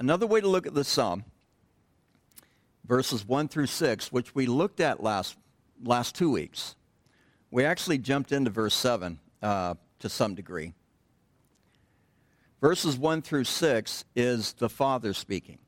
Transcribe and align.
another 0.00 0.26
way 0.26 0.40
to 0.40 0.48
look 0.48 0.66
at 0.66 0.74
the 0.74 0.82
psalm, 0.82 1.24
verses 2.86 3.24
1 3.24 3.48
through 3.48 3.66
6, 3.66 4.10
which 4.10 4.34
we 4.34 4.46
looked 4.46 4.80
at 4.80 5.02
last, 5.02 5.36
last 5.84 6.14
two 6.16 6.30
weeks, 6.30 6.74
we 7.50 7.64
actually 7.64 7.98
jumped 7.98 8.32
into 8.32 8.50
verse 8.50 8.74
7 8.74 9.20
uh, 9.42 9.74
to 9.98 10.08
some 10.08 10.34
degree. 10.34 10.72
Verses 12.60 12.96
1 12.96 13.22
through 13.22 13.44
6 13.44 14.04
is 14.16 14.54
the 14.54 14.68
Father 14.68 15.12
speaking. 15.12 15.58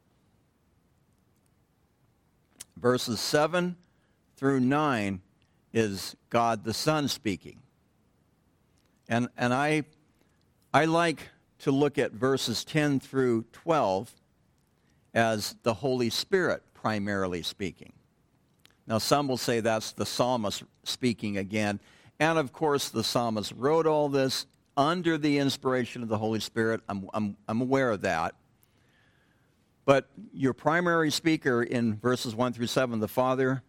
Verses 2.76 3.20
7 3.20 3.76
through 4.36 4.60
9 4.60 5.20
is 5.74 6.16
God 6.30 6.64
the 6.64 6.74
Son 6.74 7.06
speaking. 7.06 7.60
And, 9.08 9.28
and 9.36 9.52
I, 9.52 9.84
I 10.72 10.86
like 10.86 11.20
to 11.60 11.70
look 11.70 11.98
at 11.98 12.12
verses 12.12 12.64
10 12.64 13.00
through 13.00 13.44
12 13.52 14.10
as 15.14 15.56
the 15.62 15.74
Holy 15.74 16.10
Spirit 16.10 16.62
primarily 16.74 17.42
speaking. 17.42 17.92
Now, 18.86 18.98
some 18.98 19.28
will 19.28 19.36
say 19.36 19.60
that's 19.60 19.92
the 19.92 20.06
psalmist 20.06 20.64
speaking 20.84 21.38
again. 21.38 21.80
And 22.18 22.38
of 22.38 22.52
course, 22.52 22.88
the 22.88 23.04
psalmist 23.04 23.52
wrote 23.56 23.86
all 23.86 24.08
this 24.08 24.46
under 24.76 25.18
the 25.18 25.38
inspiration 25.38 26.02
of 26.02 26.08
the 26.08 26.18
Holy 26.18 26.40
Spirit. 26.40 26.80
I'm, 26.88 27.08
I'm, 27.14 27.36
I'm 27.48 27.60
aware 27.60 27.90
of 27.90 28.02
that. 28.02 28.34
But 29.84 30.08
your 30.32 30.52
primary 30.52 31.10
speaker 31.10 31.62
in 31.62 31.96
verses 31.96 32.34
1 32.34 32.52
through 32.52 32.68
7, 32.68 33.00
the 33.00 33.08
Father, 33.08 33.62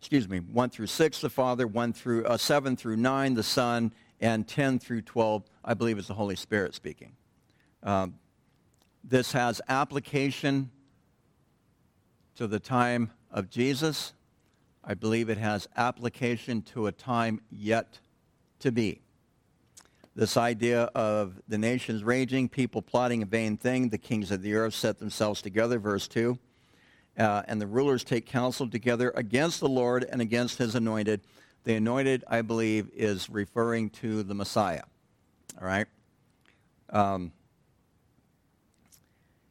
excuse 0.00 0.28
me, 0.28 0.38
1 0.38 0.70
through 0.70 0.86
6, 0.86 1.20
the 1.20 1.30
Father, 1.30 1.66
1 1.66 1.92
through, 1.92 2.24
uh, 2.24 2.36
7 2.36 2.76
through 2.76 2.96
9, 2.96 3.34
the 3.34 3.42
Son, 3.42 3.92
and 4.20 4.46
10 4.46 4.78
through 4.78 5.02
12, 5.02 5.44
I 5.64 5.74
believe, 5.74 5.98
is 5.98 6.06
the 6.06 6.14
Holy 6.14 6.36
Spirit 6.36 6.74
speaking. 6.74 7.12
Um, 7.82 8.14
this 9.08 9.32
has 9.32 9.60
application 9.68 10.70
to 12.34 12.48
the 12.48 12.58
time 12.58 13.12
of 13.30 13.48
Jesus. 13.48 14.12
I 14.82 14.94
believe 14.94 15.30
it 15.30 15.38
has 15.38 15.68
application 15.76 16.62
to 16.62 16.88
a 16.88 16.92
time 16.92 17.40
yet 17.50 18.00
to 18.60 18.72
be. 18.72 19.00
This 20.16 20.36
idea 20.36 20.84
of 20.94 21.40
the 21.46 21.58
nations 21.58 22.02
raging, 22.02 22.48
people 22.48 22.82
plotting 22.82 23.22
a 23.22 23.26
vain 23.26 23.56
thing, 23.56 23.90
the 23.90 23.98
kings 23.98 24.30
of 24.32 24.42
the 24.42 24.54
earth 24.54 24.74
set 24.74 24.98
themselves 24.98 25.40
together, 25.40 25.78
verse 25.78 26.08
2. 26.08 26.36
Uh, 27.16 27.42
and 27.46 27.60
the 27.60 27.66
rulers 27.66 28.02
take 28.02 28.26
counsel 28.26 28.68
together 28.68 29.12
against 29.14 29.60
the 29.60 29.68
Lord 29.68 30.04
and 30.04 30.20
against 30.20 30.58
his 30.58 30.74
anointed. 30.74 31.20
The 31.64 31.74
anointed, 31.74 32.24
I 32.28 32.42
believe, 32.42 32.90
is 32.94 33.30
referring 33.30 33.90
to 33.90 34.22
the 34.22 34.34
Messiah. 34.34 34.82
All 35.60 35.66
right? 35.66 35.86
Um, 36.90 37.32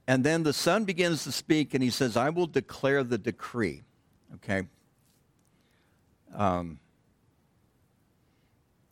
and 0.08 0.24
then 0.24 0.44
the 0.44 0.54
Son 0.54 0.86
begins 0.86 1.24
to 1.24 1.32
speak, 1.32 1.74
and 1.74 1.82
he 1.82 1.90
says, 1.90 2.16
I 2.16 2.30
will 2.30 2.48
declare 2.48 3.04
the 3.04 3.18
decree. 3.18 3.84
Okay? 4.36 4.64
Um, 6.34 6.80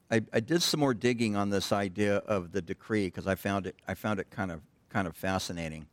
I, 0.10 0.22
I, 0.32 0.40
did 0.40 0.62
some 0.62 0.80
more 0.80 0.94
digging 0.94 1.36
on 1.36 1.50
this 1.50 1.72
idea 1.72 2.18
of 2.18 2.52
the 2.52 2.62
decree 2.62 3.08
because 3.08 3.28
I 3.28 3.36
found 3.36 3.68
it, 3.68 3.76
I 3.88 3.96
found 3.96 4.20
it 4.20 4.30
kind, 4.30 4.52
of, 4.52 4.62
kind 4.90 5.08
of 5.08 5.16
fascinating. 5.16 5.88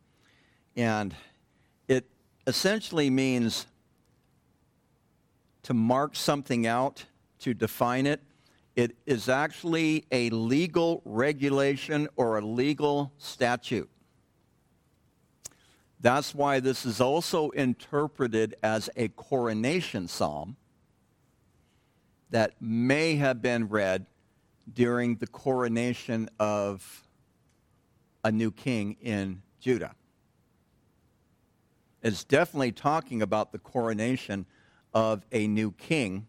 And 0.77 1.13
it 1.87 2.05
essentially 2.47 3.09
means 3.09 3.65
to 5.63 5.73
mark 5.73 6.15
something 6.15 6.65
out, 6.65 7.05
to 7.39 7.53
define 7.53 8.07
it. 8.07 8.21
It 8.75 8.95
is 9.05 9.27
actually 9.27 10.05
a 10.11 10.29
legal 10.29 11.01
regulation 11.03 12.07
or 12.15 12.37
a 12.37 12.41
legal 12.41 13.11
statute. 13.17 13.89
That's 16.01 16.33
why 16.33 16.59
this 16.59 16.83
is 16.83 16.99
also 16.99 17.51
interpreted 17.51 18.55
as 18.63 18.89
a 18.95 19.09
coronation 19.09 20.07
psalm 20.07 20.57
that 22.31 22.59
may 22.59 23.17
have 23.17 23.41
been 23.41 23.69
read 23.69 24.07
during 24.73 25.17
the 25.17 25.27
coronation 25.27 26.27
of 26.39 27.07
a 28.23 28.31
new 28.31 28.51
king 28.51 28.97
in 29.01 29.43
Judah. 29.59 29.93
It's 32.01 32.23
definitely 32.23 32.71
talking 32.71 33.21
about 33.21 33.51
the 33.51 33.59
coronation 33.59 34.47
of 34.93 35.23
a 35.31 35.45
new 35.45 35.71
king 35.71 36.25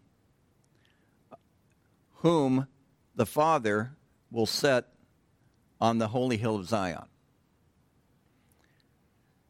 whom 2.17 2.67
the 3.15 3.25
Father 3.25 3.95
will 4.29 4.45
set 4.45 4.89
on 5.81 5.97
the 5.97 6.09
holy 6.09 6.37
hill 6.37 6.57
of 6.57 6.67
Zion. 6.67 7.05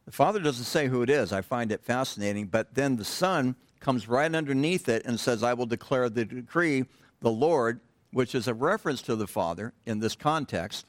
The 0.06 0.12
Father 0.12 0.40
doesn't 0.40 0.66
say 0.66 0.88
who 0.88 1.02
it 1.02 1.10
is. 1.10 1.32
I 1.32 1.42
find 1.42 1.72
it 1.72 1.84
fascinating. 1.84 2.48
But 2.48 2.76
then 2.76 2.98
the 2.98 3.06
Son 3.06 3.56
comes 3.80 4.08
right 4.08 4.34
underneath 4.34 4.90
it 4.90 5.06
and 5.06 5.20
says, 5.20 5.44
I 5.44 5.54
will 5.54 5.66
declare 5.66 6.10
the 6.10 6.26
decree, 6.26 6.86
the 7.22 7.32
Lord, 7.32 7.80
which 8.12 8.36
is 8.36 8.48
a 8.48 8.54
reference 8.54 9.02
to 9.04 9.16
the 9.16 9.28
Father 9.28 9.74
in 9.86 10.00
this 10.00 10.16
context, 10.16 10.86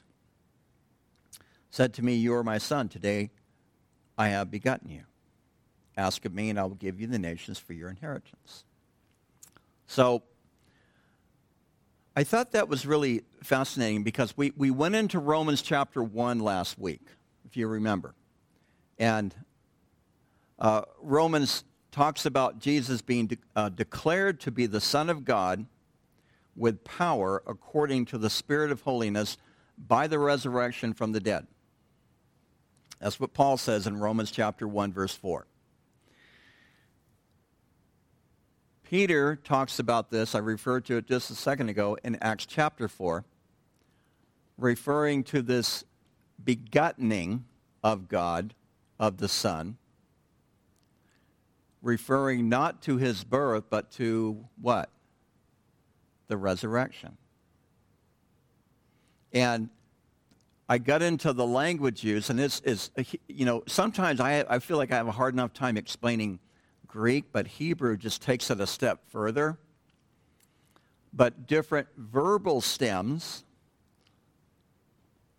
said 1.69 1.93
to 1.95 2.03
me, 2.03 2.15
You 2.15 2.33
are 2.35 2.43
my 2.43 2.57
Son. 2.57 2.89
Today 2.89 3.31
I 4.17 4.29
have 4.29 4.51
begotten 4.51 4.89
you. 4.89 5.03
Ask 5.97 6.25
of 6.25 6.33
me, 6.33 6.49
and 6.49 6.59
I 6.59 6.63
will 6.63 6.75
give 6.75 6.99
you 6.99 7.07
the 7.07 7.19
nations 7.19 7.57
for 7.57 7.73
your 7.73 7.89
inheritance. 7.89 8.65
So, 9.87 10.23
I 12.17 12.23
thought 12.23 12.51
that 12.51 12.67
was 12.67 12.85
really 12.85 13.23
fascinating 13.43 14.03
because 14.03 14.35
we, 14.37 14.51
we 14.57 14.71
went 14.71 14.95
into 14.95 15.19
Romans 15.19 15.61
chapter 15.61 16.01
1 16.01 16.39
last 16.39 16.79
week, 16.79 17.01
if 17.45 17.55
you 17.55 17.67
remember. 17.67 18.13
And 18.97 19.33
uh, 20.59 20.83
Romans 21.01 21.63
talks 21.91 22.25
about 22.25 22.59
Jesus 22.59 23.01
being 23.01 23.27
de- 23.27 23.37
uh, 23.55 23.69
declared 23.69 24.39
to 24.41 24.51
be 24.51 24.65
the 24.65 24.81
Son 24.81 25.09
of 25.09 25.25
God 25.25 25.65
with 26.55 26.83
power 26.83 27.43
according 27.45 28.05
to 28.05 28.17
the 28.17 28.29
Spirit 28.29 28.71
of 28.71 28.81
holiness 28.81 29.37
by 29.77 30.07
the 30.07 30.19
resurrection 30.19 30.93
from 30.93 31.11
the 31.11 31.19
dead. 31.19 31.47
That's 32.99 33.19
what 33.19 33.33
Paul 33.33 33.57
says 33.57 33.87
in 33.87 33.99
Romans 33.99 34.31
chapter 34.31 34.67
1, 34.67 34.93
verse 34.93 35.13
4. 35.13 35.45
Peter 38.83 39.35
talks 39.35 39.79
about 39.79 40.11
this, 40.11 40.35
I 40.35 40.39
referred 40.39 40.85
to 40.85 40.97
it 40.97 41.07
just 41.07 41.31
a 41.31 41.35
second 41.35 41.69
ago 41.69 41.97
in 42.03 42.17
Acts 42.21 42.45
chapter 42.45 42.87
4, 42.87 43.25
referring 44.57 45.23
to 45.25 45.41
this 45.41 45.83
begottening 46.43 47.41
of 47.83 48.07
God 48.07 48.53
of 48.99 49.17
the 49.17 49.27
Son, 49.27 49.77
referring 51.81 52.49
not 52.49 52.81
to 52.83 52.97
his 52.97 53.23
birth, 53.23 53.65
but 53.69 53.91
to 53.91 54.45
what? 54.61 54.89
The 56.27 56.37
resurrection. 56.37 57.17
And 59.33 59.69
I 60.67 60.79
got 60.79 61.01
into 61.01 61.33
the 61.33 61.45
language 61.45 62.03
use, 62.03 62.29
and 62.29 62.39
this 62.39 62.59
is, 62.61 62.89
you 63.27 63.45
know, 63.45 63.63
sometimes 63.67 64.19
I, 64.19 64.43
I 64.49 64.59
feel 64.59 64.77
like 64.77 64.91
I 64.91 64.95
have 64.95 65.07
a 65.07 65.11
hard 65.11 65.35
enough 65.35 65.53
time 65.53 65.77
explaining 65.77 66.39
Greek, 66.87 67.25
but 67.31 67.45
Hebrew 67.45 67.97
just 67.97 68.21
takes 68.21 68.49
it 68.49 68.59
a 68.59 68.65
step 68.65 69.01
further. 69.09 69.59
But 71.13 71.45
different 71.45 71.87
verbal 71.97 72.61
stems 72.61 73.43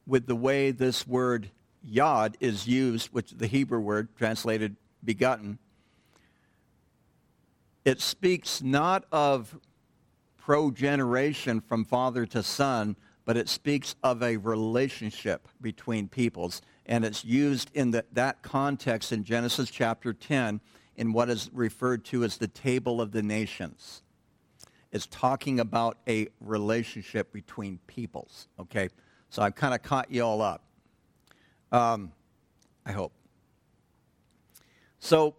with 0.07 0.27
the 0.27 0.37
way 0.37 0.71
this 0.71 1.07
word 1.07 1.51
yod 1.83 2.37
is 2.41 2.67
used, 2.67 3.09
which 3.09 3.33
is 3.33 3.39
the 3.39 3.47
Hebrew 3.47 3.81
word 3.81 4.09
translated 4.17 4.77
begotten, 5.05 5.59
it 7.85 8.01
speaks 8.01 8.63
not 8.63 9.05
of 9.13 9.57
progeneration 10.37 11.61
from 11.61 11.85
father 11.85 12.27
to 12.27 12.43
son, 12.43 12.97
but 13.25 13.37
it 13.37 13.49
speaks 13.49 13.95
of 14.03 14.23
a 14.23 14.37
relationship 14.37 15.49
between 15.61 16.09
peoples. 16.09 16.63
And 16.87 17.05
it's 17.05 17.25
used 17.25 17.71
in 17.75 17.93
the, 17.93 18.05
that 18.13 18.43
context 18.43 19.13
in 19.13 19.25
Genesis 19.25 19.71
chapter 19.71 20.13
10 20.13 20.61
in 20.97 21.13
what 21.13 21.29
is 21.29 21.51
referred 21.53 22.05
to 22.07 22.25
as 22.25 22.39
the 22.39 22.49
table 22.49 23.01
of 23.01 23.13
the 23.13 23.23
nations. 23.23 24.03
It's 24.93 25.07
talking 25.07 25.61
about 25.61 25.99
a 26.09 26.29
relationship 26.41 27.33
between 27.33 27.79
peoples, 27.87 28.49
okay? 28.59 28.89
So 29.31 29.43
I've 29.43 29.55
kind 29.55 29.75
of 29.75 29.83
caught 29.83 30.11
you 30.11 30.23
all 30.23 30.43
up. 30.43 30.66
Um, 31.73 32.13
I 32.85 32.93
hope. 32.93 33.13
So, 34.99 35.35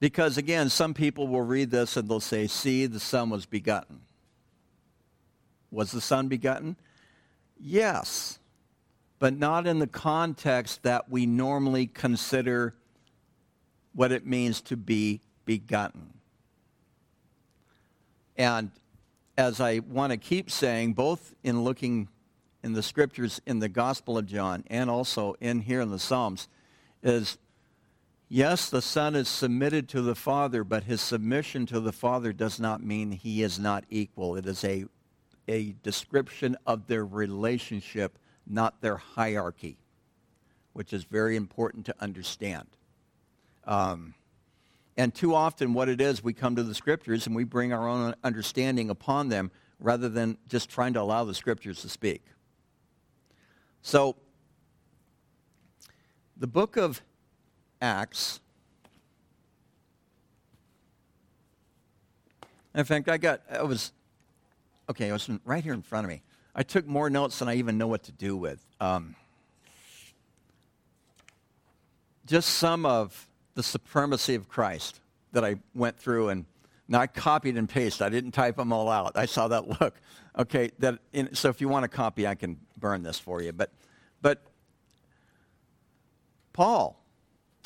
because 0.00 0.38
again, 0.38 0.68
some 0.70 0.94
people 0.94 1.28
will 1.28 1.42
read 1.42 1.70
this 1.70 1.96
and 1.96 2.08
they'll 2.08 2.20
say, 2.20 2.46
See, 2.46 2.86
the 2.86 3.00
Son 3.00 3.30
was 3.30 3.46
begotten. 3.46 4.00
Was 5.70 5.92
the 5.92 6.00
Son 6.00 6.28
begotten? 6.28 6.76
Yes, 7.58 8.38
but 9.18 9.36
not 9.36 9.66
in 9.66 9.78
the 9.78 9.86
context 9.86 10.82
that 10.82 11.08
we 11.10 11.26
normally 11.26 11.86
consider 11.86 12.74
what 13.94 14.12
it 14.12 14.26
means 14.26 14.60
to 14.62 14.76
be 14.76 15.20
begotten. 15.44 16.12
And 18.36 18.70
as 19.38 19.60
I 19.60 19.80
want 19.80 20.10
to 20.10 20.16
keep 20.16 20.50
saying, 20.50 20.94
both 20.94 21.34
in 21.42 21.62
looking 21.62 22.08
in 22.64 22.72
the 22.72 22.82
scriptures 22.82 23.42
in 23.46 23.58
the 23.58 23.68
Gospel 23.68 24.16
of 24.16 24.24
John 24.24 24.64
and 24.68 24.88
also 24.88 25.34
in 25.38 25.60
here 25.60 25.82
in 25.82 25.90
the 25.90 25.98
Psalms 25.98 26.48
is 27.02 27.36
yes, 28.30 28.70
the 28.70 28.80
Son 28.80 29.14
is 29.14 29.28
submitted 29.28 29.86
to 29.90 30.00
the 30.00 30.14
Father, 30.14 30.64
but 30.64 30.84
his 30.84 31.02
submission 31.02 31.66
to 31.66 31.78
the 31.78 31.92
Father 31.92 32.32
does 32.32 32.58
not 32.58 32.82
mean 32.82 33.12
he 33.12 33.42
is 33.42 33.58
not 33.58 33.84
equal. 33.90 34.34
It 34.36 34.46
is 34.46 34.64
a, 34.64 34.86
a 35.46 35.74
description 35.82 36.56
of 36.66 36.86
their 36.86 37.04
relationship, 37.04 38.18
not 38.46 38.80
their 38.80 38.96
hierarchy, 38.96 39.76
which 40.72 40.94
is 40.94 41.04
very 41.04 41.36
important 41.36 41.84
to 41.86 41.94
understand. 42.00 42.66
Um, 43.66 44.14
and 44.96 45.14
too 45.14 45.34
often, 45.34 45.74
what 45.74 45.90
it 45.90 46.00
is, 46.00 46.24
we 46.24 46.32
come 46.32 46.56
to 46.56 46.62
the 46.62 46.74
scriptures 46.74 47.26
and 47.26 47.36
we 47.36 47.44
bring 47.44 47.74
our 47.74 47.86
own 47.86 48.14
understanding 48.24 48.88
upon 48.88 49.28
them 49.28 49.50
rather 49.78 50.08
than 50.08 50.38
just 50.48 50.70
trying 50.70 50.94
to 50.94 51.00
allow 51.02 51.24
the 51.24 51.34
scriptures 51.34 51.82
to 51.82 51.90
speak. 51.90 52.24
So, 53.86 54.16
the 56.38 56.46
book 56.46 56.78
of 56.78 57.02
Acts. 57.82 58.40
In 62.74 62.84
fact, 62.86 63.10
I 63.10 63.18
got, 63.18 63.42
I 63.52 63.62
was, 63.62 63.92
okay, 64.88 65.08
it 65.08 65.12
was 65.12 65.28
right 65.44 65.62
here 65.62 65.74
in 65.74 65.82
front 65.82 66.06
of 66.06 66.08
me. 66.08 66.22
I 66.54 66.62
took 66.62 66.86
more 66.86 67.10
notes 67.10 67.38
than 67.38 67.48
I 67.48 67.56
even 67.56 67.76
know 67.76 67.86
what 67.86 68.04
to 68.04 68.12
do 68.12 68.38
with. 68.38 68.64
Um, 68.80 69.16
just 72.24 72.48
some 72.54 72.86
of 72.86 73.28
the 73.54 73.62
supremacy 73.62 74.34
of 74.34 74.48
Christ 74.48 74.98
that 75.32 75.44
I 75.44 75.56
went 75.74 75.98
through 75.98 76.30
and 76.30 76.46
now 76.88 77.00
I 77.00 77.06
copied 77.06 77.58
and 77.58 77.68
pasted. 77.68 78.06
I 78.06 78.08
didn't 78.08 78.32
type 78.32 78.56
them 78.56 78.72
all 78.72 78.88
out. 78.88 79.12
I 79.14 79.26
saw 79.26 79.48
that 79.48 79.68
look. 79.80 80.00
Okay, 80.36 80.70
that 80.80 80.98
in, 81.12 81.34
so 81.34 81.48
if 81.48 81.60
you 81.60 81.68
want 81.68 81.84
a 81.84 81.88
copy, 81.88 82.26
I 82.26 82.34
can 82.34 82.58
burn 82.78 83.02
this 83.02 83.18
for 83.18 83.40
you. 83.40 83.52
But, 83.52 83.70
but 84.20 84.42
Paul, 86.52 87.00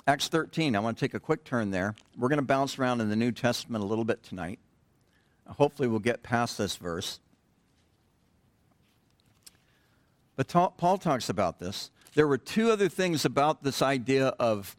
Acts 0.09 0.29
13. 0.29 0.75
I 0.75 0.79
want 0.79 0.97
to 0.97 1.05
take 1.05 1.12
a 1.12 1.20
quick 1.20 1.44
turn 1.44 1.70
there. 1.70 1.94
We're 2.17 2.31
going 2.31 2.38
to 2.38 2.44
bounce 2.44 2.79
around 2.79 3.03
in 3.03 3.11
the 3.11 3.17
New 3.17 3.31
Testament 3.31 3.85
a 3.85 3.87
little 3.87 4.05
bit 4.05 4.23
tonight. 4.23 4.59
Hopefully, 5.47 5.87
we'll 5.87 5.99
get 5.99 6.23
past 6.23 6.56
this 6.56 6.76
verse. 6.76 7.20
But 10.35 10.49
Paul 10.49 10.97
talks 10.97 11.29
about 11.29 11.59
this. 11.59 11.91
There 12.15 12.26
were 12.26 12.38
two 12.38 12.70
other 12.70 12.88
things 12.88 13.26
about 13.26 13.62
this 13.62 13.82
idea 13.82 14.29
of 14.38 14.76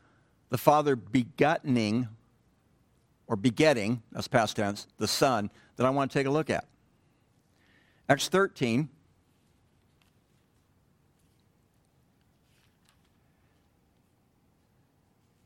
the 0.50 0.58
Father 0.58 0.96
begottening 0.96 2.08
or 3.28 3.36
begetting, 3.36 4.02
that's 4.12 4.28
past 4.28 4.56
tense, 4.56 4.88
the 4.98 5.08
Son, 5.08 5.52
that 5.76 5.86
I 5.86 5.92
want 5.92 6.12
to 6.12 6.18
take 6.18 6.26
a 6.26 6.32
look 6.32 6.50
at. 6.50 6.66
Acts 8.10 8.28
13. 8.28 8.90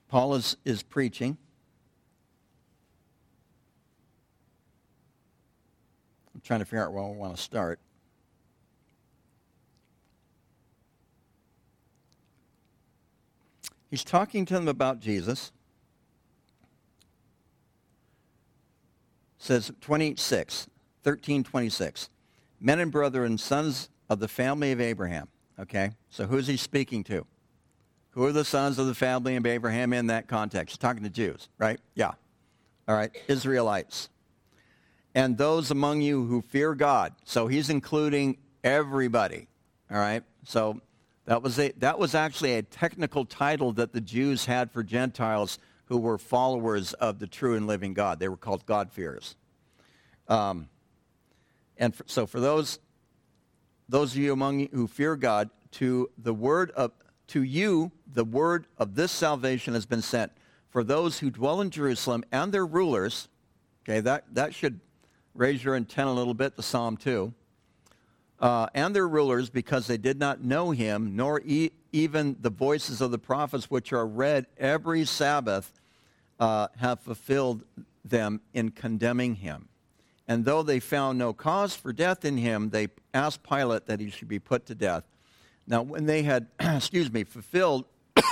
Paul 0.08 0.36
is, 0.36 0.56
is 0.64 0.82
preaching. 0.82 1.38
I'm 6.34 6.42
trying 6.42 6.60
to 6.60 6.66
figure 6.66 6.86
out 6.86 6.94
where 6.94 7.04
I 7.04 7.08
want 7.08 7.36
to 7.36 7.42
start. 7.42 7.80
He's 13.90 14.04
talking 14.04 14.46
to 14.46 14.54
them 14.54 14.68
about 14.68 15.00
Jesus. 15.00 15.52
says 19.44 19.74
26, 19.82 20.68
13, 21.04 21.44
26. 21.44 22.10
Men 22.66 22.80
and 22.80 22.92
brethren, 22.92 23.38
sons 23.38 23.90
of 24.10 24.20
the 24.20 24.30
family 24.30 24.72
of 24.72 24.80
Abraham. 24.80 25.28
Okay, 25.60 25.92
so 26.10 26.26
who's 26.26 26.48
he 26.48 26.58
speaking 26.58 27.04
to? 27.04 27.28
Who 28.12 28.26
are 28.26 28.32
the 28.32 28.46
sons 28.46 28.80
of 28.80 28.88
the 28.88 28.96
family 28.96 29.36
of 29.36 29.46
Abraham 29.46 29.92
in 29.92 30.08
that 30.08 30.28
context? 30.28 30.80
Talking 30.80 31.04
to 31.04 31.10
Jews, 31.10 31.50
right? 31.58 31.80
Yeah. 31.94 32.14
All 32.88 32.96
right, 32.96 33.12
Israelites. 33.28 34.10
And 35.14 35.38
those 35.38 35.72
among 35.72 36.02
you 36.02 36.26
who 36.26 36.42
fear 36.42 36.74
God. 36.74 37.14
So 37.24 37.48
he's 37.48 37.70
including 37.70 38.38
everybody. 38.64 39.48
All 39.92 39.98
right? 39.98 40.24
So 40.44 40.82
that 41.26 41.44
was, 41.44 41.60
a, 41.60 41.72
that 41.78 42.00
was 42.00 42.16
actually 42.16 42.56
a 42.56 42.64
technical 42.64 43.26
title 43.26 43.74
that 43.74 43.94
the 43.94 44.02
Jews 44.02 44.46
had 44.46 44.72
for 44.72 44.84
Gentiles 44.84 45.60
who 45.86 45.98
were 45.98 46.18
followers 46.18 46.94
of 46.94 47.20
the 47.20 47.28
true 47.28 47.56
and 47.56 47.68
living 47.68 47.94
God. 47.94 48.20
They 48.20 48.30
were 48.30 48.38
called 48.38 48.66
God-fearers. 48.66 49.36
Um, 50.28 50.70
and 51.78 51.96
for, 51.96 52.04
so 52.08 52.26
for 52.26 52.40
those, 52.40 52.80
those 53.90 54.12
of 54.14 54.18
you 54.18 54.34
among 54.34 54.60
you 54.60 54.70
who 54.72 54.88
fear 54.88 55.16
God, 55.16 55.50
to 55.72 56.10
the 56.18 56.34
word 56.34 56.72
of, 56.72 56.92
to 57.28 57.42
you, 57.42 57.92
the 58.12 58.24
word 58.24 58.68
of 58.78 58.96
this 58.96 59.12
salvation 59.12 59.74
has 59.74 59.86
been 59.86 60.02
sent. 60.02 60.32
For 60.70 60.84
those 60.84 61.20
who 61.20 61.30
dwell 61.30 61.62
in 61.62 61.70
Jerusalem 61.70 62.24
and 62.32 62.52
their 62.52 62.66
rulers, 62.66 63.28
okay, 63.84 64.00
that, 64.02 64.26
that 64.34 64.54
should 64.54 64.80
raise 65.34 65.64
your 65.64 65.76
intent 65.76 66.10
a 66.10 66.12
little 66.12 66.34
bit 66.34 66.56
to 66.56 66.64
Psalm 66.64 66.98
2. 66.98 67.34
Uh, 68.40 68.68
and 68.74 68.96
their 68.96 69.08
rulers, 69.08 69.50
because 69.50 69.88
they 69.88 69.98
did 69.98 70.20
not 70.20 70.44
know 70.44 70.72
him, 70.72 71.16
nor 71.16 71.42
e- 71.46 71.72
even 71.92 72.36
the 72.42 72.50
voices 72.50 73.02
of 73.02 73.12
the 73.12 73.18
prophets 73.18 73.70
which 73.70 73.94
are 73.94 74.06
read 74.06 74.48
every 74.58 75.06
Sabbath, 75.06 75.72
uh, 76.40 76.68
have 76.78 77.00
fulfilled 77.00 77.64
them 78.04 78.42
in 78.54 78.70
condemning 78.70 79.36
him. 79.36 79.70
And 80.28 80.46
though 80.46 80.64
they 80.64 80.80
found 80.80 81.20
no 81.20 81.34
cause 81.34 81.76
for 81.76 81.92
death 81.92 82.24
in 82.24 82.38
him, 82.38 82.70
they 82.70 82.88
asked 83.14 83.44
Pilate 83.44 83.88
that 83.88 84.00
he 84.00 84.10
should 84.10 84.30
be 84.30 84.40
put 84.40 84.66
to 84.68 84.76
death. 84.76 85.04
Now, 85.68 85.82
when 85.82 86.06
they 86.06 86.24
had, 86.24 86.48
excuse 86.60 87.12
me, 87.12 87.24
fulfilled 87.24 87.86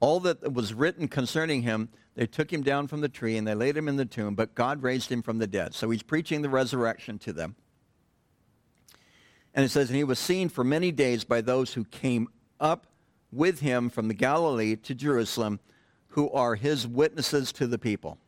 all 0.00 0.20
that 0.20 0.52
was 0.52 0.72
written 0.74 1.08
concerning 1.08 1.62
him, 1.62 1.88
they 2.14 2.26
took 2.26 2.52
him 2.52 2.62
down 2.62 2.88
from 2.88 3.00
the 3.00 3.08
tree 3.08 3.36
and 3.36 3.46
they 3.46 3.54
laid 3.54 3.76
him 3.76 3.88
in 3.88 3.96
the 3.96 4.04
tomb, 4.04 4.34
but 4.34 4.54
God 4.54 4.82
raised 4.82 5.10
him 5.10 5.22
from 5.22 5.38
the 5.38 5.46
dead. 5.46 5.74
So 5.74 5.90
he's 5.90 6.02
preaching 6.02 6.42
the 6.42 6.48
resurrection 6.50 7.18
to 7.20 7.32
them. 7.32 7.56
And 9.54 9.64
it 9.64 9.70
says, 9.70 9.88
And 9.88 9.96
he 9.96 10.04
was 10.04 10.18
seen 10.18 10.48
for 10.48 10.64
many 10.64 10.92
days 10.92 11.24
by 11.24 11.40
those 11.40 11.74
who 11.74 11.84
came 11.84 12.28
up 12.60 12.86
with 13.30 13.60
him 13.60 13.88
from 13.90 14.08
the 14.08 14.14
Galilee 14.14 14.76
to 14.76 14.94
Jerusalem, 14.94 15.60
who 16.08 16.30
are 16.30 16.54
his 16.54 16.86
witnesses 16.86 17.52
to 17.52 17.66
the 17.66 17.78
people. 17.78 18.18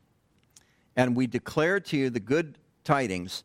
And 0.97 1.17
we 1.17 1.27
declare 1.27 1.81
to 1.81 1.97
you 1.97 2.09
the 2.09 2.21
good 2.21 2.57
tidings, 2.85 3.45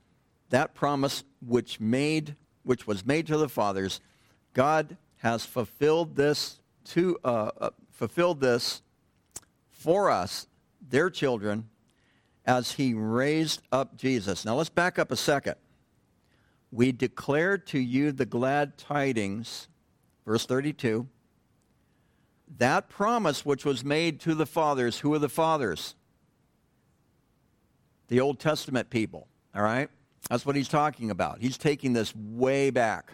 that 0.50 0.76
promise 0.76 1.24
which 1.46 1.80
made 1.80 2.36
which 2.64 2.86
was 2.86 3.06
made 3.06 3.26
to 3.26 3.38
the 3.38 3.50
fathers, 3.50 4.00
God 4.54 4.98
has 5.18 5.46
fulfilled 5.46 6.16
this 6.16 6.60
to 6.86 7.18
uh, 7.24 7.52
uh, 7.60 7.70
fulfilled 7.90 8.42
this 8.42 8.82
for 9.72 10.10
us, 10.12 10.48
their 10.88 11.10
children, 11.10 11.70
as 12.46 12.74
He 12.74 12.94
raised 12.94 13.62
up 13.72 13.98
Jesus. 13.98 14.46
Now 14.46 14.56
let's 14.56 14.70
back 14.70 15.00
up 15.00 15.12
a 15.12 15.16
second. 15.16 15.56
We 16.72 16.92
declare 16.92 17.58
to 17.58 17.80
you 17.80 18.12
the 18.12 18.26
glad 18.26 18.78
tidings, 18.78 19.68
verse 20.26 20.46
32. 20.46 21.08
That 22.58 22.90
promise 22.90 23.46
which 23.46 23.66
was 23.66 23.84
made 23.84 24.20
to 24.22 24.36
the 24.36 24.46
fathers, 24.46 25.00
who 25.00 25.14
are 25.14 25.20
the 25.20 25.30
fathers? 25.30 25.96
The 28.10 28.20
Old 28.20 28.40
Testament 28.40 28.90
people, 28.90 29.28
all 29.56 29.62
right? 29.62 29.90
That's 30.30 30.46
what 30.46 30.56
he's 30.56 30.68
talking 30.68 31.12
about. 31.12 31.40
He's 31.40 31.58
taking 31.58 31.94
this 31.94 32.14
way 32.16 32.72
back. 32.72 33.14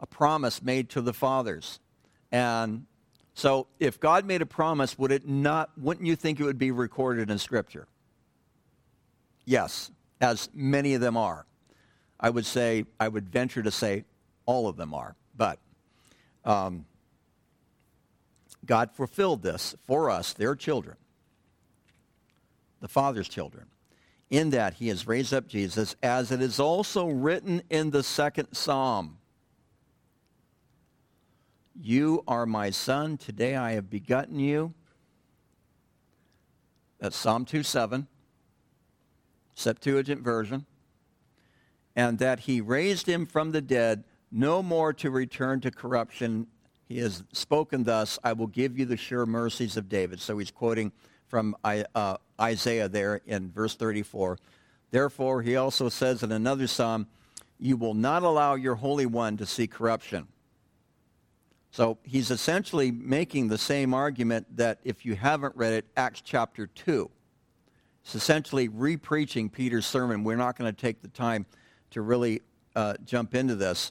A 0.00 0.06
promise 0.06 0.60
made 0.62 0.88
to 0.90 1.00
the 1.00 1.12
fathers. 1.12 1.78
And 2.32 2.86
so 3.34 3.68
if 3.78 4.00
God 4.00 4.26
made 4.26 4.42
a 4.42 4.46
promise, 4.46 4.98
would 4.98 5.12
it 5.12 5.28
not 5.28 5.70
wouldn't 5.78 6.06
you 6.06 6.16
think 6.16 6.40
it 6.40 6.44
would 6.44 6.58
be 6.58 6.72
recorded 6.72 7.30
in 7.30 7.38
scripture? 7.38 7.86
Yes, 9.44 9.90
as 10.20 10.48
many 10.52 10.94
of 10.94 11.00
them 11.00 11.16
are. 11.16 11.46
I 12.18 12.30
would 12.30 12.46
say 12.46 12.84
I 12.98 13.08
would 13.08 13.28
venture 13.28 13.62
to 13.62 13.70
say 13.70 14.04
all 14.46 14.68
of 14.68 14.76
them 14.76 14.94
are. 14.94 15.14
But 15.36 15.58
um, 16.44 16.86
God 18.64 18.90
fulfilled 18.92 19.42
this 19.42 19.74
for 19.86 20.10
us, 20.10 20.32
their 20.32 20.56
children 20.56 20.96
the 22.82 22.88
Father's 22.88 23.28
children. 23.28 23.68
In 24.28 24.50
that 24.50 24.74
he 24.74 24.88
has 24.88 25.06
raised 25.06 25.32
up 25.32 25.46
Jesus, 25.46 25.94
as 26.02 26.30
it 26.30 26.42
is 26.42 26.58
also 26.58 27.06
written 27.06 27.62
in 27.70 27.90
the 27.90 28.02
second 28.02 28.48
psalm. 28.52 29.18
You 31.80 32.24
are 32.26 32.44
my 32.44 32.70
son, 32.70 33.16
today 33.16 33.56
I 33.56 33.72
have 33.72 33.88
begotten 33.88 34.38
you. 34.38 34.74
That's 36.98 37.16
Psalm 37.16 37.44
2:7, 37.44 38.06
Septuagint 39.54 40.22
version. 40.22 40.66
And 41.94 42.18
that 42.18 42.40
he 42.40 42.60
raised 42.60 43.06
him 43.06 43.26
from 43.26 43.52
the 43.52 43.60
dead, 43.60 44.04
no 44.30 44.62
more 44.62 44.92
to 44.94 45.10
return 45.10 45.60
to 45.60 45.70
corruption. 45.70 46.46
He 46.88 46.98
has 46.98 47.22
spoken 47.32 47.84
thus, 47.84 48.18
I 48.24 48.32
will 48.32 48.46
give 48.46 48.78
you 48.78 48.86
the 48.86 48.96
sure 48.96 49.26
mercies 49.26 49.76
of 49.76 49.88
David. 49.88 50.20
So 50.20 50.38
he's 50.38 50.50
quoting 50.50 50.90
from 51.32 51.56
uh, 51.64 52.18
Isaiah 52.38 52.90
there 52.90 53.22
in 53.24 53.50
verse 53.50 53.74
34. 53.74 54.36
Therefore, 54.90 55.40
he 55.40 55.56
also 55.56 55.88
says 55.88 56.22
in 56.22 56.30
another 56.30 56.66
psalm, 56.66 57.06
You 57.58 57.78
will 57.78 57.94
not 57.94 58.22
allow 58.22 58.54
your 58.54 58.74
Holy 58.74 59.06
One 59.06 59.38
to 59.38 59.46
see 59.46 59.66
corruption. 59.66 60.28
So 61.70 61.96
he's 62.02 62.30
essentially 62.30 62.90
making 62.90 63.48
the 63.48 63.56
same 63.56 63.94
argument 63.94 64.58
that 64.58 64.80
if 64.84 65.06
you 65.06 65.14
haven't 65.14 65.56
read 65.56 65.72
it, 65.72 65.86
Acts 65.96 66.20
chapter 66.20 66.66
2. 66.66 67.10
It's 68.04 68.14
essentially 68.14 68.68
re-preaching 68.68 69.48
Peter's 69.48 69.86
sermon. 69.86 70.24
We're 70.24 70.36
not 70.36 70.58
going 70.58 70.70
to 70.70 70.78
take 70.78 71.00
the 71.00 71.08
time 71.08 71.46
to 71.92 72.02
really 72.02 72.42
uh, 72.76 72.96
jump 73.06 73.34
into 73.34 73.54
this. 73.54 73.90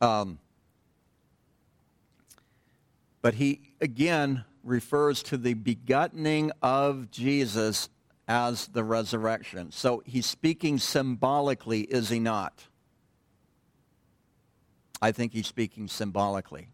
Um, 0.00 0.40
but 3.20 3.34
he, 3.34 3.60
again, 3.80 4.44
refers 4.62 5.22
to 5.24 5.36
the 5.36 5.54
begottening 5.54 6.50
of 6.62 7.10
Jesus 7.10 7.88
as 8.28 8.68
the 8.68 8.84
resurrection. 8.84 9.72
So 9.72 10.02
he's 10.06 10.26
speaking 10.26 10.78
symbolically, 10.78 11.82
is 11.82 12.08
he 12.08 12.18
not? 12.18 12.66
I 15.00 15.12
think 15.12 15.32
he's 15.32 15.48
speaking 15.48 15.88
symbolically. 15.88 16.68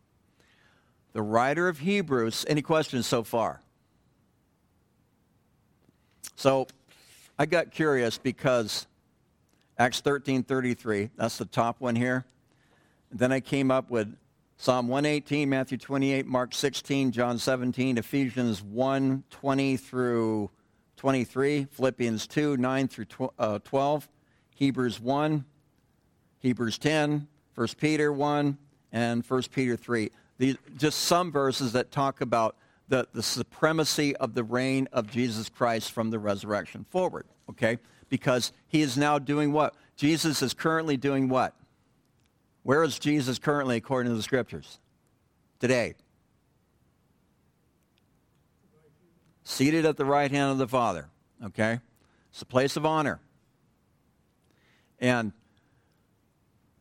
The 1.15 1.23
writer 1.23 1.69
of 1.69 1.79
Hebrews, 1.79 2.45
any 2.47 2.63
questions 2.63 3.07
so 3.07 3.23
far? 3.23 3.63
So 6.37 6.67
I 7.39 7.47
got 7.47 7.71
curious 7.71 8.19
because 8.19 8.87
Acts 9.79 10.01
13:33, 10.03 11.11
that's 11.17 11.39
the 11.39 11.47
top 11.47 11.81
one 11.81 11.97
here. 11.97 12.27
Then 13.11 13.33
I 13.33 13.41
came 13.41 13.71
up 13.71 13.91
with 13.91 14.15
Psalm 14.61 14.89
118, 14.89 15.49
Matthew 15.49 15.79
28, 15.79 16.27
Mark 16.27 16.53
16, 16.53 17.13
John 17.13 17.39
17, 17.39 17.97
Ephesians 17.97 18.61
1, 18.61 19.23
20 19.31 19.77
through 19.77 20.51
23, 20.97 21.69
Philippians 21.71 22.27
2, 22.27 22.57
9 22.57 22.89
through 22.89 23.07
uh, 23.39 23.61
12, 23.61 24.09
Hebrews 24.57 24.99
1, 24.99 25.45
Hebrews 26.41 26.77
10, 26.77 27.29
1 27.55 27.69
Peter 27.79 28.13
1, 28.13 28.59
and 28.91 29.25
1 29.25 29.43
Peter 29.53 29.77
3. 29.77 30.11
These, 30.39 30.57
just 30.77 30.99
some 31.03 31.31
verses 31.31 31.73
that 31.75 31.93
talk 31.93 32.21
about 32.21 32.57
the, 32.89 33.07
the 33.13 33.23
supremacy 33.23 34.17
of 34.17 34.35
the 34.35 34.43
reign 34.43 34.89
of 34.93 35.09
Jesus 35.09 35.49
Christ 35.49 35.93
from 35.93 36.11
the 36.11 36.19
resurrection 36.19 36.85
forward, 36.91 37.27
okay? 37.49 37.79
Because 38.09 38.53
he 38.67 38.83
is 38.83 38.99
now 38.99 39.21
doing 39.21 39.53
what? 39.53 39.77
Jesus 39.95 40.43
is 40.43 40.53
currently 40.53 40.97
doing 40.97 41.29
what? 41.29 41.55
Where 42.63 42.83
is 42.83 42.99
Jesus 42.99 43.39
currently 43.39 43.77
according 43.77 44.13
to 44.13 44.17
the 44.17 44.23
scriptures? 44.23 44.79
Today. 45.61 45.95
Seated 49.45 49.87
at 49.87 49.97
the 49.97 50.05
right 50.05 50.31
hand 50.31 50.53
of 50.53 50.59
the 50.59 50.69
Father, 50.69 51.09
okay? 51.45 51.81
It's 52.31 52.43
a 52.43 52.47
place 52.47 52.77
of 52.77 52.85
honor. 52.85 53.21
And 54.99 55.33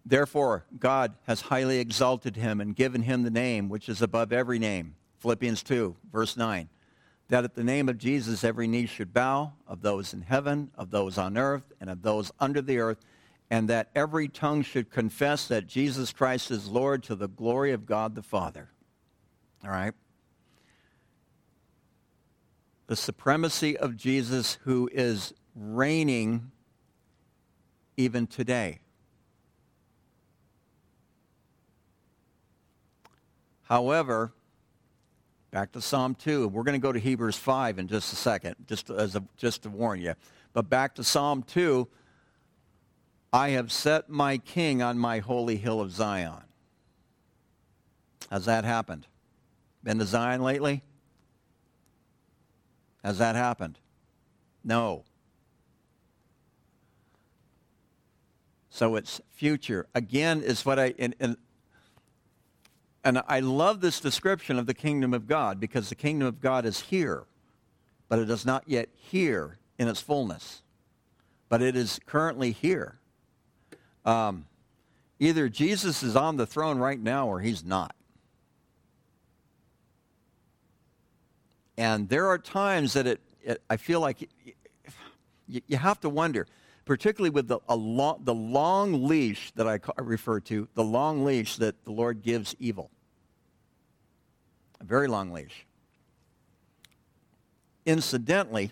Therefore, 0.07 0.63
God 0.79 1.15
has 1.27 1.41
highly 1.41 1.79
exalted 1.79 2.37
him 2.37 2.61
and 2.61 2.73
given 2.73 3.01
him 3.01 3.23
the 3.23 3.29
name 3.29 3.67
which 3.67 3.89
is 3.89 4.01
above 4.01 4.31
every 4.31 4.57
name. 4.57 4.95
Philippians 5.19 5.63
2, 5.63 5.97
verse 6.13 6.37
9. 6.37 6.69
That 7.27 7.43
at 7.43 7.55
the 7.55 7.63
name 7.63 7.89
of 7.89 7.97
Jesus 7.97 8.45
every 8.45 8.67
knee 8.67 8.85
should 8.85 9.13
bow, 9.13 9.51
of 9.67 9.81
those 9.81 10.13
in 10.13 10.21
heaven, 10.21 10.71
of 10.77 10.91
those 10.91 11.17
on 11.17 11.37
earth, 11.37 11.73
and 11.81 11.89
of 11.89 12.03
those 12.03 12.31
under 12.39 12.61
the 12.61 12.77
earth, 12.77 12.99
and 13.49 13.69
that 13.69 13.89
every 13.95 14.27
tongue 14.27 14.61
should 14.61 14.89
confess 14.89 15.47
that 15.47 15.67
Jesus 15.67 16.11
Christ 16.11 16.51
is 16.51 16.67
Lord 16.67 17.03
to 17.03 17.15
the 17.15 17.27
glory 17.27 17.71
of 17.71 17.85
God 17.85 18.15
the 18.15 18.21
Father. 18.21 18.69
All 19.63 19.69
right? 19.69 19.93
The 22.87 22.95
supremacy 22.95 23.77
of 23.77 23.95
Jesus 23.95 24.57
who 24.63 24.89
is 24.91 25.33
reigning 25.55 26.51
even 27.95 28.27
today. 28.27 28.79
However, 33.63 34.31
back 35.51 35.73
to 35.73 35.81
Psalm 35.81 36.15
2. 36.15 36.47
We're 36.47 36.63
going 36.63 36.79
to 36.79 36.85
go 36.85 36.93
to 36.93 36.99
Hebrews 36.99 37.35
5 37.35 37.79
in 37.79 37.87
just 37.87 38.13
a 38.13 38.15
second, 38.15 38.55
just, 38.65 38.89
as 38.89 39.15
a, 39.15 39.23
just 39.35 39.63
to 39.63 39.69
warn 39.69 39.99
you. 39.99 40.13
But 40.53 40.69
back 40.69 40.95
to 40.95 41.03
Psalm 41.03 41.43
2. 41.43 41.87
I 43.37 43.49
have 43.49 43.71
set 43.71 44.09
my 44.09 44.39
king 44.39 44.81
on 44.81 44.97
my 44.97 45.19
holy 45.19 45.57
hill 45.57 45.79
of 45.79 45.91
Zion. 45.91 46.41
Has 48.31 48.45
that 48.45 48.65
happened? 48.65 49.05
Been 49.83 49.99
to 49.99 50.05
Zion 50.05 50.41
lately? 50.41 50.81
Has 53.03 53.19
that 53.19 53.35
happened? 53.35 53.77
No. 54.63 55.03
So 58.71 58.95
it's 58.95 59.21
future. 59.29 59.85
Again, 59.93 60.41
is 60.41 60.65
what 60.65 60.79
I, 60.79 60.95
in, 60.97 61.13
in, 61.19 61.37
and 63.03 63.21
I 63.27 63.41
love 63.41 63.81
this 63.81 63.99
description 63.99 64.57
of 64.57 64.65
the 64.65 64.73
kingdom 64.73 65.13
of 65.13 65.27
God 65.27 65.59
because 65.59 65.89
the 65.89 65.95
kingdom 65.95 66.27
of 66.27 66.41
God 66.41 66.65
is 66.65 66.79
here, 66.79 67.25
but 68.09 68.17
it 68.17 68.31
is 68.31 68.47
not 68.47 68.63
yet 68.65 68.89
here 68.95 69.59
in 69.77 69.87
its 69.87 70.01
fullness. 70.01 70.63
But 71.49 71.61
it 71.61 71.75
is 71.75 71.99
currently 72.07 72.51
here. 72.51 72.97
Um, 74.07 74.45
either 75.19 75.49
Jesus 75.49 76.01
is 76.01 76.15
on 76.15 76.37
the 76.37 76.47
throne 76.47 76.79
right 76.79 76.99
now 76.99 77.27
or 77.27 77.41
he's 77.41 77.63
not. 77.63 77.93
And 81.77 82.07
there 82.09 82.27
are 82.27 82.37
times 82.37 82.93
that 82.93 83.05
it, 83.05 83.21
it 83.43 83.61
I 83.69 83.77
feel 83.77 83.99
like 83.99 84.21
it, 84.21 84.29
you, 85.47 85.61
you 85.67 85.77
have 85.77 85.99
to 85.99 86.09
wonder, 86.09 86.47
particularly 86.85 87.29
with 87.31 87.49
the, 87.49 87.59
long, 87.69 88.21
the 88.23 88.33
long 88.33 89.07
leash 89.07 89.51
that 89.51 89.67
I 89.67 89.79
refer 90.01 90.39
to, 90.39 90.67
the 90.73 90.83
long 90.83 91.25
leash 91.25 91.57
that 91.57 91.83
the 91.83 91.91
Lord 91.91 92.23
gives 92.23 92.55
evil 92.59 92.89
a 94.79 94.83
very 94.83 95.07
long 95.07 95.31
leash. 95.31 95.65
Incidentally, 97.85 98.71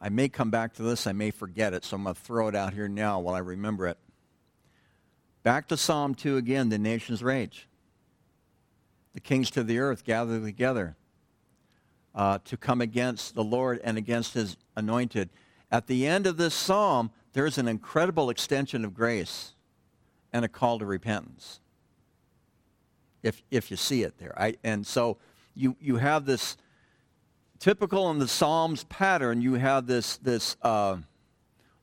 I 0.00 0.08
may 0.08 0.28
come 0.28 0.50
back 0.50 0.74
to 0.74 0.82
this, 0.82 1.06
I 1.06 1.12
may 1.12 1.30
forget 1.30 1.74
it, 1.74 1.84
so 1.84 1.96
I'm 1.96 2.04
going 2.04 2.14
to 2.14 2.20
throw 2.20 2.48
it 2.48 2.54
out 2.54 2.72
here 2.72 2.88
now 2.88 3.18
while 3.18 3.34
I 3.34 3.40
remember 3.40 3.86
it. 3.86 3.98
Back 5.42 5.68
to 5.68 5.76
Psalm 5.76 6.14
2 6.14 6.36
again, 6.36 6.68
the 6.68 6.78
nations 6.78 7.22
rage. 7.22 7.68
The 9.14 9.20
kings 9.20 9.50
to 9.52 9.64
the 9.64 9.78
earth 9.78 10.04
gather 10.04 10.40
together 10.40 10.96
uh, 12.14 12.38
to 12.44 12.56
come 12.56 12.80
against 12.80 13.34
the 13.34 13.44
Lord 13.44 13.80
and 13.82 13.98
against 13.98 14.34
his 14.34 14.56
anointed. 14.76 15.30
At 15.70 15.86
the 15.86 16.06
end 16.06 16.26
of 16.26 16.36
this 16.36 16.54
psalm, 16.54 17.10
there's 17.32 17.58
an 17.58 17.68
incredible 17.68 18.30
extension 18.30 18.84
of 18.84 18.94
grace 18.94 19.54
and 20.32 20.44
a 20.44 20.48
call 20.48 20.78
to 20.78 20.86
repentance 20.86 21.60
if, 23.22 23.42
if 23.50 23.70
you 23.70 23.76
see 23.76 24.02
it 24.02 24.18
there. 24.18 24.34
I, 24.40 24.56
and 24.62 24.86
so 24.86 25.18
you, 25.54 25.76
you 25.80 25.96
have 25.96 26.24
this 26.24 26.56
typical 27.58 28.10
in 28.10 28.18
the 28.18 28.28
Psalms 28.28 28.84
pattern, 28.84 29.40
you 29.40 29.54
have 29.54 29.86
this, 29.86 30.16
this 30.18 30.56
uh, 30.62 30.96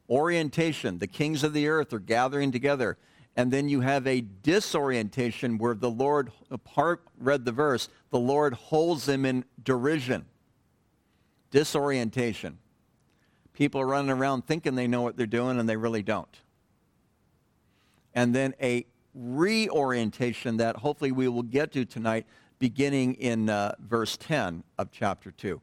orientation. 0.09 0.97
The 0.97 1.07
kings 1.07 1.43
of 1.43 1.53
the 1.53 1.67
earth 1.67 1.93
are 1.93 1.99
gathering 1.99 2.51
together. 2.51 2.97
And 3.35 3.51
then 3.51 3.67
you 3.67 3.81
have 3.81 4.07
a 4.07 4.21
disorientation 4.21 5.57
where 5.57 5.75
the 5.75 5.89
Lord, 5.89 6.31
part 6.63 7.03
read 7.19 7.43
the 7.43 7.51
verse, 7.51 7.89
the 8.09 8.19
Lord 8.19 8.53
holds 8.53 9.05
them 9.05 9.25
in 9.25 9.43
derision. 9.61 10.25
Disorientation. 11.51 12.59
People 13.53 13.81
are 13.81 13.87
running 13.87 14.11
around 14.11 14.45
thinking 14.45 14.75
they 14.75 14.87
know 14.87 15.01
what 15.01 15.17
they're 15.17 15.25
doing 15.25 15.59
and 15.59 15.67
they 15.67 15.77
really 15.77 16.03
don't. 16.03 16.41
And 18.13 18.33
then 18.33 18.53
a 18.61 18.85
reorientation 19.13 20.57
that 20.57 20.77
hopefully 20.77 21.11
we 21.11 21.27
will 21.27 21.43
get 21.43 21.71
to 21.73 21.85
tonight, 21.85 22.25
beginning 22.59 23.15
in 23.15 23.49
uh, 23.49 23.75
verse 23.79 24.17
10 24.17 24.63
of 24.77 24.91
chapter 24.91 25.31
2. 25.31 25.61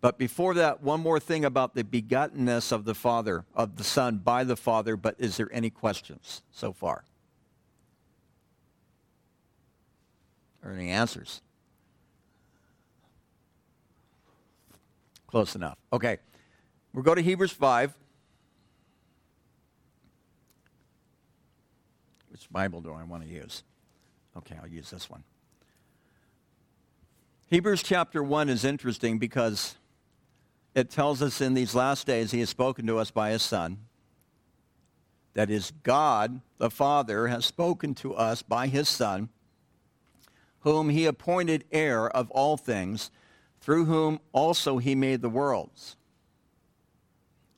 But 0.00 0.18
before 0.18 0.54
that, 0.54 0.82
one 0.82 1.00
more 1.00 1.20
thing 1.20 1.44
about 1.44 1.74
the 1.74 1.84
begottenness 1.84 2.72
of 2.72 2.84
the 2.84 2.94
Father, 2.94 3.44
of 3.54 3.76
the 3.76 3.84
Son 3.84 4.18
by 4.18 4.42
the 4.42 4.56
Father. 4.56 4.96
But 4.96 5.14
is 5.18 5.36
there 5.36 5.48
any 5.52 5.70
questions 5.70 6.42
so 6.50 6.72
far? 6.72 7.04
Or 10.64 10.72
any 10.72 10.90
answers? 10.90 11.40
Close 15.28 15.54
enough. 15.54 15.78
Okay. 15.92 16.18
We'll 16.92 17.04
go 17.04 17.14
to 17.14 17.22
Hebrews 17.22 17.52
5. 17.52 17.94
Which 22.30 22.50
Bible 22.50 22.80
do 22.80 22.92
I 22.92 23.04
want 23.04 23.22
to 23.22 23.28
use? 23.28 23.62
Okay, 24.36 24.56
I'll 24.60 24.68
use 24.68 24.90
this 24.90 25.08
one. 25.08 25.22
Hebrews 27.52 27.82
chapter 27.82 28.22
1 28.22 28.48
is 28.48 28.64
interesting 28.64 29.18
because 29.18 29.76
it 30.74 30.88
tells 30.88 31.20
us 31.20 31.42
in 31.42 31.52
these 31.52 31.74
last 31.74 32.06
days 32.06 32.30
he 32.30 32.40
has 32.40 32.48
spoken 32.48 32.86
to 32.86 32.96
us 32.96 33.10
by 33.10 33.28
his 33.28 33.42
Son. 33.42 33.76
That 35.34 35.50
is, 35.50 35.70
God 35.82 36.40
the 36.56 36.70
Father 36.70 37.26
has 37.26 37.44
spoken 37.44 37.94
to 37.96 38.14
us 38.14 38.40
by 38.40 38.68
his 38.68 38.88
Son, 38.88 39.28
whom 40.60 40.88
he 40.88 41.04
appointed 41.04 41.64
heir 41.70 42.08
of 42.08 42.30
all 42.30 42.56
things, 42.56 43.10
through 43.60 43.84
whom 43.84 44.20
also 44.32 44.78
he 44.78 44.94
made 44.94 45.20
the 45.20 45.28
worlds. 45.28 45.96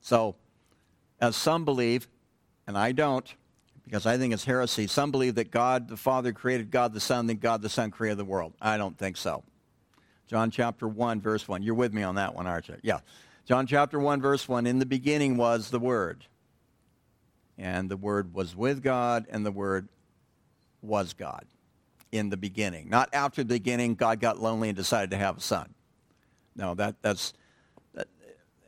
So, 0.00 0.34
as 1.20 1.36
some 1.36 1.64
believe, 1.64 2.08
and 2.66 2.76
I 2.76 2.90
don't, 2.90 3.32
because 3.84 4.06
I 4.06 4.18
think 4.18 4.34
it's 4.34 4.44
heresy. 4.44 4.88
Some 4.88 5.12
believe 5.12 5.36
that 5.36 5.52
God 5.52 5.86
the 5.86 5.96
Father 5.96 6.32
created 6.32 6.72
God 6.72 6.94
the 6.94 6.98
Son, 6.98 7.28
then 7.28 7.36
God 7.36 7.62
the 7.62 7.68
Son 7.68 7.92
created 7.92 8.18
the 8.18 8.24
world. 8.24 8.54
I 8.60 8.76
don't 8.76 8.98
think 8.98 9.16
so. 9.16 9.44
John 10.26 10.50
chapter 10.50 10.88
1, 10.88 11.20
verse 11.20 11.46
1. 11.46 11.62
You're 11.62 11.74
with 11.74 11.92
me 11.92 12.02
on 12.02 12.14
that 12.14 12.34
one, 12.34 12.46
aren't 12.46 12.68
you? 12.68 12.76
Yeah. 12.82 13.00
John 13.44 13.66
chapter 13.66 13.98
1, 13.98 14.20
verse 14.20 14.48
1. 14.48 14.66
In 14.66 14.78
the 14.78 14.86
beginning 14.86 15.36
was 15.36 15.70
the 15.70 15.78
Word. 15.78 16.24
And 17.58 17.90
the 17.90 17.96
Word 17.96 18.34
was 18.34 18.56
with 18.56 18.82
God, 18.82 19.26
and 19.30 19.44
the 19.44 19.52
Word 19.52 19.88
was 20.82 21.12
God 21.12 21.44
in 22.10 22.30
the 22.30 22.36
beginning. 22.36 22.88
Not 22.88 23.10
after 23.12 23.42
the 23.42 23.54
beginning, 23.54 23.94
God 23.94 24.20
got 24.20 24.40
lonely 24.40 24.68
and 24.68 24.76
decided 24.76 25.10
to 25.10 25.16
have 25.16 25.38
a 25.38 25.40
son. 25.40 25.74
No, 26.56 26.74
that, 26.74 26.96
that's, 27.02 27.34
that, 27.94 28.08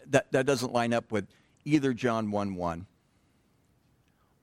that, 0.08 0.32
that 0.32 0.46
doesn't 0.46 0.72
line 0.72 0.92
up 0.92 1.10
with 1.10 1.26
either 1.64 1.92
John 1.92 2.30
1 2.30 2.54
1 2.54 2.86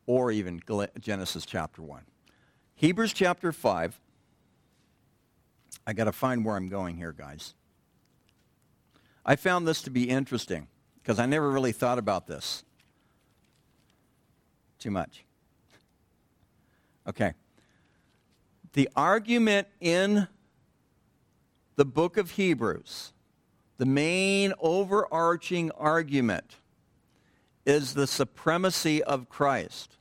or 0.05 0.31
even 0.31 0.61
Genesis 0.99 1.45
chapter 1.45 1.81
1. 1.81 2.01
Hebrews 2.75 3.13
chapter 3.13 3.51
5. 3.51 3.99
I 5.85 5.93
got 5.93 6.05
to 6.05 6.11
find 6.11 6.45
where 6.45 6.55
I'm 6.55 6.69
going 6.69 6.97
here, 6.97 7.11
guys. 7.11 7.53
I 9.25 9.35
found 9.35 9.67
this 9.67 9.81
to 9.83 9.89
be 9.89 10.09
interesting 10.09 10.67
because 11.01 11.19
I 11.19 11.25
never 11.25 11.49
really 11.49 11.71
thought 11.71 11.97
about 11.97 12.27
this 12.27 12.63
too 14.79 14.91
much. 14.91 15.23
Okay. 17.07 17.33
The 18.73 18.89
argument 18.95 19.67
in 19.79 20.27
the 21.75 21.85
book 21.85 22.17
of 22.17 22.31
Hebrews, 22.31 23.13
the 23.77 23.85
main 23.85 24.53
overarching 24.59 25.71
argument, 25.71 26.57
is 27.65 27.93
the 27.93 28.07
supremacy 28.07 29.01
of 29.03 29.29
Christ. 29.29 29.97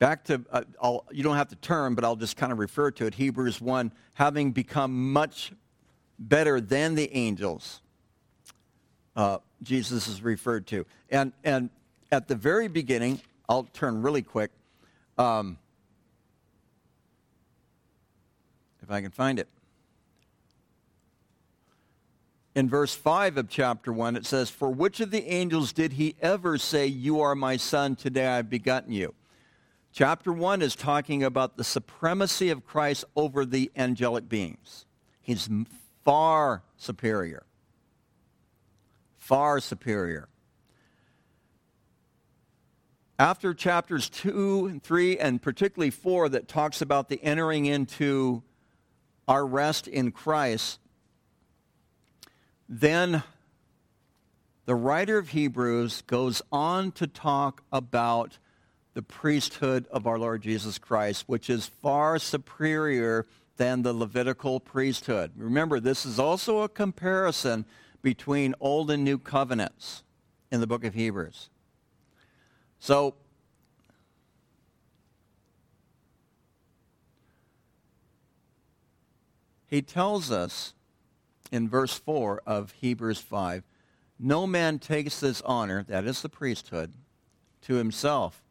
Back 0.00 0.24
to, 0.24 0.42
uh, 0.50 0.98
you 1.12 1.22
don't 1.22 1.36
have 1.36 1.48
to 1.48 1.56
turn, 1.56 1.94
but 1.94 2.04
I'll 2.04 2.16
just 2.16 2.34
kind 2.34 2.50
of 2.50 2.58
refer 2.58 2.90
to 2.92 3.04
it. 3.04 3.14
Hebrews 3.14 3.60
1 3.60 3.92
having 4.14 4.50
become 4.50 5.12
much 5.12 5.52
better 6.18 6.58
than 6.58 6.94
the 6.94 7.14
angels, 7.14 7.82
uh, 9.14 9.38
Jesus 9.62 10.08
is 10.08 10.22
referred 10.22 10.66
to. 10.68 10.86
And, 11.10 11.34
and 11.44 11.68
at 12.10 12.28
the 12.28 12.34
very 12.34 12.66
beginning, 12.66 13.20
I'll 13.46 13.64
turn 13.64 14.00
really 14.00 14.22
quick. 14.22 14.50
Um, 15.18 15.58
if 18.82 18.90
I 18.90 19.02
can 19.02 19.10
find 19.10 19.38
it 19.38 19.48
in 22.54 22.70
verse 22.70 22.94
5 22.94 23.36
of 23.36 23.50
chapter 23.50 23.92
1, 23.92 24.16
it 24.16 24.24
says, 24.24 24.48
For 24.48 24.70
which 24.70 25.00
of 25.00 25.10
the 25.10 25.26
angels 25.26 25.74
did 25.74 25.92
he 25.92 26.16
ever 26.22 26.56
say, 26.56 26.86
You 26.86 27.20
are 27.20 27.34
my 27.34 27.58
son, 27.58 27.96
today 27.96 28.26
I 28.26 28.36
have 28.36 28.48
begotten 28.48 28.92
you? 28.92 29.14
Chapter 29.92 30.32
1 30.32 30.62
is 30.62 30.76
talking 30.76 31.24
about 31.24 31.56
the 31.56 31.64
supremacy 31.64 32.50
of 32.50 32.64
Christ 32.64 33.04
over 33.16 33.44
the 33.44 33.70
angelic 33.76 34.28
beings. 34.28 34.86
He's 35.20 35.48
far 36.04 36.62
superior. 36.76 37.44
Far 39.18 39.60
superior. 39.60 40.28
After 43.18 43.52
chapters 43.52 44.08
2 44.08 44.66
and 44.66 44.82
3, 44.82 45.18
and 45.18 45.42
particularly 45.42 45.90
4, 45.90 46.30
that 46.30 46.48
talks 46.48 46.80
about 46.80 47.08
the 47.08 47.22
entering 47.22 47.66
into 47.66 48.42
our 49.28 49.44
rest 49.44 49.86
in 49.86 50.10
Christ, 50.10 50.78
then 52.68 53.22
the 54.64 54.74
writer 54.74 55.18
of 55.18 55.30
Hebrews 55.30 56.02
goes 56.06 56.40
on 56.50 56.92
to 56.92 57.06
talk 57.06 57.62
about 57.70 58.38
the 59.00 59.04
priesthood 59.04 59.86
of 59.90 60.06
our 60.06 60.18
Lord 60.18 60.42
Jesus 60.42 60.76
Christ, 60.76 61.24
which 61.26 61.48
is 61.48 61.64
far 61.64 62.18
superior 62.18 63.24
than 63.56 63.80
the 63.80 63.94
Levitical 63.94 64.60
priesthood. 64.60 65.32
Remember, 65.36 65.80
this 65.80 66.04
is 66.04 66.18
also 66.18 66.58
a 66.58 66.68
comparison 66.68 67.64
between 68.02 68.54
Old 68.60 68.90
and 68.90 69.02
New 69.02 69.16
covenants 69.16 70.02
in 70.52 70.60
the 70.60 70.66
book 70.66 70.84
of 70.84 70.92
Hebrews. 70.92 71.48
So, 72.78 73.14
he 79.66 79.80
tells 79.80 80.30
us 80.30 80.74
in 81.50 81.70
verse 81.70 81.98
4 81.98 82.42
of 82.44 82.72
Hebrews 82.72 83.20
5 83.20 83.62
No 84.18 84.46
man 84.46 84.78
takes 84.78 85.20
this 85.20 85.40
honor, 85.40 85.86
that 85.88 86.04
is 86.04 86.20
the 86.20 86.28
priesthood, 86.28 86.92
to 87.62 87.76
himself, 87.76 88.42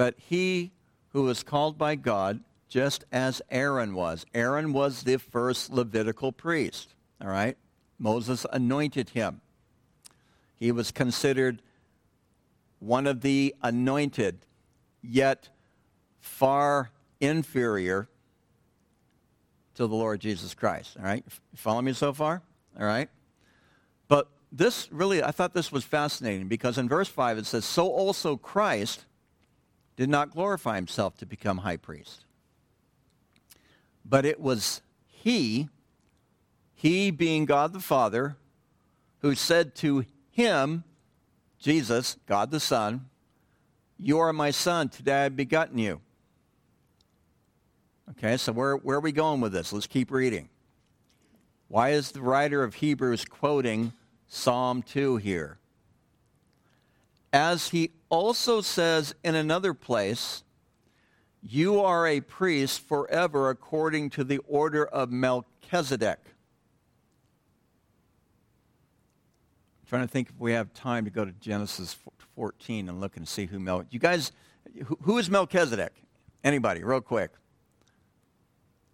but 0.00 0.14
he 0.16 0.72
who 1.10 1.24
was 1.24 1.42
called 1.42 1.76
by 1.76 1.94
God, 1.94 2.40
just 2.70 3.04
as 3.12 3.42
Aaron 3.50 3.92
was. 3.92 4.24
Aaron 4.32 4.72
was 4.72 5.02
the 5.02 5.18
first 5.18 5.70
Levitical 5.70 6.32
priest, 6.32 6.94
all 7.20 7.28
right? 7.28 7.58
Moses 7.98 8.46
anointed 8.50 9.10
him. 9.10 9.42
He 10.58 10.72
was 10.72 10.90
considered 10.90 11.60
one 12.78 13.06
of 13.06 13.20
the 13.20 13.54
anointed, 13.62 14.38
yet 15.02 15.50
far 16.18 16.92
inferior 17.20 18.08
to 19.74 19.86
the 19.86 19.94
Lord 19.94 20.20
Jesus 20.20 20.54
Christ. 20.54 20.96
All 20.98 21.04
right? 21.04 21.26
Follow 21.54 21.82
me 21.82 21.92
so 21.92 22.14
far? 22.14 22.40
All 22.78 22.86
right? 22.86 23.10
But 24.08 24.28
this 24.50 24.88
really, 24.90 25.22
I 25.22 25.30
thought 25.30 25.52
this 25.52 25.70
was 25.70 25.84
fascinating 25.84 26.48
because 26.48 26.78
in 26.78 26.88
verse 26.88 27.08
5 27.08 27.36
it 27.36 27.44
says, 27.44 27.66
So 27.66 27.86
also 27.86 28.38
Christ 28.38 29.04
did 30.00 30.08
not 30.08 30.30
glorify 30.30 30.76
himself 30.76 31.18
to 31.18 31.26
become 31.26 31.58
high 31.58 31.76
priest. 31.76 32.24
But 34.02 34.24
it 34.24 34.40
was 34.40 34.80
he, 35.06 35.68
he 36.74 37.10
being 37.10 37.44
God 37.44 37.74
the 37.74 37.80
Father, 37.80 38.36
who 39.18 39.34
said 39.34 39.74
to 39.74 40.06
him, 40.30 40.84
Jesus, 41.58 42.16
God 42.26 42.50
the 42.50 42.60
Son, 42.60 43.10
You 43.98 44.18
are 44.20 44.32
my 44.32 44.50
son, 44.50 44.88
today 44.88 45.20
I 45.20 45.22
have 45.24 45.36
begotten 45.36 45.76
you. 45.76 46.00
Okay, 48.12 48.38
so 48.38 48.52
where, 48.52 48.76
where 48.76 48.96
are 48.96 49.00
we 49.00 49.12
going 49.12 49.42
with 49.42 49.52
this? 49.52 49.70
Let's 49.70 49.86
keep 49.86 50.10
reading. 50.10 50.48
Why 51.68 51.90
is 51.90 52.12
the 52.12 52.22
writer 52.22 52.64
of 52.64 52.76
Hebrews 52.76 53.26
quoting 53.26 53.92
Psalm 54.28 54.80
2 54.80 55.18
here? 55.18 55.59
As 57.32 57.68
he 57.68 57.92
also 58.08 58.60
says 58.60 59.14
in 59.22 59.34
another 59.34 59.72
place, 59.72 60.42
you 61.42 61.80
are 61.80 62.06
a 62.06 62.20
priest 62.20 62.80
forever 62.80 63.50
according 63.50 64.10
to 64.10 64.24
the 64.24 64.38
order 64.48 64.84
of 64.84 65.10
Melchizedek. 65.10 66.18
I'm 69.82 69.88
trying 69.88 70.02
to 70.02 70.08
think 70.08 70.28
if 70.28 70.38
we 70.38 70.52
have 70.52 70.72
time 70.74 71.04
to 71.04 71.10
go 71.10 71.24
to 71.24 71.32
Genesis 71.32 71.96
14 72.34 72.88
and 72.88 73.00
look 73.00 73.16
and 73.16 73.26
see 73.26 73.46
who 73.46 73.58
Mel. 73.58 73.84
You 73.90 73.98
guys, 73.98 74.32
who 75.02 75.18
is 75.18 75.30
Melchizedek? 75.30 75.92
Anybody, 76.42 76.82
real 76.82 77.00
quick. 77.00 77.30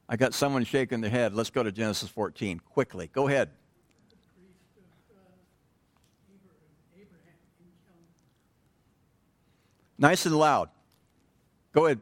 I 0.08 0.16
got 0.16 0.34
someone 0.34 0.64
shaking 0.64 1.00
their 1.00 1.10
head. 1.10 1.34
Let's 1.34 1.50
go 1.50 1.62
to 1.62 1.72
Genesis 1.72 2.08
14 2.08 2.60
quickly. 2.60 3.10
Go 3.12 3.28
ahead. 3.28 3.50
Nice 9.98 10.26
and 10.26 10.36
loud. 10.36 10.68
Go 11.72 11.86
ahead. 11.86 12.00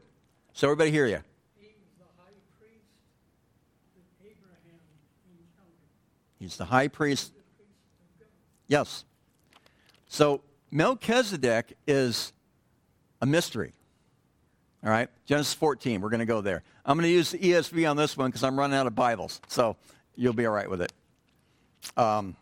So 0.52 0.68
everybody 0.68 0.90
hear 0.90 1.06
you. 1.06 1.20
He's 6.38 6.56
the 6.56 6.64
high 6.64 6.88
priest. 6.88 7.32
Yes. 8.68 9.04
So 10.08 10.42
Melchizedek 10.70 11.76
is 11.86 12.32
a 13.22 13.26
mystery. 13.26 13.72
All 14.84 14.90
right, 14.90 15.08
Genesis 15.24 15.54
14, 15.54 16.02
we're 16.02 16.10
going 16.10 16.20
to 16.20 16.26
go 16.26 16.42
there. 16.42 16.62
I'm 16.84 16.98
going 16.98 17.08
to 17.08 17.12
use 17.12 17.30
the 17.30 17.38
ESV 17.38 17.90
on 17.90 17.96
this 17.96 18.14
one 18.14 18.28
because 18.28 18.44
I'm 18.44 18.58
running 18.58 18.76
out 18.76 18.86
of 18.86 18.94
Bibles, 18.94 19.40
so 19.48 19.76
you'll 20.14 20.34
be 20.34 20.44
all 20.44 20.52
right 20.52 20.68
with 20.68 20.82
it. 20.82 20.92
Um, 21.96 22.36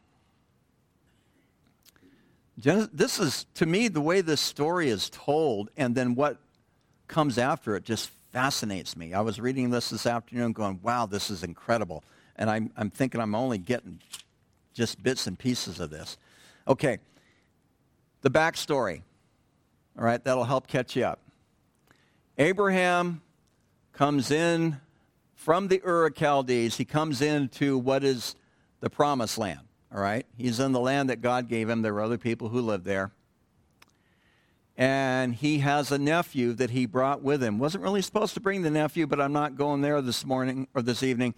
this 2.56 3.18
is, 3.18 3.46
to 3.54 3.66
me, 3.66 3.88
the 3.88 4.00
way 4.00 4.20
this 4.20 4.40
story 4.40 4.88
is 4.88 5.10
told 5.10 5.70
and 5.76 5.94
then 5.94 6.14
what 6.14 6.38
comes 7.08 7.38
after 7.38 7.76
it 7.76 7.84
just 7.84 8.10
fascinates 8.32 8.96
me. 8.96 9.14
I 9.14 9.20
was 9.20 9.40
reading 9.40 9.70
this 9.70 9.90
this 9.90 10.06
afternoon 10.06 10.52
going, 10.52 10.80
wow, 10.82 11.06
this 11.06 11.30
is 11.30 11.42
incredible. 11.42 12.04
And 12.36 12.48
I'm, 12.48 12.72
I'm 12.76 12.90
thinking 12.90 13.20
I'm 13.20 13.34
only 13.34 13.58
getting 13.58 14.00
just 14.72 15.02
bits 15.02 15.26
and 15.26 15.38
pieces 15.38 15.80
of 15.80 15.90
this. 15.90 16.16
Okay, 16.66 16.98
the 18.22 18.30
backstory. 18.30 19.02
All 19.98 20.04
right, 20.04 20.22
that'll 20.24 20.44
help 20.44 20.66
catch 20.66 20.96
you 20.96 21.04
up. 21.04 21.20
Abraham 22.38 23.20
comes 23.92 24.30
in 24.30 24.80
from 25.34 25.68
the 25.68 25.82
Ur 25.84 26.10
Chaldees. 26.10 26.76
He 26.76 26.86
comes 26.86 27.20
into 27.20 27.76
what 27.76 28.04
is 28.04 28.34
the 28.80 28.88
promised 28.88 29.36
land. 29.36 29.60
All 29.94 30.00
right? 30.00 30.24
He's 30.36 30.58
in 30.58 30.72
the 30.72 30.80
land 30.80 31.10
that 31.10 31.20
God 31.20 31.48
gave 31.48 31.68
him. 31.68 31.82
There 31.82 31.92
were 31.92 32.00
other 32.00 32.18
people 32.18 32.48
who 32.48 32.60
lived 32.60 32.84
there. 32.84 33.12
and 34.76 35.34
he 35.34 35.58
has 35.58 35.92
a 35.92 35.98
nephew 35.98 36.52
that 36.54 36.70
he 36.70 36.86
brought 36.86 37.22
with 37.22 37.42
him. 37.42 37.58
Wasn't 37.58 37.84
really 37.84 38.02
supposed 38.02 38.34
to 38.34 38.40
bring 38.40 38.62
the 38.62 38.70
nephew, 38.70 39.06
but 39.06 39.20
I'm 39.20 39.32
not 39.32 39.56
going 39.56 39.82
there 39.82 40.00
this 40.00 40.24
morning 40.24 40.66
or 40.74 40.82
this 40.82 41.02
evening. 41.02 41.34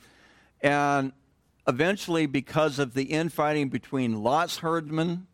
And 0.61 1.13
eventually, 1.67 2.27
because 2.27 2.79
of 2.79 2.95
the 2.95 3.05
infighting 3.05 3.69
between 3.71 4.23
Lot's 4.23 4.59
herdmen 4.59 5.27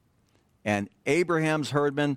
and 0.65 0.89
Abraham's 1.07 1.71
herdmen, 1.71 2.17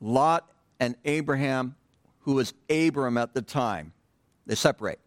Lot 0.00 0.50
and 0.80 0.96
Abraham, 1.04 1.76
who 2.20 2.34
was 2.34 2.52
Abram 2.68 3.16
at 3.16 3.34
the 3.34 3.42
time, 3.42 3.92
they 4.46 4.56
separate. 4.56 4.98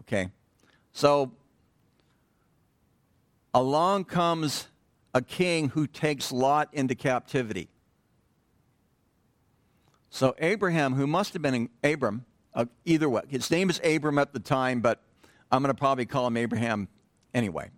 Okay? 0.00 0.28
So 0.92 1.32
along 3.54 4.04
comes 4.04 4.68
a 5.14 5.22
king 5.22 5.70
who 5.70 5.86
takes 5.86 6.30
Lot 6.30 6.68
into 6.72 6.94
captivity. 6.94 7.68
So 10.10 10.34
Abraham, 10.38 10.94
who 10.94 11.06
must 11.06 11.32
have 11.32 11.42
been 11.42 11.68
Abram, 11.82 12.24
uh, 12.54 12.66
either 12.84 13.08
way, 13.08 13.22
his 13.28 13.50
name 13.50 13.70
is 13.70 13.80
Abram 13.84 14.18
at 14.18 14.32
the 14.32 14.40
time, 14.40 14.80
but 14.80 15.02
I'm 15.50 15.62
going 15.62 15.74
to 15.74 15.78
probably 15.78 16.06
call 16.06 16.26
him 16.26 16.36
Abraham 16.36 16.88
anyway, 17.34 17.70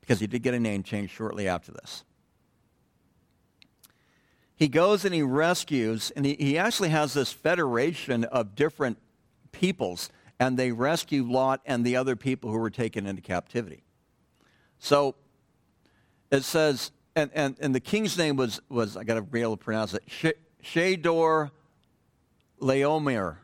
because 0.00 0.20
he 0.20 0.26
did 0.26 0.42
get 0.42 0.54
a 0.54 0.60
name 0.60 0.82
change 0.82 1.10
shortly 1.10 1.48
after 1.48 1.72
this. 1.72 2.04
He 4.54 4.68
goes 4.68 5.04
and 5.04 5.14
he 5.14 5.22
rescues, 5.22 6.12
and 6.14 6.24
he, 6.24 6.34
he 6.34 6.58
actually 6.58 6.90
has 6.90 7.14
this 7.14 7.32
federation 7.32 8.24
of 8.24 8.54
different 8.54 8.98
peoples, 9.50 10.10
and 10.38 10.56
they 10.56 10.70
rescue 10.70 11.24
Lot 11.24 11.60
and 11.66 11.84
the 11.84 11.96
other 11.96 12.14
people 12.14 12.50
who 12.50 12.58
were 12.58 12.70
taken 12.70 13.06
into 13.06 13.22
captivity. 13.22 13.82
So 14.82 15.14
it 16.32 16.42
says, 16.42 16.90
and, 17.14 17.30
and, 17.34 17.56
and 17.60 17.72
the 17.72 17.78
king's 17.78 18.18
name 18.18 18.34
was, 18.34 18.60
was 18.68 18.96
I 18.96 19.04
got 19.04 19.14
to 19.14 19.22
be 19.22 19.40
able 19.40 19.56
to 19.56 19.64
pronounce 19.64 19.94
it, 19.94 20.02
Shador 20.60 21.52
Laomer. 22.60 23.36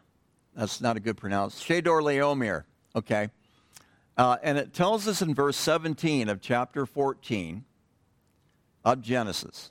That's 0.57 0.81
not 0.81 0.96
a 0.96 1.01
good 1.01 1.16
pronounce. 1.16 1.62
Chedorlaomer, 1.62 2.64
okay? 2.96 3.29
Uh, 4.16 4.38
and 4.42 4.59
it 4.59 4.74
tells 4.74 5.07
us 5.07 5.22
in 5.22 5.33
verse 5.33 5.57
17 5.57 6.29
of 6.29 6.40
chapter 6.40 6.87
14 6.87 7.64
of 8.85 9.01
Genesis. 9.01 9.70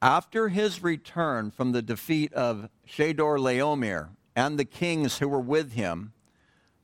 After 0.00 0.48
his 0.48 0.82
return 0.82 1.50
from 1.50 1.72
the 1.72 1.82
defeat 1.82 2.32
of 2.32 2.70
Chedorlaomer 2.88 4.08
and 4.34 4.58
the 4.58 4.64
kings 4.64 5.18
who 5.18 5.28
were 5.28 5.38
with 5.38 5.72
him, 5.72 6.14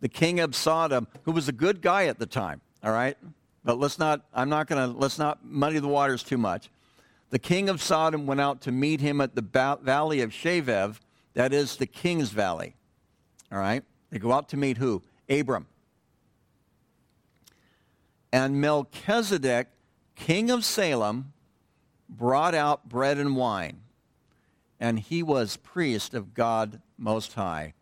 the 0.02 0.10
king 0.10 0.40
of 0.40 0.54
Sodom, 0.54 1.08
who 1.22 1.32
was 1.32 1.48
a 1.48 1.52
good 1.52 1.80
guy 1.80 2.04
at 2.04 2.18
the 2.18 2.26
time, 2.26 2.60
all 2.84 2.92
right? 2.92 3.16
But 3.68 3.78
let's 3.78 3.98
not, 3.98 4.22
I'm 4.32 4.48
not 4.48 4.66
going 4.66 4.90
to, 4.90 4.98
let's 4.98 5.18
not 5.18 5.44
muddy 5.44 5.78
the 5.78 5.88
waters 5.88 6.22
too 6.22 6.38
much. 6.38 6.70
The 7.28 7.38
king 7.38 7.68
of 7.68 7.82
Sodom 7.82 8.26
went 8.26 8.40
out 8.40 8.62
to 8.62 8.72
meet 8.72 9.02
him 9.02 9.20
at 9.20 9.34
the 9.34 9.42
ba- 9.42 9.78
valley 9.82 10.22
of 10.22 10.30
Shaveh, 10.30 10.98
that 11.34 11.52
is 11.52 11.76
the 11.76 11.84
king's 11.84 12.30
valley. 12.30 12.76
All 13.52 13.58
right? 13.58 13.84
They 14.08 14.18
go 14.18 14.32
out 14.32 14.48
to 14.48 14.56
meet 14.56 14.78
who? 14.78 15.02
Abram. 15.28 15.66
And 18.32 18.58
Melchizedek, 18.58 19.66
king 20.16 20.50
of 20.50 20.64
Salem, 20.64 21.34
brought 22.08 22.54
out 22.54 22.88
bread 22.88 23.18
and 23.18 23.36
wine. 23.36 23.80
And 24.80 24.98
he 24.98 25.22
was 25.22 25.58
priest 25.58 26.14
of 26.14 26.32
God 26.32 26.80
Most 26.96 27.34
High. 27.34 27.74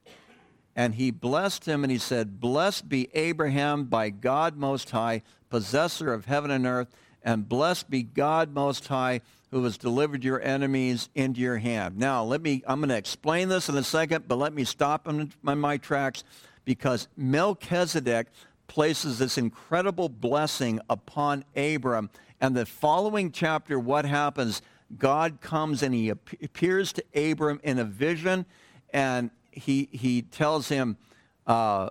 And 0.75 0.97
he 0.97 1.13
blessed 1.13 1.67
him, 1.67 1.85
and 1.85 1.93
he 1.93 1.99
said, 1.99 2.41
Blessed 2.41 2.89
be 2.89 3.09
Abraham 3.15 3.85
by 3.85 4.11
God 4.11 4.57
Most 4.57 4.91
High, 4.91 5.23
possessor 5.57 6.13
of 6.13 6.27
heaven 6.27 6.51
and 6.51 6.67
earth, 6.67 6.95
and 7.23 7.49
blessed 7.49 7.89
be 7.89 8.03
God 8.03 8.53
Most 8.53 8.89
High, 8.89 9.23
who 9.51 9.65
has 9.65 9.79
delivered 9.79 10.23
your 10.23 10.39
enemies 10.43 11.09
into 11.15 11.41
your 11.41 11.57
hand. 11.57 11.97
Now, 11.97 12.25
let 12.25 12.43
me, 12.43 12.63
I'm 12.67 12.81
going 12.81 12.91
to 12.91 12.97
explain 12.99 13.49
this 13.49 13.71
in 13.71 13.77
a 13.79 13.83
second, 13.83 14.29
but 14.29 14.37
let 14.37 14.53
me 14.53 14.65
stop 14.65 15.09
in 15.09 15.33
my 15.43 15.79
tracks 15.79 16.25
because 16.67 17.09
Melchizedek 17.17 18.27
places 18.67 19.19
this 19.19 19.39
incredible 19.39 20.11
blessing 20.11 20.79
upon 20.91 21.43
Abram. 21.57 22.11
And 22.39 22.55
the 22.55 22.67
following 22.67 23.33
chapter, 23.33 23.79
what 23.79 24.05
happens? 24.05 24.61
God 24.99 25.41
comes 25.41 25.83
and 25.83 25.95
he 25.95 26.11
appears 26.11 26.93
to 26.93 27.05
Abram 27.15 27.61
in 27.63 27.79
a 27.79 27.85
vision, 27.85 28.45
and 28.93 29.31
he, 29.51 29.89
he 29.91 30.21
tells 30.21 30.69
him 30.69 30.99
uh, 31.47 31.91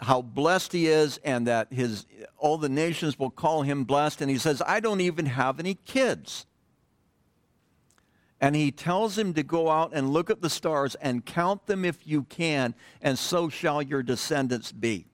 how 0.00 0.20
blessed 0.22 0.72
he 0.72 0.86
is 0.86 1.18
and 1.24 1.46
that 1.46 1.72
his, 1.72 2.06
all 2.36 2.58
the 2.58 2.68
nations 2.68 3.18
will 3.18 3.30
call 3.30 3.62
him 3.62 3.84
blessed. 3.84 4.20
And 4.20 4.30
he 4.30 4.38
says, 4.38 4.62
I 4.66 4.80
don't 4.80 5.00
even 5.00 5.26
have 5.26 5.58
any 5.58 5.74
kids. 5.74 6.46
And 8.40 8.56
he 8.56 8.70
tells 8.70 9.18
him 9.18 9.34
to 9.34 9.42
go 9.42 9.68
out 9.68 9.92
and 9.92 10.10
look 10.10 10.30
at 10.30 10.40
the 10.40 10.50
stars 10.50 10.94
and 10.96 11.24
count 11.24 11.66
them 11.66 11.84
if 11.84 12.06
you 12.06 12.22
can, 12.24 12.74
and 13.02 13.18
so 13.18 13.50
shall 13.50 13.82
your 13.82 14.02
descendants 14.02 14.72
be. 14.72 15.06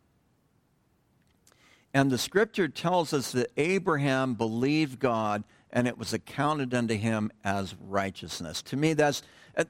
And 1.92 2.10
the 2.10 2.18
scripture 2.18 2.68
tells 2.68 3.12
us 3.12 3.32
that 3.32 3.50
Abraham 3.56 4.34
believed 4.34 5.00
God 5.00 5.44
and 5.70 5.88
it 5.88 5.98
was 5.98 6.12
accounted 6.12 6.72
unto 6.72 6.94
him 6.94 7.32
as 7.42 7.74
righteousness. 7.80 8.62
To 8.62 8.76
me, 8.76 8.92
that's 8.92 9.22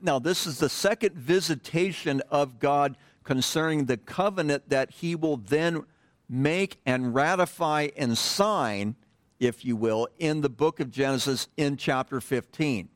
now, 0.02 0.18
this 0.18 0.46
is 0.46 0.58
the 0.58 0.68
second 0.68 1.14
visitation 1.14 2.20
of 2.30 2.58
God 2.58 2.96
concerning 3.26 3.86
the 3.86 3.96
covenant 3.96 4.68
that 4.68 4.88
he 4.92 5.16
will 5.16 5.36
then 5.36 5.82
make 6.28 6.78
and 6.86 7.12
ratify 7.12 7.88
and 7.96 8.16
sign, 8.16 8.94
if 9.40 9.64
you 9.64 9.74
will, 9.74 10.08
in 10.18 10.42
the 10.42 10.48
book 10.48 10.78
of 10.78 10.92
Genesis 10.92 11.48
in 11.56 11.76
chapter 11.76 12.20
15. 12.20 12.88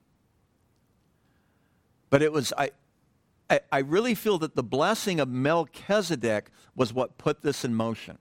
But 2.10 2.22
it 2.22 2.32
was, 2.32 2.52
I, 2.56 2.70
I, 3.72 3.78
really 3.80 4.14
feel 4.14 4.38
that 4.38 4.54
the 4.54 4.62
blessing 4.62 5.18
of 5.18 5.28
Melchizedek 5.28 6.50
was 6.76 6.92
what 6.92 7.18
put 7.18 7.42
this 7.42 7.64
in 7.64 7.74
motion. 7.74 8.16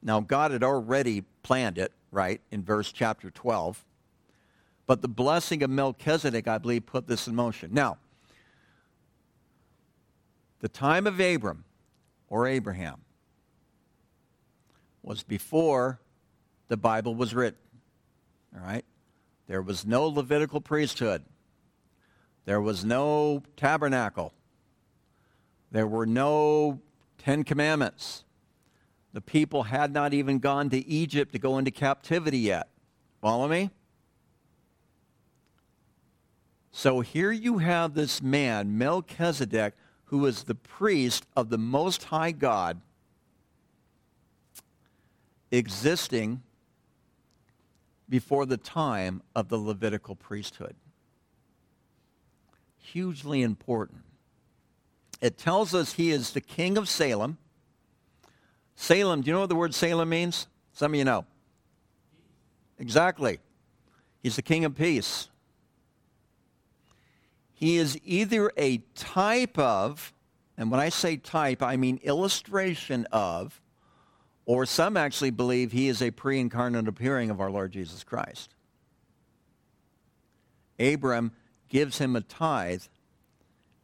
Now, 0.00 0.20
God 0.20 0.52
had 0.52 0.62
already 0.62 1.24
planned 1.42 1.76
it, 1.76 1.92
right, 2.12 2.40
in 2.52 2.62
verse 2.62 2.92
chapter 2.92 3.30
12. 3.30 3.84
But 4.86 5.02
the 5.02 5.08
blessing 5.08 5.64
of 5.64 5.70
Melchizedek, 5.70 6.46
I 6.46 6.58
believe, 6.58 6.86
put 6.86 7.08
this 7.08 7.26
in 7.26 7.34
motion. 7.34 7.70
Now, 7.72 7.98
the 10.62 10.68
time 10.68 11.06
of 11.06 11.20
Abram 11.20 11.64
or 12.28 12.46
Abraham 12.46 13.02
was 15.02 15.22
before 15.24 16.00
the 16.68 16.76
Bible 16.76 17.14
was 17.14 17.34
written. 17.34 17.58
All 18.54 18.64
right? 18.64 18.84
There 19.48 19.60
was 19.60 19.84
no 19.84 20.06
Levitical 20.06 20.60
priesthood. 20.60 21.24
There 22.44 22.60
was 22.60 22.84
no 22.84 23.42
tabernacle. 23.56 24.32
There 25.72 25.86
were 25.86 26.06
no 26.06 26.80
Ten 27.18 27.42
Commandments. 27.42 28.24
The 29.12 29.20
people 29.20 29.64
had 29.64 29.92
not 29.92 30.14
even 30.14 30.38
gone 30.38 30.70
to 30.70 30.86
Egypt 30.86 31.32
to 31.32 31.38
go 31.40 31.58
into 31.58 31.72
captivity 31.72 32.38
yet. 32.38 32.68
Follow 33.20 33.48
me? 33.48 33.70
So 36.70 37.00
here 37.00 37.32
you 37.32 37.58
have 37.58 37.94
this 37.94 38.22
man, 38.22 38.78
Melchizedek, 38.78 39.74
who 40.12 40.24
is 40.26 40.44
the 40.44 40.54
priest 40.54 41.26
of 41.34 41.48
the 41.50 41.58
Most 41.58 42.04
High 42.04 42.30
God, 42.30 42.80
existing 45.50 46.42
before 48.08 48.46
the 48.46 48.56
time 48.56 49.22
of 49.34 49.48
the 49.48 49.58
Levitical 49.58 50.14
priesthood 50.14 50.76
hugely 52.92 53.42
important. 53.42 54.02
It 55.20 55.38
tells 55.38 55.74
us 55.74 55.94
he 55.94 56.10
is 56.10 56.32
the 56.32 56.40
king 56.40 56.76
of 56.76 56.88
Salem. 56.88 57.38
Salem, 58.76 59.22
do 59.22 59.28
you 59.28 59.32
know 59.32 59.40
what 59.40 59.48
the 59.48 59.56
word 59.56 59.74
Salem 59.74 60.10
means? 60.10 60.46
Some 60.72 60.92
of 60.92 60.98
you 60.98 61.04
know. 61.04 61.24
Exactly. 62.78 63.38
He's 64.22 64.36
the 64.36 64.42
king 64.42 64.64
of 64.64 64.74
peace. 64.74 65.28
He 67.62 67.76
is 67.76 67.96
either 68.02 68.50
a 68.56 68.78
type 68.96 69.56
of, 69.56 70.12
and 70.58 70.68
when 70.68 70.80
I 70.80 70.88
say 70.88 71.16
type, 71.16 71.62
I 71.62 71.76
mean 71.76 72.00
illustration 72.02 73.06
of, 73.12 73.60
or 74.46 74.66
some 74.66 74.96
actually 74.96 75.30
believe 75.30 75.70
he 75.70 75.86
is 75.86 76.02
a 76.02 76.10
pre 76.10 76.40
incarnate 76.40 76.88
appearing 76.88 77.30
of 77.30 77.40
our 77.40 77.52
Lord 77.52 77.70
Jesus 77.70 78.02
Christ. 78.02 78.56
Abram 80.80 81.30
gives 81.68 81.98
him 81.98 82.16
a 82.16 82.20
tithe, 82.20 82.82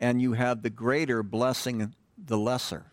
and 0.01 0.21
you 0.21 0.33
have 0.33 0.63
the 0.63 0.71
greater 0.71 1.23
blessing 1.23 1.95
the 2.19 2.37
lesser. 2.37 2.87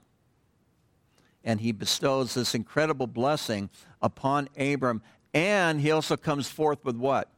And 1.43 1.61
he 1.61 1.71
bestows 1.71 2.35
this 2.35 2.53
incredible 2.53 3.07
blessing 3.07 3.71
upon 4.03 4.49
Abram. 4.55 5.01
And 5.33 5.81
he 5.81 5.89
also 5.89 6.15
comes 6.15 6.47
forth 6.47 6.85
with 6.85 6.95
what? 6.95 7.31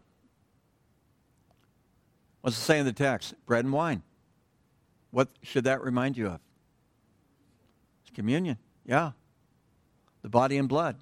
What's 2.47 2.57
it 2.57 2.61
say 2.61 2.79
in 2.79 2.85
the 2.85 2.93
text? 2.93 3.33
Bread 3.45 3.65
and 3.65 3.73
wine. 3.73 4.03
What 5.11 5.27
should 5.43 5.65
that 5.65 5.83
remind 5.83 6.15
you 6.15 6.27
of? 6.27 6.39
It's 8.03 8.15
communion. 8.15 8.57
Yeah. 8.85 9.11
The 10.21 10.29
body 10.29 10.55
and 10.57 10.69
blood. 10.69 10.95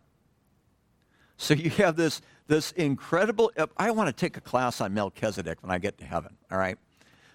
So 1.38 1.54
you 1.54 1.70
have 1.70 1.98
this, 1.98 2.24
this 2.48 2.72
incredible, 2.72 3.52
I 3.78 3.92
want 3.92 4.08
to 4.08 4.12
take 4.12 4.38
a 4.38 4.42
class 4.42 4.82
on 4.82 4.96
Melchizedek 4.96 5.62
when 5.62 5.70
I 5.70 5.78
get 5.78 6.00
to 6.00 6.04
heaven, 6.04 6.36
all 6.50 6.58
right? 6.58 6.80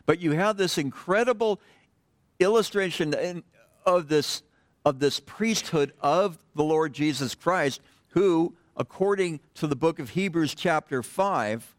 But 0.06 0.18
you 0.18 0.32
have 0.32 0.56
this 0.56 0.76
incredible 0.76 1.60
illustration 2.40 3.44
of 3.86 4.08
this, 4.08 4.42
of 4.84 4.98
this 4.98 5.20
priesthood 5.20 5.92
of 6.00 6.36
the 6.56 6.64
Lord 6.64 6.94
Jesus 6.94 7.36
Christ, 7.36 7.80
who, 8.08 8.56
according 8.76 9.38
to 9.54 9.68
the 9.68 9.76
book 9.76 10.00
of 10.00 10.10
Hebrews, 10.10 10.56
chapter 10.56 11.00
5, 11.04 11.76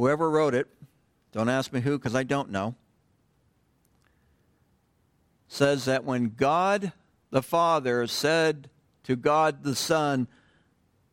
whoever 0.00 0.30
wrote 0.30 0.54
it, 0.54 0.66
don't 1.30 1.50
ask 1.50 1.74
me 1.74 1.80
who 1.82 1.98
because 1.98 2.14
I 2.14 2.22
don't 2.22 2.50
know, 2.50 2.74
says 5.46 5.84
that 5.84 6.04
when 6.04 6.32
God 6.38 6.92
the 7.28 7.42
Father 7.42 8.06
said 8.06 8.70
to 9.02 9.14
God 9.14 9.62
the 9.62 9.74
Son, 9.74 10.26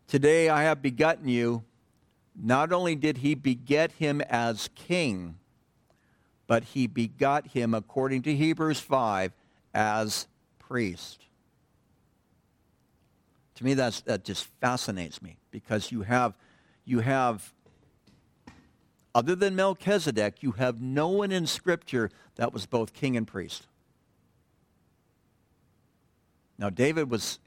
Today 0.07 0.47
I 0.47 0.63
have 0.63 0.81
begotten 0.81 1.27
you, 1.27 1.65
not 2.33 2.71
only 2.71 2.95
did 2.95 3.17
he 3.17 3.35
beget 3.35 3.91
him 3.91 4.21
as 4.21 4.69
king, 4.73 5.35
but 6.47 6.63
he 6.63 6.87
begot 6.87 7.47
him, 7.47 7.73
according 7.73 8.21
to 8.21 8.33
Hebrews 8.33 8.79
5, 8.79 9.33
as 9.73 10.27
priest. 10.59 11.25
To 13.55 13.65
me, 13.65 13.73
that's, 13.73 13.99
that 14.01 14.23
just 14.23 14.45
fascinates 14.61 15.21
me 15.21 15.35
because 15.51 15.91
you 15.91 16.03
have, 16.03 16.35
you 16.85 17.01
have, 17.01 17.53
other 19.17 19.33
than 19.33 19.55
Melchizedek, 19.55 20.43
you 20.43 20.51
have 20.51 20.79
no 20.79 21.07
one 21.07 21.31
in 21.31 21.47
Scripture 21.47 22.11
that 22.35 22.53
was 22.53 22.67
both 22.67 22.93
king 22.93 23.17
and 23.17 23.25
priest. 23.25 23.65
Now, 26.59 26.69
David 26.69 27.09
was 27.09 27.39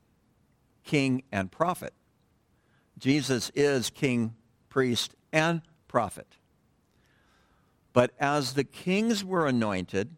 king 0.82 1.22
and 1.30 1.48
prophet. 1.48 1.92
Jesus 2.98 3.52
is 3.54 3.88
king, 3.88 4.34
priest, 4.68 5.14
and 5.32 5.62
prophet. 5.86 6.26
But 7.92 8.14
as 8.18 8.54
the 8.54 8.64
kings 8.64 9.24
were 9.24 9.46
anointed, 9.46 10.10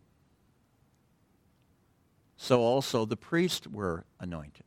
so 2.39 2.63
also 2.63 3.05
the 3.05 3.19
priests 3.19 3.67
were 3.67 4.07
anointed. 4.19 4.65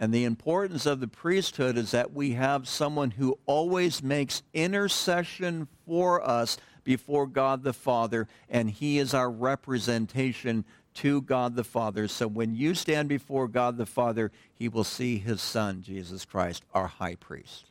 And 0.00 0.14
the 0.14 0.24
importance 0.24 0.86
of 0.86 1.00
the 1.00 1.08
priesthood 1.08 1.76
is 1.76 1.90
that 1.90 2.12
we 2.12 2.32
have 2.32 2.68
someone 2.68 3.12
who 3.12 3.38
always 3.46 4.02
makes 4.02 4.42
intercession 4.54 5.66
for 5.84 6.24
us 6.26 6.56
before 6.84 7.26
God 7.26 7.64
the 7.64 7.72
Father, 7.72 8.28
and 8.48 8.70
he 8.70 8.98
is 8.98 9.12
our 9.12 9.30
representation 9.30 10.64
to 10.94 11.20
God 11.20 11.54
the 11.54 11.64
Father. 11.64 12.08
So 12.08 12.26
when 12.26 12.54
you 12.54 12.74
stand 12.74 13.08
before 13.08 13.48
God 13.48 13.76
the 13.76 13.86
Father, 13.86 14.30
he 14.54 14.68
will 14.68 14.84
see 14.84 15.18
his 15.18 15.42
Son, 15.42 15.82
Jesus 15.82 16.24
Christ, 16.24 16.64
our 16.72 16.86
high 16.86 17.16
priest. 17.16 17.70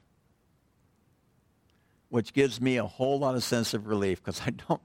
Which 2.09 2.33
gives 2.33 2.61
me 2.61 2.77
a 2.77 2.85
whole 2.85 3.19
lot 3.19 3.35
of 3.35 3.43
sense 3.43 3.73
of 3.73 3.87
relief 3.87 4.23
because 4.23 4.41
I 4.45 4.51
don't, 4.51 4.81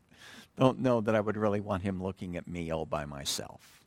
don't 0.58 0.80
know 0.80 1.00
that 1.00 1.14
I 1.14 1.20
would 1.20 1.36
really 1.36 1.60
want 1.60 1.82
him 1.82 2.02
looking 2.02 2.36
at 2.36 2.46
me 2.46 2.70
all 2.70 2.86
by 2.86 3.06
myself. 3.06 3.79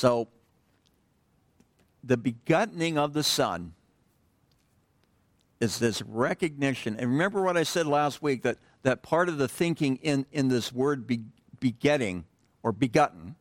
So, 0.00 0.28
the 2.02 2.16
begotten 2.16 2.96
of 2.96 3.12
the 3.12 3.22
Son 3.22 3.74
is 5.60 5.78
this 5.78 6.00
recognition. 6.00 6.96
And 6.96 7.10
remember 7.10 7.42
what 7.42 7.58
I 7.58 7.64
said 7.64 7.86
last 7.86 8.22
week 8.22 8.40
that, 8.44 8.56
that 8.82 9.02
part 9.02 9.28
of 9.28 9.36
the 9.36 9.46
thinking 9.46 9.96
in, 9.96 10.24
in 10.32 10.48
this 10.48 10.72
word 10.72 11.06
be, 11.06 11.20
begetting 11.60 12.24
or 12.62 12.72
begotten 12.72 13.34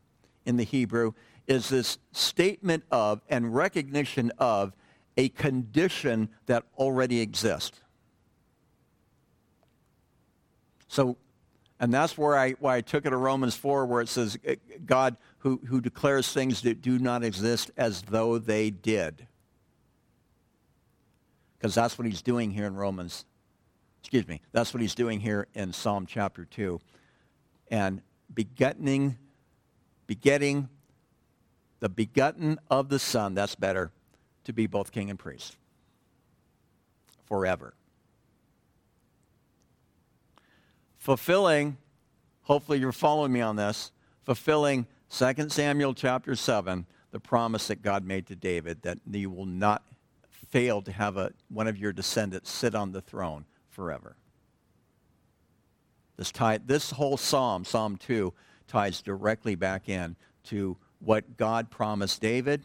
in 0.45 0.57
the 0.57 0.65
Hebrew 0.65 1.13
is 1.47 1.69
this 1.69 1.97
statement 2.11 2.83
of 2.91 3.21
and 3.29 3.55
recognition 3.55 4.29
of 4.37 4.73
a 5.15 5.29
condition 5.29 6.27
that 6.47 6.65
already 6.77 7.21
exists. 7.21 7.79
So, 10.89 11.15
and 11.79 11.93
that's 11.93 12.17
where 12.17 12.37
I, 12.37 12.51
why 12.59 12.75
I 12.75 12.81
took 12.81 13.05
it 13.05 13.11
to 13.11 13.17
Romans 13.17 13.55
4, 13.55 13.85
where 13.85 14.01
it 14.01 14.09
says, 14.09 14.37
God 14.85 15.15
who, 15.39 15.61
who 15.67 15.81
declares 15.81 16.31
things 16.31 16.61
that 16.61 16.81
do 16.81 16.99
not 16.99 17.23
exist 17.23 17.71
as 17.77 18.01
though 18.03 18.37
they 18.37 18.69
did 18.69 19.27
because 21.59 21.75
that's 21.75 21.97
what 21.97 22.07
he's 22.07 22.21
doing 22.21 22.51
here 22.51 22.65
in 22.65 22.75
Romans. 22.75 23.25
Excuse 24.01 24.27
me. 24.27 24.41
That's 24.53 24.73
what 24.73 24.79
he's 24.81 24.95
doing 24.95 25.19
here 25.19 25.47
in 25.53 25.73
Psalm 25.73 26.05
chapter 26.05 26.45
2. 26.45 26.79
And 27.69 28.01
begetting, 28.33 29.17
begetting 30.07 30.69
the 31.81 31.89
begotten 31.89 32.59
of 32.71 32.87
the 32.87 32.97
Son, 32.97 33.33
that's 33.33 33.55
better, 33.55 33.91
to 34.45 34.53
be 34.53 34.67
both 34.67 34.91
king 34.91 35.09
and 35.09 35.19
priest 35.19 35.57
forever. 37.25 37.73
Fulfilling, 40.97 41.77
hopefully 42.43 42.79
you're 42.79 42.91
following 42.91 43.33
me 43.33 43.41
on 43.41 43.57
this, 43.57 43.91
fulfilling 44.23 44.87
2 45.09 45.49
Samuel 45.49 45.93
chapter 45.93 46.35
7, 46.35 46.85
the 47.11 47.19
promise 47.19 47.67
that 47.67 47.81
God 47.81 48.05
made 48.05 48.27
to 48.27 48.35
David 48.35 48.83
that 48.83 48.99
you 49.09 49.29
will 49.29 49.45
not 49.45 49.83
fail 50.49 50.81
to 50.81 50.91
have 50.91 51.17
a, 51.17 51.31
one 51.49 51.67
of 51.67 51.77
your 51.77 51.91
descendants 51.91 52.49
sit 52.49 52.75
on 52.75 52.91
the 52.91 53.01
throne 53.01 53.45
forever. 53.69 54.15
This, 56.17 56.31
tie, 56.31 56.57
this 56.57 56.91
whole 56.91 57.17
psalm, 57.17 57.65
Psalm 57.65 57.97
2, 57.97 58.33
ties 58.67 59.01
directly 59.01 59.55
back 59.55 59.89
in 59.89 60.15
to 60.45 60.77
what 60.99 61.37
God 61.37 61.71
promised 61.71 62.21
David 62.21 62.63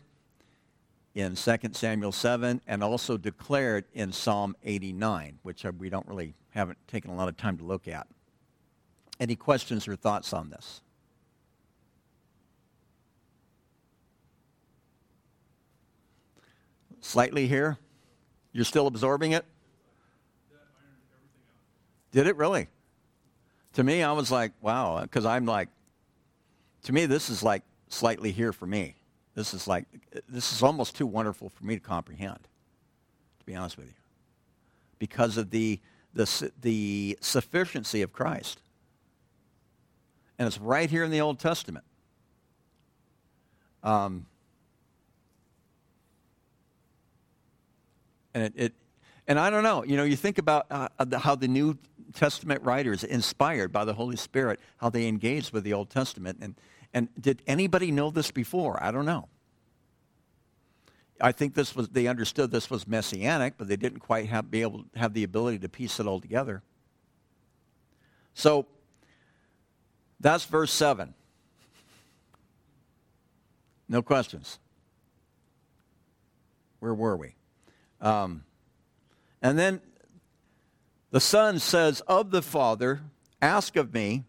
in 1.14 1.36
2 1.36 1.56
Samuel 1.72 2.12
7 2.12 2.60
and 2.66 2.82
also 2.82 3.16
declared 3.16 3.84
in 3.94 4.12
Psalm 4.12 4.56
89, 4.64 5.38
which 5.42 5.64
we 5.78 5.88
don't 5.88 6.06
really 6.08 6.34
haven't 6.50 6.78
taken 6.88 7.10
a 7.10 7.14
lot 7.14 7.28
of 7.28 7.36
time 7.36 7.56
to 7.58 7.64
look 7.64 7.86
at. 7.86 8.06
Any 9.20 9.36
questions 9.36 9.86
or 9.86 9.94
thoughts 9.94 10.32
on 10.32 10.50
this? 10.50 10.80
Slightly 17.04 17.46
here? 17.46 17.76
You're 18.52 18.64
still 18.64 18.86
absorbing 18.86 19.32
it? 19.32 19.44
Did 22.12 22.26
it 22.26 22.34
really? 22.36 22.68
To 23.74 23.84
me, 23.84 24.02
I 24.02 24.12
was 24.12 24.30
like, 24.30 24.52
wow, 24.62 25.02
because 25.02 25.26
I'm 25.26 25.44
like, 25.44 25.68
to 26.84 26.94
me, 26.94 27.04
this 27.04 27.28
is 27.28 27.42
like 27.42 27.62
slightly 27.88 28.32
here 28.32 28.54
for 28.54 28.66
me. 28.66 28.94
This 29.34 29.52
is 29.52 29.68
like, 29.68 29.84
this 30.30 30.50
is 30.54 30.62
almost 30.62 30.96
too 30.96 31.06
wonderful 31.06 31.50
for 31.50 31.66
me 31.66 31.74
to 31.74 31.80
comprehend, 31.80 32.40
to 33.38 33.44
be 33.44 33.54
honest 33.54 33.76
with 33.76 33.88
you, 33.88 33.94
because 34.98 35.36
of 35.36 35.50
the, 35.50 35.80
the, 36.14 36.50
the 36.62 37.18
sufficiency 37.20 38.00
of 38.00 38.14
Christ. 38.14 38.60
And 40.38 40.46
it's 40.46 40.58
right 40.58 40.88
here 40.88 41.04
in 41.04 41.10
the 41.10 41.20
Old 41.20 41.38
Testament. 41.38 41.84
Um, 43.82 44.24
And 48.34 48.44
it, 48.44 48.52
it 48.56 48.72
and 49.26 49.38
I 49.38 49.48
don't 49.48 49.62
know, 49.62 49.84
you 49.84 49.96
know, 49.96 50.04
you 50.04 50.16
think 50.16 50.38
about 50.38 50.66
uh, 50.70 50.88
the, 51.04 51.18
how 51.18 51.34
the 51.34 51.48
New 51.48 51.78
Testament 52.12 52.62
writers, 52.62 53.04
inspired 53.04 53.72
by 53.72 53.84
the 53.84 53.94
Holy 53.94 54.16
Spirit, 54.16 54.60
how 54.76 54.90
they 54.90 55.08
engaged 55.08 55.52
with 55.52 55.64
the 55.64 55.72
Old 55.72 55.88
Testament. 55.88 56.38
And, 56.40 56.54
and 56.92 57.08
did 57.18 57.42
anybody 57.46 57.90
know 57.90 58.10
this 58.10 58.30
before? 58.30 58.82
I 58.82 58.90
don't 58.90 59.06
know. 59.06 59.28
I 61.20 61.32
think 61.32 61.54
this 61.54 61.74
was, 61.74 61.88
they 61.88 62.06
understood 62.06 62.50
this 62.50 62.68
was 62.68 62.86
messianic, 62.86 63.54
but 63.56 63.68
they 63.68 63.76
didn't 63.76 64.00
quite 64.00 64.28
have, 64.28 64.50
be 64.50 64.62
able 64.62 64.80
to 64.80 64.98
have 64.98 65.14
the 65.14 65.24
ability 65.24 65.58
to 65.60 65.68
piece 65.68 65.98
it 66.00 66.06
all 66.06 66.20
together. 66.20 66.62
So, 68.34 68.66
that's 70.20 70.44
verse 70.44 70.72
7. 70.72 71.14
No 73.88 74.02
questions. 74.02 74.58
Where 76.80 76.94
were 76.94 77.16
we? 77.16 77.34
Um, 78.04 78.44
and 79.42 79.58
then 79.58 79.80
the 81.10 81.20
Son 81.20 81.58
says 81.58 82.02
of 82.02 82.30
the 82.30 82.42
Father, 82.42 83.00
Ask 83.42 83.76
of 83.76 83.92
me, 83.92 84.24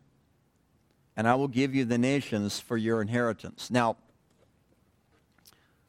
and 1.16 1.28
I 1.28 1.36
will 1.36 1.48
give 1.48 1.74
you 1.74 1.86
the 1.86 1.98
nations 1.98 2.60
for 2.60 2.76
your 2.76 3.02
inheritance. 3.02 3.72
Now, 3.72 3.98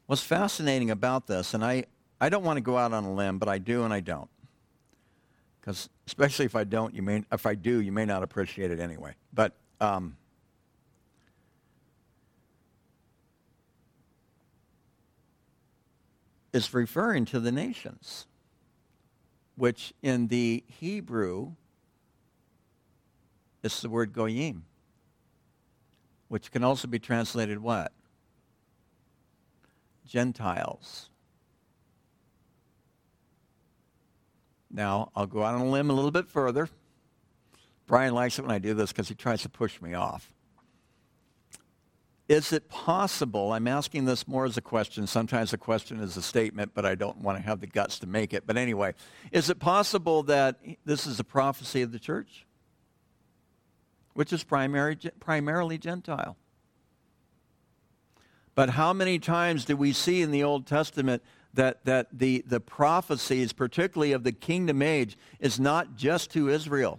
what's 0.07 0.22
fascinating 0.22 0.90
about 0.90 1.27
this, 1.27 1.55
and 1.55 1.64
I, 1.64 1.87
I 2.20 2.29
don't 2.29 2.44
want 2.44 2.59
to 2.59 2.61
go 2.61 2.77
out 2.77 2.92
on 2.92 3.05
a 3.05 3.12
limb, 3.12 3.38
but 3.38 3.49
I 3.49 3.59
do 3.59 3.85
and 3.85 3.92
I 3.92 4.01
don't. 4.01 4.29
Because 5.61 5.88
especially 6.07 6.44
if 6.44 6.55
I 6.55 6.62
don't, 6.62 6.94
you 6.94 7.03
may, 7.03 7.25
if 7.33 7.46
I 7.46 7.57
do, 7.57 7.81
you 7.81 7.90
may 7.90 8.05
not 8.05 8.22
appreciate 8.22 8.70
it 8.70 8.79
anyway. 8.79 9.14
But 9.33 9.55
um, 9.81 10.16
is 16.57 16.73
referring 16.73 17.27
to 17.27 17.38
the 17.38 17.53
nations, 17.53 18.27
which 19.57 19.92
in 20.03 20.29
the 20.29 20.64
Hebrew 20.66 21.53
is 23.62 23.83
the 23.83 23.90
word 23.90 24.14
goyim, 24.14 24.64
which 26.29 26.51
can 26.51 26.64
also 26.64 26.88
be 26.88 26.99
translated 26.99 27.59
what? 27.59 27.92
Gentiles. 30.07 31.11
Now, 34.71 35.11
I'll 35.14 35.27
go 35.27 35.42
out 35.42 35.55
on 35.55 35.61
a 35.61 35.71
limb 35.71 35.90
a 35.90 35.92
little 35.92 36.11
bit 36.11 36.27
further. 36.27 36.71
Brian 37.87 38.14
likes 38.14 38.38
it 38.38 38.42
when 38.42 38.51
I 38.51 38.59
do 38.59 38.73
this 38.73 38.92
because 38.92 39.09
he 39.09 39.14
tries 39.14 39.42
to 39.42 39.49
push 39.51 39.81
me 39.83 39.92
off. 39.92 40.33
Is 42.29 42.53
it 42.53 42.69
possible? 42.69 43.53
I'm 43.53 43.69
asking 43.69 44.05
this 44.05 44.27
more 44.27 44.47
as 44.47 44.57
a 44.57 44.61
question. 44.61 45.07
Sometimes 45.07 45.53
a 45.53 45.59
question 45.59 46.01
is 46.01 46.17
a 46.17 46.23
statement, 46.23 46.73
but 46.75 46.85
I 46.85 46.97
don't 46.97 47.19
want 47.19 47.39
to 47.39 47.45
have 47.45 47.61
the 47.61 47.69
guts 47.69 48.01
to 48.01 48.07
make 48.07 48.35
it. 48.35 48.45
But 48.47 48.57
anyway, 48.57 48.95
is 49.31 49.49
it 49.49 49.61
possible 49.61 50.25
that 50.25 50.59
this 50.85 51.07
is 51.07 51.21
a 51.21 51.25
prophecy 51.25 51.83
of 51.83 51.93
the 51.93 52.01
church, 52.01 52.45
which 54.15 54.33
is 54.33 54.43
primary, 54.43 54.99
primarily 55.21 55.79
Gentile? 55.79 56.37
But 58.57 58.71
how 58.71 58.93
many 58.93 59.21
times 59.21 59.65
do 59.65 59.77
we 59.77 59.93
see 59.93 60.21
in 60.21 60.33
the 60.33 60.43
Old 60.43 60.67
Testament 60.67 61.23
that, 61.55 61.85
that 61.85 62.09
the, 62.12 62.43
the 62.45 62.59
prophecies, 62.59 63.53
particularly 63.53 64.12
of 64.12 64.25
the 64.25 64.33
kingdom 64.33 64.83
age, 64.83 65.17
is 65.39 65.61
not 65.61 65.95
just 65.95 66.33
to 66.33 66.49
Israel? 66.49 66.99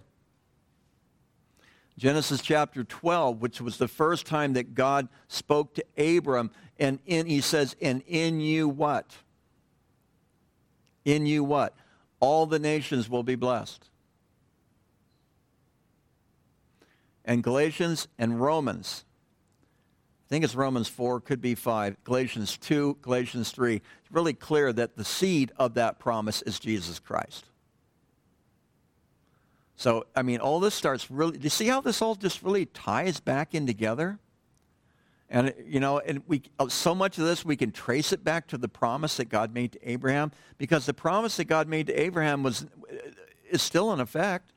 Genesis 1.98 2.42
chapter 2.42 2.84
12, 2.84 3.42
which 3.42 3.60
was 3.60 3.78
the 3.78 3.88
first 3.88 4.28
time 4.28 4.54
that 4.54 4.76
God 4.76 5.08
spoke 5.28 5.74
to 5.76 5.86
Abram, 5.98 6.52
and 6.78 7.00
in, 7.08 7.26
he 7.26 7.42
says, 7.42 7.76
and 7.82 8.04
in 8.08 8.40
you 8.40 8.70
what? 8.70 9.16
In 11.06 11.26
you 11.26 11.44
what? 11.44 11.76
All 12.20 12.46
the 12.46 12.60
nations 12.60 13.10
will 13.10 13.24
be 13.24 13.36
blessed. 13.36 13.90
And 17.26 17.44
Galatians 17.44 18.08
and 18.20 18.40
Romans, 18.40 19.04
I 20.28 20.30
think 20.30 20.46
it's 20.46 20.56
Romans 20.56 20.88
4, 20.88 21.20
could 21.22 21.42
be 21.42 21.56
5, 21.56 22.04
Galatians 22.04 22.58
2, 22.58 23.00
Galatians 23.02 23.52
3, 23.52 23.76
it's 23.76 24.12
really 24.12 24.34
clear 24.34 24.72
that 24.72 24.98
the 24.98 25.04
seed 25.04 25.52
of 25.58 25.74
that 25.74 25.98
promise 25.98 26.44
is 26.44 26.60
Jesus 26.60 27.00
Christ. 27.00 27.46
So, 29.78 30.08
I 30.16 30.24
mean, 30.24 30.40
all 30.40 30.60
this 30.60 30.74
starts 30.74 31.10
really, 31.10 31.38
do 31.38 31.44
you 31.44 31.52
see 31.52 31.68
how 31.68 31.82
this 31.82 32.02
all 32.02 32.16
just 32.16 32.42
really 32.42 32.66
ties 32.66 33.20
back 33.20 33.54
in 33.54 33.68
together? 33.68 34.18
And, 35.30 35.54
you 35.66 35.80
know, 35.80 36.00
and 36.00 36.24
we, 36.28 36.42
uh, 36.58 36.68
so 36.68 36.96
much 36.96 37.20
of 37.20 37.26
this, 37.26 37.46
we 37.46 37.56
can 37.56 37.72
trace 37.72 38.12
it 38.12 38.24
back 38.24 38.48
to 38.48 38.58
the 38.58 38.68
promise 38.68 39.18
that 39.18 39.30
God 39.30 39.54
made 39.54 39.74
to 39.74 39.90
Abraham, 39.90 40.32
because 40.58 40.88
the 40.88 40.94
promise 40.94 41.38
that 41.38 41.46
God 41.46 41.68
made 41.68 41.88
to 41.88 41.94
Abraham 41.94 42.42
was, 42.42 42.64
uh, 42.64 42.96
is 43.52 43.62
still 43.62 43.94
in 43.94 44.00
effect. 44.00 44.52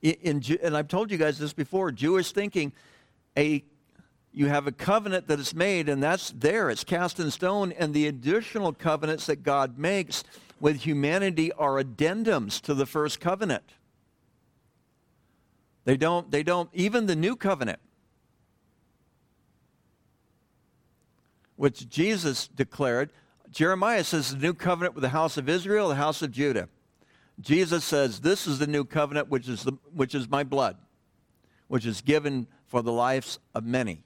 In, 0.00 0.14
in, 0.22 0.58
and 0.62 0.76
I've 0.76 0.88
told 0.88 1.10
you 1.10 1.18
guys 1.18 1.36
this 1.36 1.52
before, 1.52 1.90
Jewish 1.90 2.30
thinking, 2.30 2.72
a 3.36 3.64
you 4.36 4.48
have 4.48 4.66
a 4.66 4.72
covenant 4.72 5.28
that 5.28 5.38
is 5.38 5.54
made, 5.54 5.88
and 5.88 6.02
that's 6.02 6.30
there. 6.30 6.68
It's 6.68 6.82
cast 6.82 7.20
in 7.20 7.30
stone. 7.30 7.70
And 7.70 7.94
the 7.94 8.08
additional 8.08 8.72
covenants 8.72 9.26
that 9.26 9.44
God 9.44 9.78
makes 9.78 10.24
with 10.60 10.82
humanity 10.82 11.52
are 11.52 11.82
addendums 11.82 12.60
to 12.62 12.74
the 12.74 12.86
first 12.86 13.20
covenant. 13.20 13.74
They 15.84 15.96
don't, 15.96 16.30
they 16.30 16.42
don't, 16.42 16.70
even 16.72 17.06
the 17.06 17.16
new 17.16 17.36
covenant, 17.36 17.78
which 21.56 21.88
Jesus 21.88 22.48
declared, 22.48 23.10
Jeremiah 23.50 24.02
says 24.02 24.32
the 24.32 24.38
new 24.38 24.54
covenant 24.54 24.94
with 24.94 25.02
the 25.02 25.10
house 25.10 25.36
of 25.36 25.48
Israel, 25.48 25.88
the 25.88 25.94
house 25.94 26.22
of 26.22 26.30
Judah. 26.32 26.68
Jesus 27.40 27.84
says, 27.84 28.20
This 28.20 28.46
is 28.46 28.58
the 28.58 28.66
new 28.66 28.84
covenant, 28.84 29.28
which 29.28 29.48
is, 29.48 29.64
the, 29.64 29.72
which 29.92 30.14
is 30.14 30.28
my 30.28 30.42
blood, 30.42 30.76
which 31.68 31.86
is 31.86 32.00
given 32.00 32.46
for 32.66 32.82
the 32.82 32.92
lives 32.92 33.38
of 33.54 33.64
many. 33.64 34.02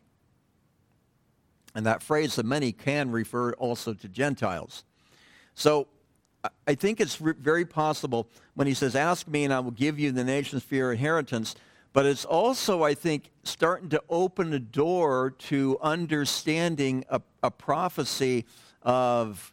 And 1.74 1.86
that 1.86 2.02
phrase, 2.02 2.36
the 2.36 2.42
many, 2.42 2.72
can 2.72 3.10
refer 3.10 3.52
also 3.52 3.94
to 3.94 4.08
Gentiles. 4.08 4.84
So 5.54 5.88
I 6.66 6.74
think 6.74 7.00
it's 7.00 7.16
very 7.16 7.64
possible 7.64 8.28
when 8.54 8.66
he 8.66 8.74
says, 8.74 8.94
Ask 8.94 9.26
me 9.26 9.44
and 9.44 9.52
I 9.52 9.60
will 9.60 9.72
give 9.72 9.98
you 9.98 10.12
the 10.12 10.24
nations 10.24 10.62
for 10.62 10.74
your 10.74 10.92
inheritance. 10.92 11.54
But 11.92 12.06
it's 12.06 12.24
also, 12.24 12.82
I 12.82 12.94
think, 12.94 13.30
starting 13.44 13.88
to 13.90 14.02
open 14.08 14.52
a 14.52 14.58
door 14.58 15.30
to 15.30 15.78
understanding 15.82 17.04
a, 17.08 17.20
a 17.42 17.50
prophecy 17.50 18.44
of 18.82 19.52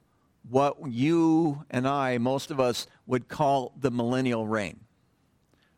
what 0.49 0.75
you 0.87 1.63
and 1.71 1.87
I, 1.87 2.17
most 2.17 2.51
of 2.51 2.59
us, 2.59 2.87
would 3.07 3.27
call 3.27 3.73
the 3.79 3.89
millennial 3.89 4.47
reign, 4.47 4.81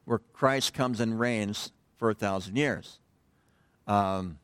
where 0.06 0.20
Christ 0.34 0.74
comes 0.74 1.00
and 1.00 1.18
reigns 1.20 1.72
for 1.96 2.10
a 2.10 2.14
thousand 2.14 2.58
years. 2.58 3.00
Um, 3.86 4.40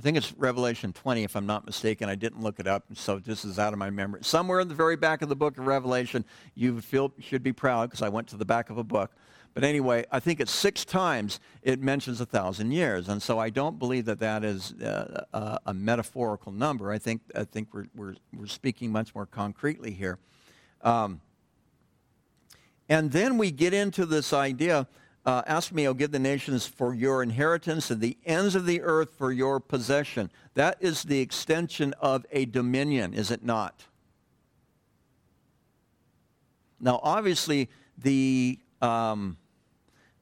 I 0.00 0.02
think 0.02 0.16
it's 0.16 0.32
Revelation 0.32 0.94
20, 0.94 1.24
if 1.24 1.36
I'm 1.36 1.44
not 1.44 1.66
mistaken. 1.66 2.08
I 2.08 2.14
didn't 2.14 2.40
look 2.40 2.58
it 2.58 2.66
up, 2.66 2.84
so 2.94 3.18
this 3.18 3.44
is 3.44 3.58
out 3.58 3.74
of 3.74 3.78
my 3.78 3.90
memory. 3.90 4.20
Somewhere 4.22 4.60
in 4.60 4.68
the 4.68 4.74
very 4.74 4.96
back 4.96 5.20
of 5.20 5.28
the 5.28 5.36
book 5.36 5.58
of 5.58 5.66
Revelation, 5.66 6.24
you 6.54 6.80
feel, 6.80 7.12
should 7.18 7.42
be 7.42 7.52
proud 7.52 7.90
because 7.90 8.00
I 8.00 8.08
went 8.08 8.26
to 8.28 8.38
the 8.38 8.46
back 8.46 8.70
of 8.70 8.78
a 8.78 8.82
book. 8.82 9.12
But 9.52 9.62
anyway, 9.62 10.06
I 10.10 10.18
think 10.18 10.40
it's 10.40 10.52
six 10.52 10.86
times 10.86 11.38
it 11.62 11.82
mentions 11.82 12.18
a 12.18 12.24
thousand 12.24 12.70
years, 12.70 13.10
and 13.10 13.20
so 13.22 13.38
I 13.38 13.50
don't 13.50 13.78
believe 13.78 14.06
that 14.06 14.20
that 14.20 14.42
is 14.42 14.72
uh, 14.80 15.26
a, 15.34 15.58
a, 15.66 15.74
metaphorical 15.74 16.50
number. 16.50 16.90
I 16.90 16.98
think 16.98 17.20
I 17.34 17.44
think 17.44 17.68
we're 17.74 17.88
we're, 17.94 18.14
we're 18.34 18.46
speaking 18.46 18.90
much 18.90 19.14
more 19.14 19.26
concretely 19.26 19.90
here. 19.90 20.18
Um, 20.80 21.20
and 22.88 23.12
then 23.12 23.36
we 23.36 23.50
get 23.50 23.74
into 23.74 24.06
this 24.06 24.32
idea 24.32 24.88
uh, 25.26 25.42
ask 25.46 25.72
me, 25.72 25.86
I'll 25.86 25.94
give 25.94 26.12
the 26.12 26.18
nations 26.18 26.66
for 26.66 26.94
your 26.94 27.22
inheritance 27.22 27.90
and 27.90 28.00
the 28.00 28.16
ends 28.24 28.54
of 28.54 28.64
the 28.64 28.80
earth 28.80 29.14
for 29.16 29.30
your 29.30 29.60
possession. 29.60 30.30
That 30.54 30.78
is 30.80 31.02
the 31.02 31.20
extension 31.20 31.94
of 32.00 32.24
a 32.32 32.46
dominion, 32.46 33.12
is 33.12 33.30
it 33.30 33.44
not? 33.44 33.84
Now, 36.80 37.00
obviously, 37.02 37.68
the, 37.98 38.58
um, 38.80 39.36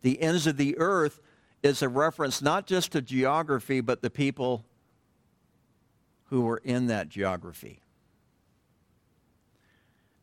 the 0.02 0.20
ends 0.20 0.48
of 0.48 0.56
the 0.56 0.76
earth 0.78 1.20
is 1.62 1.80
a 1.80 1.88
reference 1.88 2.42
not 2.42 2.66
just 2.66 2.92
to 2.92 3.00
geography, 3.00 3.80
but 3.80 4.02
the 4.02 4.10
people 4.10 4.64
who 6.24 6.40
were 6.40 6.60
in 6.64 6.88
that 6.88 7.08
geography. 7.08 7.80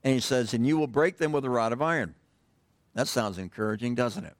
And 0.04 0.14
he 0.14 0.20
says, 0.20 0.54
And 0.54 0.68
you 0.68 0.78
will 0.78 0.88
break 0.88 1.18
them 1.18 1.32
with 1.32 1.46
a 1.46 1.50
rod 1.50 1.72
of 1.72 1.82
iron. 1.82 2.16
That 2.94 3.08
sounds 3.08 3.38
encouraging, 3.38 3.96
doesn't 3.96 4.26
it? 4.26 4.36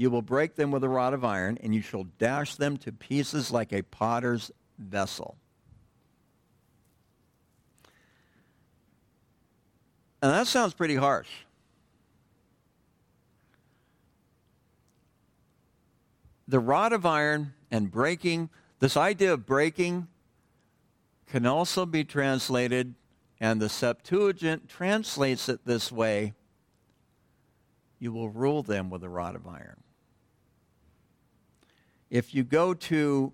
You 0.00 0.10
will 0.10 0.22
break 0.22 0.54
them 0.54 0.70
with 0.70 0.82
a 0.82 0.88
rod 0.88 1.12
of 1.12 1.26
iron, 1.26 1.58
and 1.62 1.74
you 1.74 1.82
shall 1.82 2.04
dash 2.18 2.54
them 2.54 2.78
to 2.78 2.90
pieces 2.90 3.50
like 3.50 3.70
a 3.70 3.82
potter's 3.82 4.50
vessel. 4.78 5.36
And 10.22 10.32
that 10.32 10.46
sounds 10.46 10.72
pretty 10.72 10.96
harsh. 10.96 11.28
The 16.48 16.60
rod 16.60 16.94
of 16.94 17.04
iron 17.04 17.52
and 17.70 17.90
breaking, 17.90 18.48
this 18.78 18.96
idea 18.96 19.34
of 19.34 19.44
breaking 19.44 20.08
can 21.26 21.44
also 21.44 21.84
be 21.84 22.04
translated, 22.04 22.94
and 23.38 23.60
the 23.60 23.68
Septuagint 23.68 24.66
translates 24.66 25.50
it 25.50 25.60
this 25.66 25.92
way 25.92 26.32
you 27.98 28.14
will 28.14 28.30
rule 28.30 28.62
them 28.62 28.88
with 28.88 29.04
a 29.04 29.08
rod 29.10 29.36
of 29.36 29.46
iron. 29.46 29.76
If 32.10 32.34
you 32.34 32.42
go 32.42 32.74
to 32.74 33.32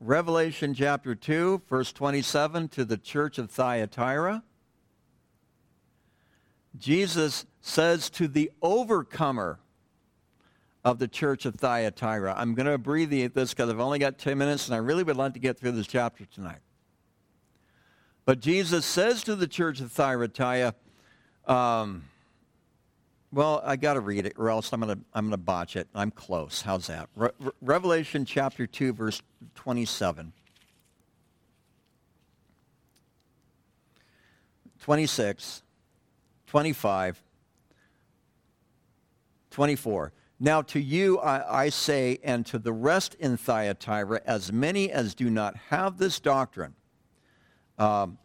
Revelation 0.00 0.74
chapter 0.74 1.14
2, 1.14 1.62
verse 1.68 1.92
27, 1.92 2.68
to 2.70 2.84
the 2.84 2.96
church 2.96 3.38
of 3.38 3.52
Thyatira, 3.52 4.42
Jesus 6.76 7.46
says 7.60 8.10
to 8.10 8.26
the 8.26 8.50
overcomer 8.62 9.60
of 10.84 10.98
the 10.98 11.06
church 11.06 11.46
of 11.46 11.54
Thyatira, 11.54 12.34
I'm 12.36 12.54
going 12.54 12.66
to 12.66 12.72
abbreviate 12.72 13.34
this 13.34 13.54
because 13.54 13.70
I've 13.70 13.78
only 13.78 14.00
got 14.00 14.18
10 14.18 14.36
minutes 14.36 14.66
and 14.66 14.74
I 14.74 14.78
really 14.78 15.04
would 15.04 15.16
like 15.16 15.34
to 15.34 15.40
get 15.40 15.56
through 15.56 15.72
this 15.72 15.86
chapter 15.86 16.24
tonight. 16.24 16.60
But 18.24 18.40
Jesus 18.40 18.84
says 18.84 19.22
to 19.24 19.36
the 19.36 19.46
church 19.46 19.80
of 19.80 19.92
Thyatira, 19.92 20.74
um, 21.46 22.09
well, 23.32 23.62
I 23.64 23.76
got 23.76 23.94
to 23.94 24.00
read 24.00 24.26
it, 24.26 24.34
or 24.36 24.50
else 24.50 24.72
I'm 24.72 24.80
going 24.80 24.96
to 24.96 25.04
I'm 25.14 25.26
going 25.26 25.32
to 25.32 25.36
botch 25.36 25.76
it. 25.76 25.88
I'm 25.94 26.10
close. 26.10 26.62
How's 26.62 26.88
that? 26.88 27.08
Re- 27.14 27.30
Revelation 27.60 28.24
chapter 28.24 28.66
two, 28.66 28.92
verse 28.92 29.22
twenty-seven. 29.54 30.32
26, 34.80 35.62
25, 36.46 37.22
24. 39.50 40.12
Now 40.42 40.62
to 40.62 40.80
you 40.80 41.18
I, 41.18 41.64
I, 41.64 41.68
say, 41.68 42.18
and 42.24 42.46
to 42.46 42.58
the 42.58 42.72
rest 42.72 43.14
in 43.20 43.36
Thyatira, 43.36 44.22
as 44.24 44.50
many 44.50 44.90
as 44.90 45.14
do 45.14 45.28
not 45.28 45.54
have 45.68 45.98
this 45.98 46.18
doctrine, 46.18 46.74
um, 47.78 48.16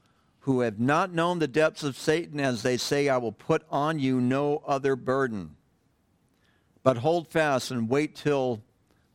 who 0.46 0.60
have 0.60 0.80
not 0.80 1.12
known 1.12 1.39
the 1.39 1.48
depths 1.48 1.84
of 1.84 1.98
Satan, 1.98 2.39
as 2.39 2.62
they 2.62 2.78
say, 2.78 3.10
I 3.10 3.18
will 3.18 3.32
put 3.32 3.64
on 3.72 3.98
you 3.98 4.22
no 4.22 4.62
other 4.68 4.96
burden. 4.96 5.56
But 6.84 6.98
hold 6.98 7.28
fast 7.28 7.72
and 7.72 7.89
wait 7.89 8.16
till 8.16 8.62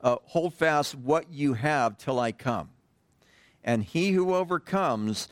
uh, 0.01 0.16
hold 0.24 0.55
fast 0.55 0.97
what 0.97 1.31
you 1.31 1.55
have 1.55 1.97
till 1.99 2.18
I 2.18 2.33
come. 2.33 2.70
And 3.62 3.85
he 3.85 4.11
who 4.11 4.35
overcomes 4.35 5.28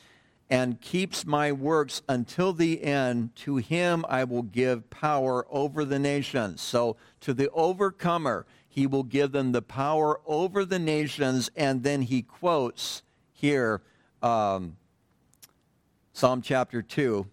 and 0.48 0.80
keeps 0.80 1.26
my 1.26 1.50
works 1.50 2.00
until 2.08 2.52
the 2.52 2.84
end, 2.84 3.34
to 3.34 3.56
him 3.56 4.04
I 4.08 4.22
will 4.22 4.44
give 4.44 4.90
power 4.90 5.48
over 5.50 5.84
the 5.84 5.98
nations. 5.98 6.60
So 6.60 6.96
to 7.22 7.34
the 7.34 7.50
overcomer, 7.50 8.46
he 8.68 8.86
will 8.86 9.02
give 9.02 9.32
them 9.32 9.50
the 9.50 9.62
power 9.62 10.20
over 10.26 10.64
the 10.64 10.78
nations. 10.78 11.50
And 11.56 11.82
then 11.82 12.02
he 12.02 12.22
quotes 12.22 13.02
here 13.32 13.82
um, 14.22 14.76
Psalm 16.18 16.42
chapter 16.42 16.82
2, 16.82 17.24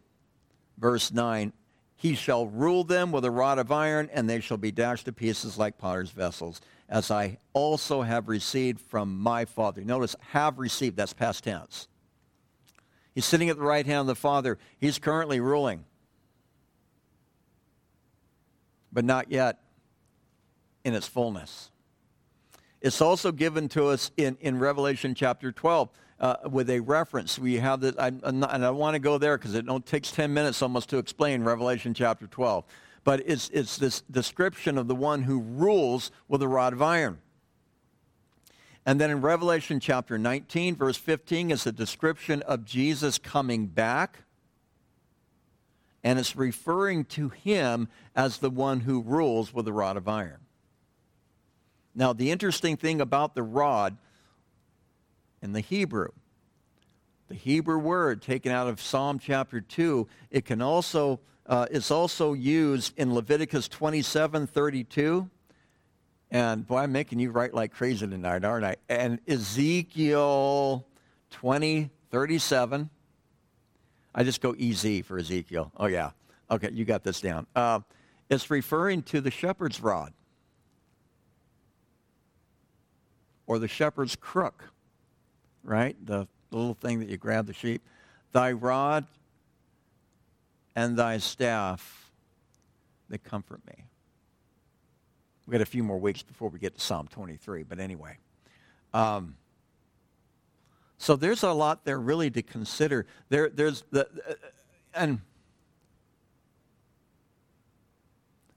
verse 0.77 1.11
9 1.11 1.53
He 1.95 2.13
shall 2.13 2.45
rule 2.45 2.83
them 2.83 3.11
with 3.11 3.25
a 3.25 3.31
rod 3.31 3.57
of 3.57 3.71
iron, 3.71 4.11
and 4.13 4.29
they 4.29 4.39
shall 4.39 4.57
be 4.57 4.71
dashed 4.71 5.05
to 5.05 5.11
pieces 5.11 5.57
like 5.57 5.79
potter's 5.79 6.11
vessels, 6.11 6.61
as 6.87 7.09
I 7.09 7.39
also 7.53 8.03
have 8.03 8.27
received 8.27 8.79
from 8.79 9.17
my 9.17 9.45
Father. 9.45 9.83
Notice, 9.83 10.15
have 10.29 10.59
received, 10.59 10.97
that's 10.97 11.13
past 11.13 11.45
tense. 11.45 11.87
He's 13.15 13.25
sitting 13.25 13.49
at 13.49 13.57
the 13.57 13.63
right 13.63 13.87
hand 13.87 14.01
of 14.01 14.05
the 14.05 14.13
Father. 14.13 14.59
He's 14.77 14.99
currently 14.99 15.39
ruling, 15.39 15.83
but 18.93 19.03
not 19.03 19.31
yet 19.31 19.61
in 20.83 20.93
its 20.93 21.07
fullness. 21.07 21.71
It's 22.81 23.01
also 23.01 23.31
given 23.31 23.67
to 23.69 23.87
us 23.87 24.11
in, 24.15 24.37
in 24.41 24.59
Revelation 24.59 25.15
chapter 25.15 25.51
12 25.51 25.89
uh, 26.19 26.35
with 26.49 26.69
a 26.69 26.79
reference. 26.79 27.37
We 27.37 27.55
have 27.55 27.81
this, 27.81 27.95
I, 27.97 28.07
and 28.07 28.45
I 28.45 28.69
want 28.71 28.95
to 28.95 28.99
go 28.99 29.17
there 29.17 29.37
because 29.37 29.55
it 29.55 29.65
takes 29.85 30.11
10 30.11 30.33
minutes 30.33 30.61
almost 30.61 30.89
to 30.89 30.97
explain 30.97 31.43
Revelation 31.43 31.93
chapter 31.93 32.27
12. 32.27 32.65
But 33.03 33.23
it's, 33.25 33.49
it's 33.49 33.77
this 33.77 34.01
description 34.09 34.77
of 34.77 34.87
the 34.87 34.95
one 34.95 35.23
who 35.23 35.39
rules 35.39 36.11
with 36.27 36.41
a 36.41 36.47
rod 36.47 36.73
of 36.73 36.81
iron. 36.81 37.19
And 38.85 39.01
then 39.01 39.09
in 39.09 39.21
Revelation 39.21 39.79
chapter 39.79 40.17
19, 40.17 40.75
verse 40.75 40.97
15, 40.97 41.51
is 41.51 41.65
a 41.65 41.71
description 41.71 42.41
of 42.43 42.65
Jesus 42.65 43.17
coming 43.17 43.65
back. 43.67 44.19
And 46.03 46.19
it's 46.19 46.35
referring 46.35 47.05
to 47.05 47.29
him 47.29 47.87
as 48.15 48.37
the 48.37 48.51
one 48.51 48.81
who 48.81 49.01
rules 49.01 49.53
with 49.53 49.67
a 49.67 49.73
rod 49.73 49.97
of 49.97 50.07
iron. 50.07 50.37
Now, 51.95 52.13
the 52.13 52.29
interesting 52.29 52.77
thing 52.77 53.01
about 53.01 53.33
the 53.33 53.43
rod 53.43 53.97
in 55.45 55.53
the 55.53 55.61
Hebrew, 55.61 56.09
the 57.27 57.35
Hebrew 57.35 57.77
word 57.77 58.23
taken 58.23 58.51
out 58.51 58.67
of 58.67 58.81
Psalm 58.81 59.19
chapter 59.19 59.61
2, 59.61 60.07
it 60.31 60.43
can 60.43 60.59
also, 60.59 61.19
uh, 61.45 61.67
it's 61.69 61.91
also 61.91 62.33
used 62.33 62.97
in 62.97 63.13
Leviticus 63.13 63.67
27 63.67 64.47
32. 64.47 65.29
And 66.31 66.65
boy, 66.65 66.79
I'm 66.79 66.91
making 66.91 67.19
you 67.19 67.29
write 67.29 67.53
like 67.53 67.73
crazy 67.73 68.07
tonight, 68.07 68.43
aren't 68.43 68.65
I? 68.65 68.75
And 68.89 69.19
Ezekiel 69.27 70.85
20 71.29 71.91
37. 72.09 72.89
I 74.15 74.23
just 74.23 74.41
go 74.41 74.55
EZ 74.59 75.05
for 75.05 75.19
Ezekiel. 75.19 75.71
Oh, 75.77 75.85
yeah. 75.85 76.11
Okay, 76.49 76.71
you 76.71 76.85
got 76.85 77.03
this 77.03 77.21
down. 77.21 77.45
Uh, 77.55 77.81
it's 78.29 78.49
referring 78.49 79.03
to 79.03 79.21
the 79.21 79.29
shepherd's 79.29 79.79
rod. 79.79 80.11
or 83.47 83.59
the 83.59 83.67
shepherd's 83.67 84.15
crook, 84.15 84.71
right? 85.65 85.95
The, 86.05 86.27
little 86.55 86.73
thing 86.73 86.99
that 86.99 87.09
you 87.09 87.17
grab 87.17 87.47
the 87.47 87.53
sheep. 87.53 87.81
Thy 88.31 88.51
rod 88.51 89.05
and 90.75 90.97
thy 90.97 91.17
staff, 91.17 92.11
they 93.09 93.17
comfort 93.17 93.59
me. 93.67 93.85
We've 95.45 95.51
got 95.51 95.61
a 95.61 95.65
few 95.65 95.83
more 95.83 95.99
weeks 95.99 96.23
before 96.23 96.49
we 96.49 96.59
get 96.59 96.75
to 96.75 96.81
Psalm 96.81 97.07
23, 97.07 97.63
but 97.63 97.79
anyway. 97.79 98.17
Um, 98.93 99.35
so 100.97 101.15
there's 101.15 101.43
a 101.43 101.51
lot 101.51 101.85
there 101.85 101.99
really 101.99 102.31
to 102.31 102.41
consider. 102.41 103.05
There, 103.29 103.49
there's 103.49 103.83
the, 103.91 104.07
uh, 104.27 104.33
and 104.93 105.19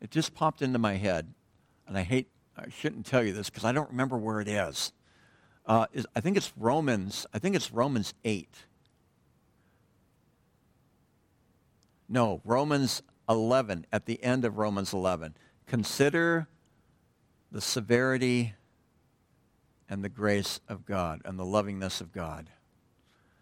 it 0.00 0.10
just 0.10 0.34
popped 0.34 0.62
into 0.62 0.78
my 0.78 0.94
head, 0.94 1.34
and 1.86 1.98
I 1.98 2.02
hate 2.02 2.28
I 2.56 2.70
shouldn't 2.70 3.06
tell 3.06 3.22
you 3.22 3.32
this 3.32 3.50
because 3.50 3.64
I 3.64 3.72
don't 3.72 3.90
remember 3.90 4.16
where 4.16 4.40
it 4.40 4.48
is. 4.48 4.92
Uh, 5.68 5.86
is. 5.92 6.06
I 6.16 6.20
think 6.20 6.36
it's 6.36 6.52
Romans. 6.56 7.26
I 7.32 7.38
think 7.38 7.54
it's 7.54 7.70
Romans 7.70 8.14
8. 8.24 8.48
No, 12.08 12.40
Romans 12.44 13.02
11, 13.28 13.86
at 13.92 14.06
the 14.06 14.22
end 14.24 14.46
of 14.46 14.56
Romans 14.56 14.94
11. 14.94 15.36
Consider 15.66 16.48
the 17.52 17.60
severity 17.60 18.54
and 19.90 20.02
the 20.02 20.08
grace 20.08 20.60
of 20.68 20.86
God 20.86 21.20
and 21.26 21.38
the 21.38 21.44
lovingness 21.44 22.00
of 22.00 22.12
God. 22.12 22.48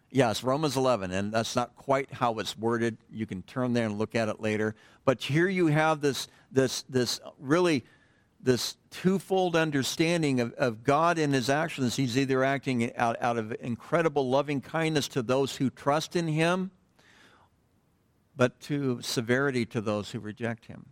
Yes, 0.09 0.43
Romans 0.43 0.77
11, 0.77 1.11
and 1.11 1.33
that's 1.33 1.55
not 1.55 1.75
quite 1.75 2.11
how 2.13 2.39
it's 2.39 2.57
worded. 2.57 2.97
You 3.11 3.25
can 3.25 3.41
turn 3.41 3.73
there 3.73 3.85
and 3.85 3.97
look 3.97 4.15
at 4.15 4.29
it 4.29 4.39
later. 4.39 4.75
But 5.03 5.21
here 5.21 5.49
you 5.49 5.67
have 5.67 5.99
this, 5.99 6.27
this, 6.51 6.83
this 6.83 7.19
really 7.39 7.83
this 8.47 8.77
twofold 8.91 9.57
understanding 9.57 10.39
of, 10.39 10.53
of 10.53 10.81
God 10.81 11.19
and 11.19 11.33
his 11.33 11.49
actions. 11.49 11.97
He's 11.97 12.17
either 12.17 12.45
acting 12.45 12.95
out, 12.95 13.21
out 13.21 13.37
of 13.37 13.53
incredible 13.59 14.29
loving 14.29 14.61
kindness 14.61 15.09
to 15.09 15.21
those 15.21 15.57
who 15.57 15.69
trust 15.69 16.15
in 16.15 16.29
him, 16.29 16.71
but 18.37 18.57
to 18.61 19.01
severity 19.01 19.65
to 19.65 19.81
those 19.81 20.11
who 20.11 20.19
reject 20.19 20.67
him. 20.67 20.85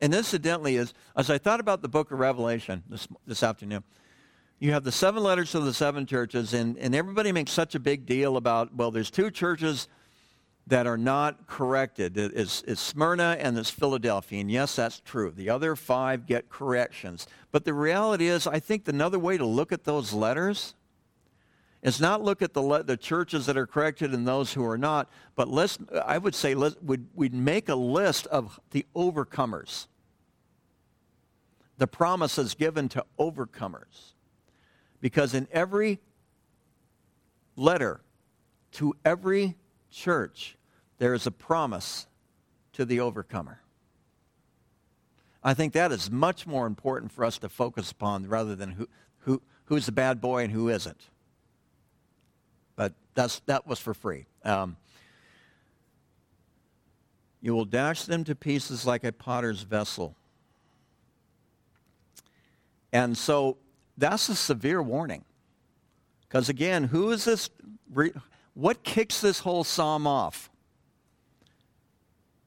And 0.00 0.14
incidentally, 0.14 0.76
as, 0.76 0.94
as 1.16 1.30
I 1.30 1.38
thought 1.38 1.58
about 1.58 1.82
the 1.82 1.88
book 1.88 2.12
of 2.12 2.20
Revelation 2.20 2.84
this, 2.88 3.08
this 3.26 3.42
afternoon, 3.42 3.82
you 4.60 4.70
have 4.70 4.84
the 4.84 4.92
seven 4.92 5.24
letters 5.24 5.50
to 5.50 5.58
the 5.58 5.74
seven 5.74 6.06
churches, 6.06 6.54
and, 6.54 6.78
and 6.78 6.94
everybody 6.94 7.32
makes 7.32 7.50
such 7.50 7.74
a 7.74 7.80
big 7.80 8.06
deal 8.06 8.36
about, 8.36 8.72
well, 8.72 8.92
there's 8.92 9.10
two 9.10 9.32
churches 9.32 9.88
that 10.66 10.86
are 10.86 10.96
not 10.96 11.46
corrected. 11.46 12.16
It's, 12.16 12.62
it's 12.66 12.80
Smyrna 12.80 13.36
and 13.40 13.58
it's 13.58 13.70
Philadelphia. 13.70 14.40
And 14.40 14.50
yes, 14.50 14.76
that's 14.76 15.00
true. 15.00 15.30
The 15.30 15.50
other 15.50 15.74
five 15.74 16.26
get 16.26 16.48
corrections. 16.48 17.26
But 17.50 17.64
the 17.64 17.74
reality 17.74 18.28
is, 18.28 18.46
I 18.46 18.60
think 18.60 18.86
another 18.86 19.18
way 19.18 19.36
to 19.36 19.44
look 19.44 19.72
at 19.72 19.84
those 19.84 20.12
letters 20.12 20.74
is 21.82 22.00
not 22.00 22.22
look 22.22 22.42
at 22.42 22.54
the, 22.54 22.82
the 22.84 22.96
churches 22.96 23.46
that 23.46 23.56
are 23.56 23.66
corrected 23.66 24.14
and 24.14 24.26
those 24.26 24.52
who 24.52 24.64
are 24.64 24.78
not, 24.78 25.10
but 25.34 25.48
let's, 25.48 25.78
I 26.04 26.16
would 26.16 26.34
say 26.34 26.54
let, 26.54 26.82
we'd, 26.82 27.06
we'd 27.12 27.34
make 27.34 27.68
a 27.68 27.74
list 27.74 28.28
of 28.28 28.60
the 28.70 28.86
overcomers. 28.94 29.88
The 31.78 31.88
promises 31.88 32.54
given 32.54 32.88
to 32.90 33.04
overcomers. 33.18 34.12
Because 35.00 35.34
in 35.34 35.48
every 35.50 35.98
letter 37.56 38.00
to 38.72 38.94
every 39.04 39.56
church, 39.92 40.56
there 40.98 41.14
is 41.14 41.26
a 41.26 41.30
promise 41.30 42.06
to 42.72 42.84
the 42.84 43.00
overcomer. 43.00 43.60
I 45.44 45.54
think 45.54 45.72
that 45.72 45.92
is 45.92 46.10
much 46.10 46.46
more 46.46 46.66
important 46.66 47.12
for 47.12 47.24
us 47.24 47.38
to 47.38 47.48
focus 47.48 47.90
upon 47.90 48.28
rather 48.28 48.54
than 48.54 48.72
who, 48.72 48.88
who, 49.20 49.42
who's 49.66 49.86
the 49.86 49.92
bad 49.92 50.20
boy 50.20 50.44
and 50.44 50.52
who 50.52 50.68
isn't. 50.68 51.00
But 52.76 52.94
that's, 53.14 53.40
that 53.46 53.66
was 53.66 53.78
for 53.78 53.92
free. 53.92 54.26
Um, 54.44 54.76
you 57.40 57.54
will 57.54 57.64
dash 57.64 58.04
them 58.04 58.22
to 58.24 58.36
pieces 58.36 58.86
like 58.86 59.02
a 59.02 59.12
potter's 59.12 59.62
vessel. 59.62 60.16
And 62.92 63.18
so 63.18 63.56
that's 63.98 64.28
a 64.28 64.36
severe 64.36 64.80
warning. 64.80 65.24
Because 66.28 66.48
again, 66.48 66.84
who 66.84 67.10
is 67.10 67.24
this? 67.24 67.50
What 68.54 68.82
kicks 68.82 69.20
this 69.20 69.40
whole 69.40 69.64
psalm 69.64 70.06
off? 70.06 70.50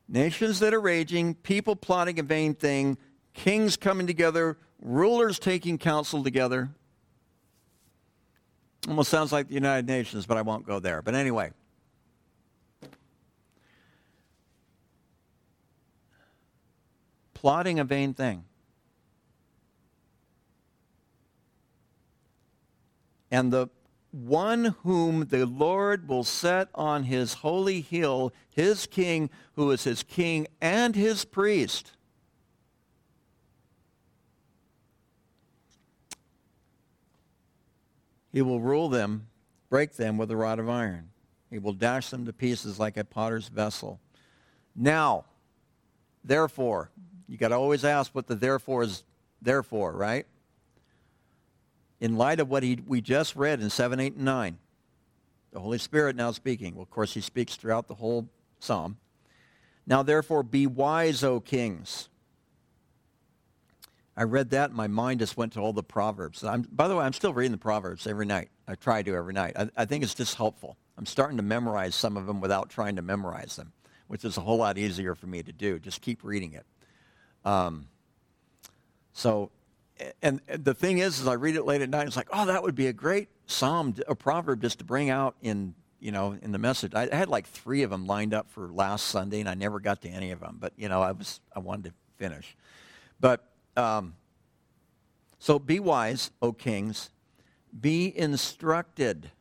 Nations 0.08 0.60
that 0.60 0.74
are 0.74 0.82
raging, 0.82 1.34
people 1.34 1.76
plotting 1.76 2.20
a 2.20 2.24
vain 2.24 2.54
thing, 2.54 2.98
kings 3.34 3.76
coming 3.76 4.06
together, 4.06 4.58
rulers 4.82 5.40
taking 5.40 5.78
counsel 5.78 6.24
together. 6.24 6.70
Almost 8.88 9.10
sounds 9.10 9.32
like 9.32 9.48
the 9.48 9.56
United 9.56 9.88
Nations, 9.88 10.28
but 10.28 10.38
I 10.38 10.44
won't 10.44 10.68
go 10.68 10.80
there. 10.80 11.02
But 11.02 11.16
anyway. 11.16 11.52
Plotting 17.34 17.80
a 17.80 17.84
vain 17.84 18.14
thing. 18.14 18.44
And 23.32 23.52
the 23.52 23.70
one 24.16 24.76
whom 24.84 25.26
the 25.26 25.46
Lord 25.46 26.08
will 26.08 26.24
set 26.24 26.70
on 26.74 27.04
his 27.04 27.34
holy 27.34 27.82
hill, 27.82 28.34
his 28.50 28.88
king, 28.88 29.30
who 29.56 29.72
is 29.72 29.84
his 29.84 30.04
king 30.04 30.48
and 30.62 30.96
his 30.96 31.26
priest. 31.26 31.92
He 38.32 38.42
will 38.42 38.62
rule 38.62 38.88
them, 38.88 39.28
break 39.70 39.98
them 39.98 40.18
with 40.18 40.32
a 40.32 40.38
rod 40.38 40.60
of 40.60 40.70
iron. 40.70 41.10
He 41.50 41.60
will 41.60 41.74
dash 41.74 42.10
them 42.10 42.26
to 42.26 42.32
pieces 42.32 42.80
like 42.80 42.96
a 42.96 43.04
potter's 43.04 43.50
vessel. 43.50 44.00
Now, 44.74 45.26
therefore, 46.24 46.90
you 47.28 47.38
got 47.38 47.50
to 47.50 47.56
always 47.56 47.84
ask 47.84 48.16
what 48.16 48.28
the 48.28 48.36
therefore 48.36 48.84
is 48.84 49.04
there 49.42 49.64
for, 49.64 49.92
right? 49.92 50.26
In 52.00 52.18
light 52.18 52.40
of 52.40 52.50
what 52.50 52.64
he, 52.64 52.80
we 52.86 53.02
just 53.02 53.36
read 53.36 53.62
in 53.62 53.70
7, 53.70 54.00
8, 54.00 54.16
and 54.16 54.26
9, 54.26 54.58
the 55.52 55.60
Holy 55.60 55.78
Spirit 55.78 56.16
now 56.16 56.32
speaking. 56.32 56.76
Well, 56.76 56.84
of 56.84 56.90
course, 56.90 57.14
he 57.14 57.22
speaks 57.22 57.56
throughout 57.56 57.88
the 57.88 57.96
whole 57.96 58.28
psalm. 58.60 58.98
Now, 59.88 60.04
therefore, 60.04 60.44
be 60.44 60.68
wise, 60.68 61.24
O 61.24 61.40
kings. 61.40 62.10
I 64.18 64.24
read 64.24 64.52
that, 64.52 64.70
and 64.70 64.78
my 64.78 64.88
mind 64.88 65.20
just 65.20 65.36
went 65.36 65.54
to 65.54 65.60
all 65.60 65.74
the 65.74 65.84
Proverbs. 65.84 66.44
I'm, 66.44 66.62
by 66.72 66.88
the 66.88 66.96
way, 66.96 67.04
I'm 67.04 67.14
still 67.14 67.34
reading 67.34 67.52
the 67.52 67.58
Proverbs 67.58 68.08
every 68.08 68.26
night. 68.26 68.50
I 68.68 68.76
try 68.76 69.04
to 69.04 69.14
every 69.14 69.34
night. 69.34 69.54
I, 69.58 69.70
I 69.76 69.86
think 69.86 70.04
it's 70.04 70.14
just 70.14 70.36
helpful. 70.36 70.78
I'm 70.98 71.06
starting 71.06 71.38
to 71.38 71.44
memorize 71.44 71.96
some 71.96 72.16
of 72.16 72.26
them 72.26 72.40
without 72.40 72.70
trying 72.70 72.96
to 72.96 73.02
memorize 73.02 73.58
them, 73.58 73.74
which 74.08 74.24
is 74.24 74.38
a 74.38 74.42
whole 74.42 74.58
lot 74.58 74.78
easier 74.78 75.16
for 75.16 75.28
me 75.28 75.44
to 75.44 75.52
do. 75.52 75.80
Just 75.80 76.02
keep 76.02 76.24
reading 76.24 76.54
it. 76.54 76.66
Um, 77.44 77.88
so, 79.12 79.52
and, 80.22 80.42
the 80.48 80.74
thing 80.74 80.98
is, 80.98 81.20
is 81.20 81.28
I 81.28 81.34
read 81.34 81.56
it 81.56 81.64
late 81.66 81.82
at 81.82 81.90
night. 81.90 82.08
It's 82.08 82.18
like, 82.18 82.30
oh, 82.32 82.46
that 82.46 82.64
would 82.64 82.76
be 82.76 82.88
a 82.88 82.94
great 82.94 83.30
psalm, 83.46 83.96
a 84.08 84.16
proverb, 84.16 84.62
just 84.62 84.80
to 84.80 84.86
bring 84.86 85.10
out 85.10 85.36
in 85.42 85.74
you 86.00 86.12
know 86.12 86.38
in 86.42 86.52
the 86.52 86.58
message. 86.58 86.94
I 86.94 87.14
had 87.16 87.30
like 87.30 87.48
three 87.48 87.84
of 87.84 87.90
them 87.90 88.06
lined 88.06 88.34
up 88.34 88.50
for 88.52 88.68
last 88.72 89.08
Sunday, 89.08 89.40
and 89.40 89.50
I 89.50 89.54
never 89.54 89.80
got 89.80 90.02
to 90.02 90.10
any 90.10 90.32
of 90.32 90.40
them. 90.40 90.58
But 90.60 90.74
you 90.78 90.90
know, 90.90 91.02
I 91.02 91.12
was 91.12 91.40
I 91.56 91.60
wanted 91.60 91.86
to 91.86 91.94
finish. 92.18 92.56
But 93.20 93.44
um, 93.78 94.16
so 95.40 95.60
be 95.60 95.80
wise, 95.80 96.32
O 96.42 96.52
kings. 96.52 97.10
Be 97.80 98.18
instructed. 98.18 99.32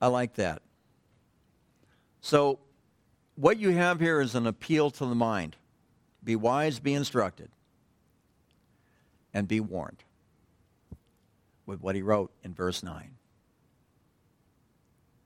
I 0.00 0.08
like 0.08 0.34
that. 0.34 0.62
So, 2.20 2.58
what 3.36 3.58
you 3.58 3.70
have 3.70 4.00
here 4.00 4.20
is 4.20 4.34
an 4.34 4.46
appeal 4.46 4.90
to 4.90 5.06
the 5.06 5.14
mind. 5.14 5.56
Be 6.22 6.36
wise, 6.36 6.80
be 6.80 6.92
instructed, 6.92 7.50
and 9.36 9.46
be 9.46 9.60
warned 9.60 10.02
with 11.66 11.82
what 11.82 11.94
he 11.94 12.00
wrote 12.00 12.32
in 12.42 12.54
verse 12.54 12.82
9. 12.82 13.10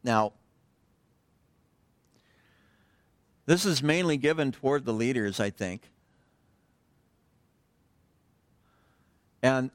Now, 0.02 0.32
this 3.46 3.64
is 3.64 3.84
mainly 3.84 4.16
given 4.16 4.50
toward 4.50 4.84
the 4.84 4.92
leaders, 4.92 5.38
I 5.38 5.50
think. 5.50 5.92
And 9.44 9.70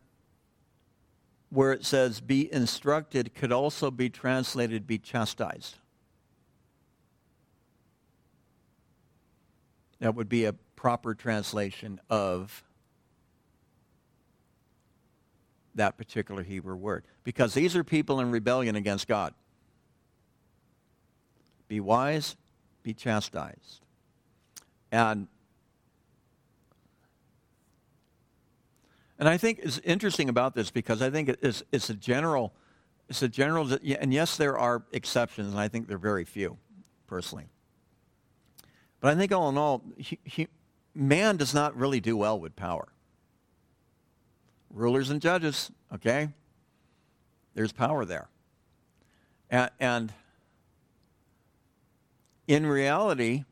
where 1.49 1.71
it 1.71 1.85
says 1.85 2.19
be 2.19 2.51
instructed 2.51 3.33
could 3.35 3.53
also 3.53 3.89
be 3.89 4.09
translated 4.09 4.85
be 4.85 4.97
chastised. 4.97 5.77
That 10.01 10.13
would 10.13 10.27
be 10.27 10.43
a 10.43 10.51
proper 10.75 11.15
translation 11.15 12.01
of 12.09 12.65
that 15.75 15.97
particular 15.97 16.43
Hebrew 16.43 16.75
word. 16.75 17.05
Because 17.23 17.53
these 17.53 17.75
are 17.75 17.83
people 17.83 18.19
in 18.19 18.31
rebellion 18.31 18.75
against 18.75 19.07
God. 19.07 19.33
Be 21.67 21.79
wise, 21.79 22.35
be 22.83 22.93
chastised. 22.93 23.81
And 24.91 25.27
And 29.17 29.29
I 29.29 29.37
think 29.37 29.59
it's 29.63 29.79
interesting 29.79 30.29
about 30.29 30.55
this 30.55 30.71
because 30.71 31.01
I 31.01 31.09
think 31.09 31.29
it's, 31.41 31.63
it's 31.71 31.89
a 31.89 31.93
general, 31.93 32.53
it's 33.07 33.21
a 33.21 33.29
general, 33.29 33.71
and 33.99 34.13
yes, 34.13 34.35
there 34.35 34.57
are 34.57 34.83
exceptions, 34.91 35.51
and 35.51 35.59
I 35.59 35.67
think 35.67 35.87
they're 35.87 35.97
very 35.97 36.25
few, 36.25 36.57
personally. 37.07 37.47
But 38.99 39.13
I 39.13 39.15
think 39.15 39.31
all 39.31 39.49
in 39.49 39.57
all, 39.57 39.83
he, 39.97 40.19
he, 40.23 40.47
man 40.93 41.37
does 41.37 41.53
not 41.53 41.77
really 41.77 42.01
do 42.01 42.17
well 42.17 42.39
with 42.39 42.55
power. 42.55 42.87
Rulers 44.75 45.09
and 45.09 45.19
judges, 45.21 45.71
okay? 45.91 46.29
There's 47.55 47.71
power 47.71 48.05
there. 48.05 48.29
And, 49.49 49.71
and 49.79 50.13
in 52.47 52.67
reality, 52.67 53.45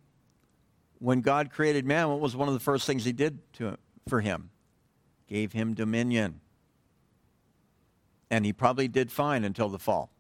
when 1.00 1.22
God 1.22 1.50
created 1.50 1.86
man, 1.86 2.10
what 2.10 2.20
was 2.20 2.36
one 2.36 2.48
of 2.48 2.54
the 2.54 2.60
first 2.60 2.86
things 2.86 3.06
he 3.06 3.12
did 3.12 3.40
to, 3.54 3.78
for 4.08 4.22
him? 4.22 4.52
gave 5.34 5.52
him 5.52 5.74
dominion. 5.74 6.40
And 8.30 8.46
he 8.46 8.54
probably 8.54 8.88
did 8.88 9.12
fine 9.12 9.44
until 9.44 9.68
the 9.68 9.80
fall. 9.80 10.12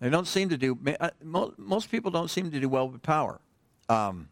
They 0.00 0.08
don't 0.08 0.26
seem 0.26 0.48
to 0.48 0.56
do, 0.56 0.78
uh, 0.98 1.10
most 1.58 1.90
people 1.90 2.10
don't 2.10 2.28
seem 2.28 2.50
to 2.50 2.58
do 2.60 2.68
well 2.68 2.88
with 2.88 3.02
power. 3.02 3.40
Um, 3.90 4.28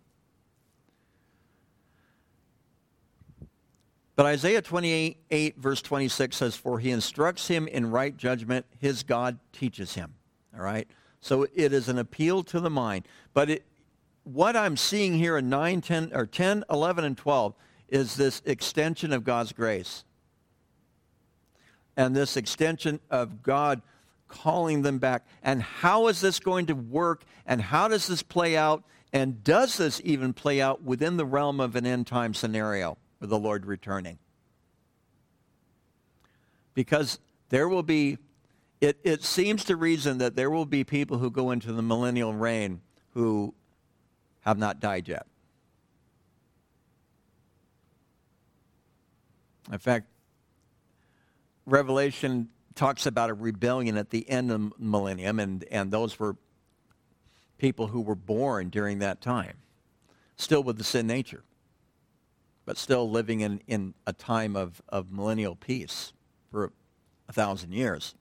but 4.16 4.26
Isaiah 4.26 4.62
28, 4.62 5.56
verse 5.56 5.82
26 5.82 6.36
says, 6.36 6.56
For 6.56 6.78
he 6.78 6.90
instructs 6.90 7.48
him 7.48 7.66
in 7.66 7.90
right 7.90 8.16
judgment, 8.16 8.64
his 8.78 9.02
God 9.02 9.38
teaches 9.52 9.94
him. 9.94 10.14
All 10.56 10.62
right? 10.62 10.86
So 11.20 11.46
it 11.54 11.72
is 11.72 11.88
an 11.88 11.98
appeal 11.98 12.44
to 12.44 12.60
the 12.60 12.70
mind. 12.70 13.08
But 13.32 13.50
it, 13.50 13.64
what 14.22 14.56
I'm 14.56 14.76
seeing 14.76 15.14
here 15.14 15.36
in 15.36 15.48
9, 15.48 15.80
10, 15.80 16.10
or 16.14 16.26
10, 16.26 16.64
11, 16.70 17.04
and 17.04 17.16
12 17.16 17.54
is 17.88 18.14
this 18.14 18.40
extension 18.44 19.12
of 19.12 19.24
God's 19.24 19.52
grace. 19.52 20.04
And 21.96 22.14
this 22.14 22.36
extension 22.36 23.00
of 23.10 23.42
God 23.42 23.82
calling 24.28 24.82
them 24.82 24.98
back. 24.98 25.26
And 25.42 25.60
how 25.60 26.06
is 26.06 26.20
this 26.20 26.38
going 26.38 26.66
to 26.66 26.74
work? 26.74 27.24
And 27.46 27.60
how 27.60 27.88
does 27.88 28.06
this 28.06 28.22
play 28.22 28.56
out? 28.56 28.84
And 29.12 29.42
does 29.42 29.76
this 29.76 30.00
even 30.04 30.32
play 30.32 30.60
out 30.60 30.82
within 30.82 31.16
the 31.16 31.26
realm 31.26 31.58
of 31.58 31.74
an 31.74 31.86
end 31.86 32.06
time 32.06 32.34
scenario 32.34 32.96
with 33.20 33.30
the 33.30 33.38
Lord 33.38 33.66
returning? 33.66 34.18
Because 36.74 37.18
there 37.48 37.68
will 37.68 37.82
be, 37.82 38.18
it, 38.80 38.98
it 39.04 39.22
seems 39.22 39.64
to 39.64 39.76
reason 39.76 40.18
that 40.18 40.36
there 40.36 40.50
will 40.50 40.66
be 40.66 40.84
people 40.84 41.18
who 41.18 41.30
go 41.30 41.50
into 41.50 41.72
the 41.72 41.82
millennial 41.82 42.34
reign 42.34 42.80
who 43.12 43.54
have 44.40 44.58
not 44.58 44.80
died 44.80 45.08
yet. 45.08 45.26
In 49.72 49.78
fact, 49.78 50.06
Revelation 51.64 52.48
talks 52.74 53.06
about 53.06 53.30
a 53.30 53.34
rebellion 53.34 53.96
at 53.96 54.10
the 54.10 54.28
end 54.28 54.50
of 54.50 54.60
the 54.60 54.72
millennium, 54.78 55.38
and, 55.38 55.64
and 55.70 55.90
those 55.90 56.18
were 56.18 56.36
people 57.56 57.86
who 57.86 58.00
were 58.00 58.14
born 58.16 58.68
during 58.68 58.98
that 58.98 59.20
time, 59.20 59.56
still 60.36 60.62
with 60.62 60.76
the 60.76 60.84
sin 60.84 61.06
nature, 61.06 61.44
but 62.66 62.78
still 62.78 63.10
living 63.10 63.40
in, 63.40 63.60
in 63.66 63.94
a 64.06 64.12
time 64.12 64.56
of, 64.56 64.80
of 64.88 65.12
millennial 65.12 65.54
peace 65.54 66.12
for 66.50 66.72
a 67.28 67.32
thousand 67.32 67.72
years. 67.72 68.14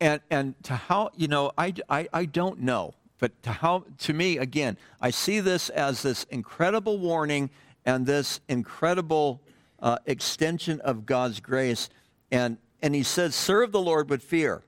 And, 0.00 0.20
and 0.30 0.54
to 0.64 0.74
how, 0.74 1.10
you 1.14 1.28
know, 1.28 1.52
I, 1.58 1.74
I, 1.88 2.08
I 2.12 2.24
don't 2.24 2.60
know, 2.60 2.94
but 3.18 3.42
to 3.42 3.50
how, 3.50 3.84
to 3.98 4.14
me, 4.14 4.38
again, 4.38 4.78
I 5.00 5.10
see 5.10 5.40
this 5.40 5.68
as 5.68 6.02
this 6.02 6.24
incredible 6.24 6.98
warning 6.98 7.50
and 7.84 8.06
this 8.06 8.40
incredible 8.48 9.42
uh, 9.80 9.98
extension 10.06 10.80
of 10.80 11.04
God's 11.04 11.40
grace. 11.40 11.90
And, 12.30 12.56
and 12.80 12.94
he 12.94 13.02
says, 13.02 13.34
Serve 13.34 13.72
the 13.72 13.80
Lord 13.80 14.08
with 14.08 14.22
fear 14.22 14.62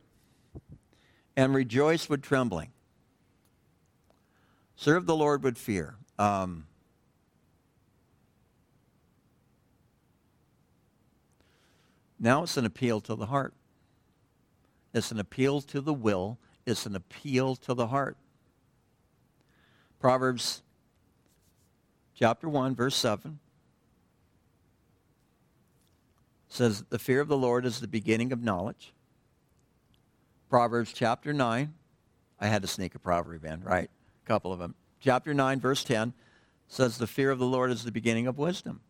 and 1.34 1.54
rejoice 1.54 2.10
with 2.10 2.20
trembling. 2.20 2.68
Serve 4.76 5.06
the 5.06 5.16
Lord 5.16 5.42
with 5.42 5.56
fear. 5.56 5.96
Um, 6.22 6.66
now 12.20 12.44
it's 12.44 12.56
an 12.56 12.64
appeal 12.64 13.00
to 13.00 13.16
the 13.16 13.26
heart. 13.26 13.54
It's 14.94 15.10
an 15.10 15.18
appeal 15.18 15.62
to 15.62 15.80
the 15.80 15.92
will. 15.92 16.38
It's 16.64 16.86
an 16.86 16.94
appeal 16.94 17.56
to 17.56 17.74
the 17.74 17.88
heart. 17.88 18.16
Proverbs 19.98 20.62
chapter 22.14 22.48
1, 22.48 22.76
verse 22.76 22.94
7 22.94 23.40
says, 26.46 26.84
The 26.90 27.00
fear 27.00 27.20
of 27.20 27.26
the 27.26 27.36
Lord 27.36 27.66
is 27.66 27.80
the 27.80 27.88
beginning 27.88 28.30
of 28.30 28.44
knowledge. 28.44 28.92
Proverbs 30.48 30.92
chapter 30.92 31.32
9, 31.32 31.74
I 32.38 32.46
had 32.46 32.62
to 32.62 32.68
sneak 32.68 32.94
a 32.94 33.00
proverb 33.00 33.44
in, 33.44 33.64
right? 33.64 33.90
A 34.24 34.28
couple 34.28 34.52
of 34.52 34.60
them. 34.60 34.76
Chapter 35.02 35.34
9, 35.34 35.58
verse 35.58 35.82
10 35.82 36.12
says, 36.68 36.96
The 36.96 37.08
fear 37.08 37.32
of 37.32 37.40
the 37.40 37.46
Lord 37.46 37.72
is 37.72 37.82
the 37.82 37.90
beginning 37.90 38.28
of 38.28 38.38
wisdom. 38.38 38.80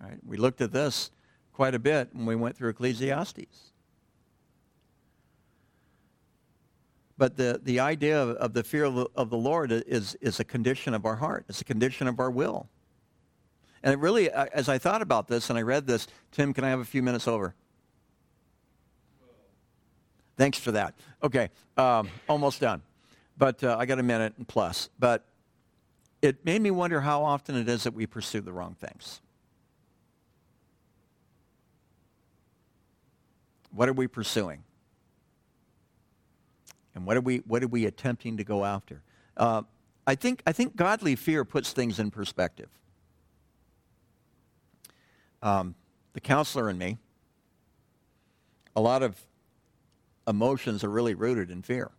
All 0.00 0.08
right? 0.08 0.18
We 0.26 0.38
looked 0.38 0.62
at 0.62 0.72
this 0.72 1.10
quite 1.52 1.74
a 1.74 1.78
bit 1.78 2.08
when 2.14 2.24
we 2.24 2.34
went 2.34 2.56
through 2.56 2.70
Ecclesiastes. 2.70 3.72
But 7.18 7.36
the, 7.36 7.60
the 7.62 7.80
idea 7.80 8.20
of, 8.20 8.30
of 8.30 8.54
the 8.54 8.64
fear 8.64 8.84
of 8.84 8.94
the, 8.94 9.06
of 9.14 9.28
the 9.28 9.36
Lord 9.36 9.70
is, 9.70 10.16
is 10.22 10.40
a 10.40 10.44
condition 10.44 10.94
of 10.94 11.04
our 11.04 11.16
heart. 11.16 11.44
It's 11.50 11.60
a 11.60 11.64
condition 11.64 12.08
of 12.08 12.18
our 12.18 12.30
will. 12.30 12.68
And 13.82 13.92
it 13.92 13.98
really, 13.98 14.30
as 14.30 14.70
I 14.70 14.78
thought 14.78 15.02
about 15.02 15.28
this 15.28 15.50
and 15.50 15.58
I 15.58 15.62
read 15.62 15.86
this, 15.86 16.08
Tim, 16.32 16.54
can 16.54 16.64
I 16.64 16.70
have 16.70 16.80
a 16.80 16.84
few 16.84 17.02
minutes 17.02 17.28
over? 17.28 17.54
Thanks 20.38 20.58
for 20.58 20.72
that. 20.72 20.94
Okay, 21.22 21.50
um, 21.76 22.08
almost 22.26 22.62
done. 22.62 22.80
But 23.36 23.62
uh, 23.64 23.76
I 23.78 23.86
got 23.86 23.98
a 23.98 24.02
minute 24.02 24.34
and 24.36 24.46
plus. 24.46 24.88
But 24.98 25.24
it 26.22 26.44
made 26.44 26.62
me 26.62 26.70
wonder 26.70 27.00
how 27.00 27.22
often 27.22 27.56
it 27.56 27.68
is 27.68 27.82
that 27.84 27.94
we 27.94 28.06
pursue 28.06 28.40
the 28.40 28.52
wrong 28.52 28.74
things. 28.74 29.20
What 33.70 33.88
are 33.88 33.92
we 33.92 34.06
pursuing? 34.06 34.62
And 36.94 37.06
what 37.06 37.16
are 37.16 37.20
we, 37.20 37.38
what 37.38 37.62
are 37.62 37.68
we 37.68 37.86
attempting 37.86 38.36
to 38.36 38.44
go 38.44 38.64
after? 38.64 39.02
Uh, 39.36 39.62
I, 40.06 40.14
think, 40.14 40.42
I 40.46 40.52
think 40.52 40.76
godly 40.76 41.16
fear 41.16 41.44
puts 41.44 41.72
things 41.72 41.98
in 41.98 42.10
perspective. 42.10 42.68
Um, 45.42 45.74
the 46.12 46.20
counselor 46.20 46.70
in 46.70 46.78
me, 46.78 46.98
a 48.76 48.80
lot 48.80 49.02
of 49.02 49.20
emotions 50.26 50.84
are 50.84 50.88
really 50.88 51.14
rooted 51.14 51.50
in 51.50 51.62
fear. 51.62 51.90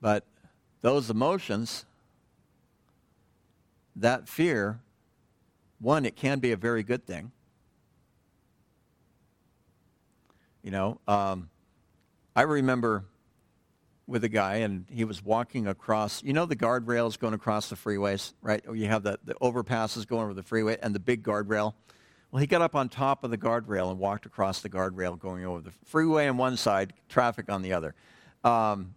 But 0.00 0.24
those 0.80 1.10
emotions, 1.10 1.84
that 3.96 4.28
fear, 4.28 4.80
one, 5.80 6.04
it 6.04 6.16
can 6.16 6.38
be 6.38 6.52
a 6.52 6.56
very 6.56 6.82
good 6.82 7.06
thing. 7.06 7.32
You 10.62 10.70
know, 10.70 11.00
um, 11.08 11.48
I 12.36 12.42
remember 12.42 13.04
with 14.06 14.24
a 14.24 14.28
guy, 14.28 14.56
and 14.56 14.84
he 14.90 15.04
was 15.04 15.24
walking 15.24 15.68
across, 15.68 16.22
you 16.24 16.32
know, 16.32 16.44
the 16.44 16.56
guardrails 16.56 17.18
going 17.18 17.32
across 17.32 17.70
the 17.70 17.76
freeways, 17.76 18.32
right? 18.42 18.62
You 18.72 18.86
have 18.86 19.04
the, 19.04 19.18
the 19.24 19.34
overpasses 19.34 20.06
going 20.06 20.24
over 20.24 20.34
the 20.34 20.42
freeway 20.42 20.76
and 20.82 20.94
the 20.94 20.98
big 20.98 21.22
guardrail. 21.22 21.74
Well, 22.30 22.40
he 22.40 22.46
got 22.46 22.60
up 22.60 22.74
on 22.74 22.88
top 22.88 23.24
of 23.24 23.30
the 23.30 23.38
guardrail 23.38 23.90
and 23.90 23.98
walked 23.98 24.26
across 24.26 24.60
the 24.60 24.68
guardrail 24.68 25.18
going 25.18 25.44
over 25.44 25.60
the 25.60 25.72
freeway 25.84 26.26
on 26.28 26.36
one 26.36 26.56
side, 26.56 26.92
traffic 27.08 27.50
on 27.50 27.62
the 27.62 27.72
other. 27.72 27.94
Um, 28.42 28.94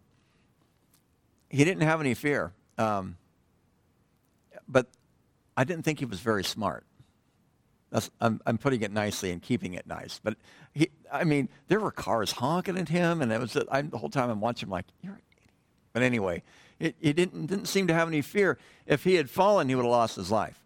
he 1.54 1.64
didn't 1.64 1.84
have 1.84 2.02
any 2.02 2.16
fear. 2.16 2.52
Um, 2.80 3.16
but 4.68 4.88
I 5.56 5.64
didn't 5.64 5.84
think 5.84 6.00
he 6.00 6.06
was 6.06 6.20
very 6.20 6.44
smart. 6.44 6.84
I'm, 8.20 8.42
I'm, 8.48 8.58
putting 8.58 8.82
it 8.82 8.92
nicely 8.92 9.30
and 9.30 9.40
keeping 9.40 9.76
it 9.76 9.86
nice. 9.86 10.20
But 10.24 10.36
he, 10.74 10.90
I 11.12 11.26
mean, 11.26 11.48
there 11.68 11.80
were 11.80 11.92
cars 11.92 12.32
honking 12.32 12.76
at 12.76 12.90
him, 12.90 13.22
and 13.22 13.32
it 13.32 13.40
was 13.40 13.56
I, 13.70 13.84
the 13.84 14.00
whole 14.00 14.10
time 14.10 14.32
I'm 14.32 14.42
watching 14.42 14.66
him 14.68 14.72
like, 14.72 14.86
you're 15.04 15.14
an 15.14 15.22
idiot. 15.32 15.52
But 15.94 16.02
anyway, 16.02 16.42
it, 16.80 16.96
he 17.00 17.14
didn't, 17.14 17.46
didn't 17.46 17.68
seem 17.68 17.86
to 17.86 17.94
have 17.94 18.08
any 18.08 18.24
fear. 18.24 18.58
If 18.88 19.04
he 19.04 19.14
had 19.14 19.30
fallen, 19.30 19.70
he 19.70 19.76
would 19.76 19.86
have 19.86 19.92
lost 19.92 20.16
his 20.16 20.32
life. 20.32 20.60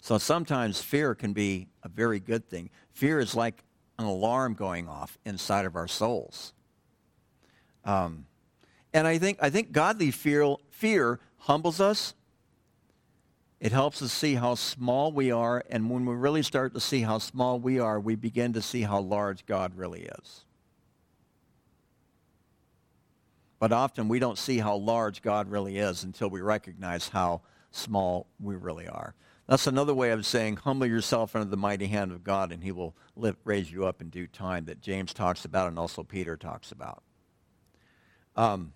So 0.00 0.18
sometimes 0.18 0.82
fear 0.82 1.14
can 1.14 1.32
be 1.32 1.68
a 1.82 1.88
very 1.88 2.20
good 2.20 2.50
thing. 2.50 2.68
Fear 2.92 3.20
is 3.20 3.34
like 3.34 3.64
an 3.98 4.04
alarm 4.04 4.52
going 4.52 4.88
off 4.88 5.16
inside 5.24 5.64
of 5.64 5.74
our 5.74 5.88
souls. 5.88 6.52
Um, 7.86 8.26
and 8.92 9.06
I 9.06 9.16
think, 9.16 9.38
I 9.40 9.48
think 9.48 9.72
godly 9.72 10.10
fear, 10.10 10.56
fear 10.70 11.20
humbles 11.38 11.80
us 11.80 12.14
it 13.58 13.72
helps 13.72 14.02
us 14.02 14.12
see 14.12 14.34
how 14.34 14.54
small 14.54 15.12
we 15.12 15.30
are, 15.30 15.64
and 15.70 15.88
when 15.88 16.04
we 16.04 16.14
really 16.14 16.42
start 16.42 16.74
to 16.74 16.80
see 16.80 17.00
how 17.00 17.18
small 17.18 17.58
we 17.58 17.80
are, 17.80 17.98
we 17.98 18.14
begin 18.14 18.52
to 18.52 18.62
see 18.62 18.82
how 18.82 19.00
large 19.00 19.46
God 19.46 19.76
really 19.76 20.02
is. 20.02 20.44
But 23.58 23.72
often 23.72 24.08
we 24.08 24.18
don't 24.18 24.36
see 24.36 24.58
how 24.58 24.76
large 24.76 25.22
God 25.22 25.50
really 25.50 25.78
is 25.78 26.04
until 26.04 26.28
we 26.28 26.42
recognize 26.42 27.08
how 27.08 27.40
small 27.70 28.26
we 28.38 28.54
really 28.54 28.86
are. 28.86 29.14
That's 29.48 29.66
another 29.66 29.94
way 29.94 30.10
of 30.10 30.26
saying, 30.26 30.56
humble 30.56 30.86
yourself 30.86 31.34
under 31.34 31.48
the 31.48 31.56
mighty 31.56 31.86
hand 31.86 32.12
of 32.12 32.22
God, 32.22 32.52
and 32.52 32.62
he 32.62 32.72
will 32.72 32.94
lift, 33.14 33.38
raise 33.44 33.72
you 33.72 33.86
up 33.86 34.02
in 34.02 34.10
due 34.10 34.26
time, 34.26 34.66
that 34.66 34.82
James 34.82 35.14
talks 35.14 35.46
about 35.46 35.68
and 35.68 35.78
also 35.78 36.02
Peter 36.02 36.36
talks 36.36 36.72
about. 36.72 37.02
Um, 38.36 38.72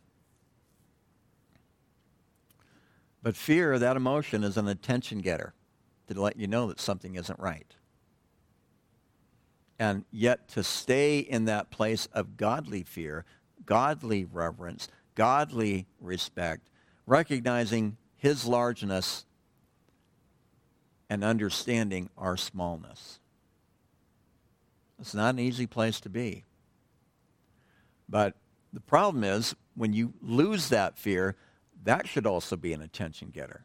But 3.23 3.37
fear, 3.37 3.79
that 3.79 3.97
emotion, 3.97 4.45
is 4.45 4.57
an 4.57 4.69
attention 4.69 5.19
getter 5.19 5.53
to 6.09 6.21
let 6.21 6.39
you 6.39 6.47
know 6.47 6.69
that 6.69 6.81
something 6.81 7.17
isn't 7.17 7.39
right. 7.39 7.75
And 9.79 10.05
yet 10.11 10.49
to 10.51 10.63
stay 10.63 11.19
in 11.19 11.47
that 11.47 11.71
place 11.71 12.07
of 12.13 12.37
godly 12.37 12.83
fear, 12.83 13.25
godly 13.65 14.25
reverence, 14.25 14.89
godly 15.15 15.87
respect, 16.01 16.69
recognizing 17.07 17.97
his 18.17 18.47
largeness 18.47 19.25
and 21.09 21.25
understanding 21.25 22.09
our 22.17 22.37
smallness. 22.37 23.19
It's 24.99 25.15
not 25.15 25.35
an 25.35 25.41
easy 25.41 25.67
place 25.67 26.01
to 26.01 26.09
be. 26.09 26.45
But 28.09 28.35
the 28.73 28.81
problem 28.81 29.25
is 29.25 29.55
when 29.75 29.93
you 29.93 30.15
lose 30.21 30.69
that 30.69 30.99
fear, 30.99 31.37
that 31.85 32.07
should 32.07 32.27
also 32.27 32.57
be 32.57 32.73
an 32.73 32.83
attention 32.83 33.31
getter. 33.31 33.65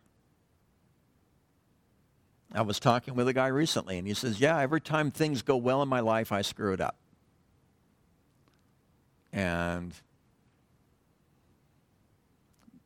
I 2.54 2.62
was 2.62 2.80
talking 2.80 3.16
with 3.16 3.28
a 3.28 3.34
guy 3.34 3.48
recently, 3.48 3.98
and 3.98 4.08
he 4.08 4.14
says, 4.14 4.40
Yeah, 4.40 4.58
every 4.60 4.80
time 4.80 5.12
things 5.12 5.42
go 5.42 5.58
well 5.58 5.82
in 5.82 5.90
my 5.90 6.00
life, 6.00 6.32
I 6.32 6.42
screw 6.42 6.74
it 6.74 6.80
up. 6.82 6.96
And 9.34 9.94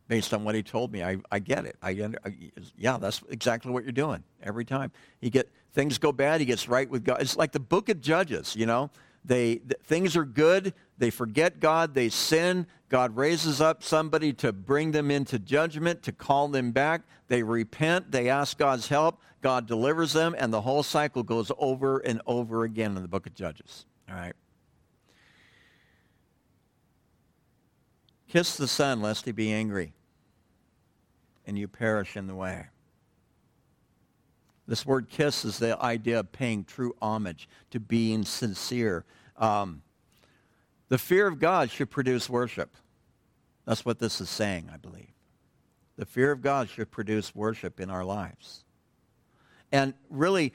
based 0.08 0.34
on 0.34 0.44
what 0.44 0.56
he 0.56 0.64
told 0.64 0.92
me, 0.92 1.04
I, 1.04 1.18
I 1.32 1.38
get 1.38 1.66
it. 1.66 1.78
I, 1.84 1.92
I, 1.92 2.34
yeah, 2.76 2.98
that's 2.98 3.22
exactly 3.30 3.72
what 3.72 3.84
you're 3.84 3.92
doing 3.92 4.24
every 4.42 4.66
time. 4.66 4.92
You 5.22 5.30
get 5.30 5.52
things 5.72 6.00
go 6.00 6.12
bad, 6.12 6.40
he 6.42 6.46
gets 6.46 6.68
right 6.68 6.90
with 6.90 7.06
God. 7.06 7.22
It's 7.22 7.38
like 7.38 7.52
the 7.52 7.60
book 7.60 7.90
of 7.90 8.02
Judges, 8.02 8.56
you 8.56 8.66
know. 8.66 8.90
They 9.24 9.56
th- 9.56 9.82
things 9.84 10.16
are 10.16 10.26
good, 10.26 10.74
they 10.98 11.10
forget 11.10 11.60
God, 11.60 11.94
they 11.94 12.10
sin, 12.10 12.68
God 12.90 13.16
raises 13.16 13.62
up 13.62 13.84
somebody 13.84 14.34
to 14.34 14.52
bring 14.52 14.92
them 14.92 15.12
into 15.12 15.38
judgment, 15.38 16.02
to 16.04 16.12
call 16.12 16.48
them 16.48 16.72
back. 16.72 17.02
They 17.28 17.44
repent, 17.44 18.12
they 18.12 18.30
ask 18.30 18.58
God's 18.58 18.88
help, 18.88 19.22
God 19.42 19.68
delivers 19.68 20.14
them, 20.14 20.36
and 20.38 20.52
the 20.52 20.62
whole 20.62 20.84
cycle 20.84 21.22
goes 21.24 21.52
over 21.60 22.00
and 22.00 22.22
over 22.26 22.64
again 22.64 22.96
in 22.96 23.02
the 23.02 23.08
book 23.08 23.28
of 23.28 23.36
Judges. 23.36 23.86
All 24.10 24.16
right. 24.16 24.34
Kiss 28.28 28.58
the 28.58 28.68
Son, 28.68 29.02
lest 29.02 29.26
he 29.26 29.32
be 29.32 29.52
angry, 29.52 29.94
and 31.46 31.58
you 31.58 31.68
perish 31.68 32.16
in 32.18 32.28
the 32.28 32.36
way. 32.36 32.68
This 34.70 34.86
word 34.86 35.10
kiss 35.10 35.46
is 35.46 35.58
the 35.58 35.82
idea 35.82 36.20
of 36.20 36.32
paying 36.32 36.64
true 36.64 36.96
homage, 37.02 37.50
to 37.72 37.80
being 37.80 38.24
sincere. 38.24 39.04
Um, 39.36 39.82
the 40.90 41.00
fear 41.00 41.26
of 41.26 41.40
God 41.40 41.72
should 41.72 41.90
produce 41.90 42.30
worship. 42.30 42.76
That's 43.66 43.84
what 43.84 43.98
this 43.98 44.22
is 44.22 44.30
saying, 44.30 44.70
I 44.72 44.78
believe. 44.78 45.10
The 45.98 46.06
fear 46.06 46.32
of 46.32 46.44
God 46.44 46.70
should 46.70 46.92
produce 46.92 47.34
worship 47.34 47.80
in 47.80 47.90
our 47.90 48.06
lives. 48.06 48.64
And 49.72 49.96
really, 50.08 50.54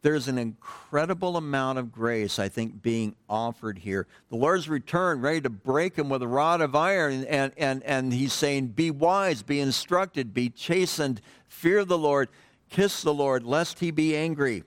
there's 0.00 0.28
an 0.28 0.38
incredible 0.38 1.36
amount 1.36 1.80
of 1.80 1.90
grace, 1.90 2.38
I 2.38 2.48
think, 2.48 2.82
being 2.82 3.16
offered 3.28 3.78
here. 3.78 4.06
The 4.28 4.36
Lord's 4.36 4.68
returned, 4.68 5.24
ready 5.24 5.40
to 5.40 5.50
break 5.50 5.96
him 5.96 6.08
with 6.08 6.22
a 6.22 6.28
rod 6.28 6.60
of 6.60 6.76
iron, 6.76 7.24
and, 7.24 7.52
and, 7.56 7.82
and 7.82 8.12
he's 8.12 8.32
saying, 8.32 8.68
Be 8.68 8.92
wise, 8.92 9.42
be 9.42 9.58
instructed, 9.58 10.32
be 10.32 10.50
chastened, 10.50 11.20
fear 11.48 11.84
the 11.84 11.98
Lord, 11.98 12.28
kiss 12.70 13.02
the 13.02 13.14
Lord, 13.14 13.44
lest 13.44 13.78
he 13.80 13.90
be 13.90 14.16
angry, 14.16 14.64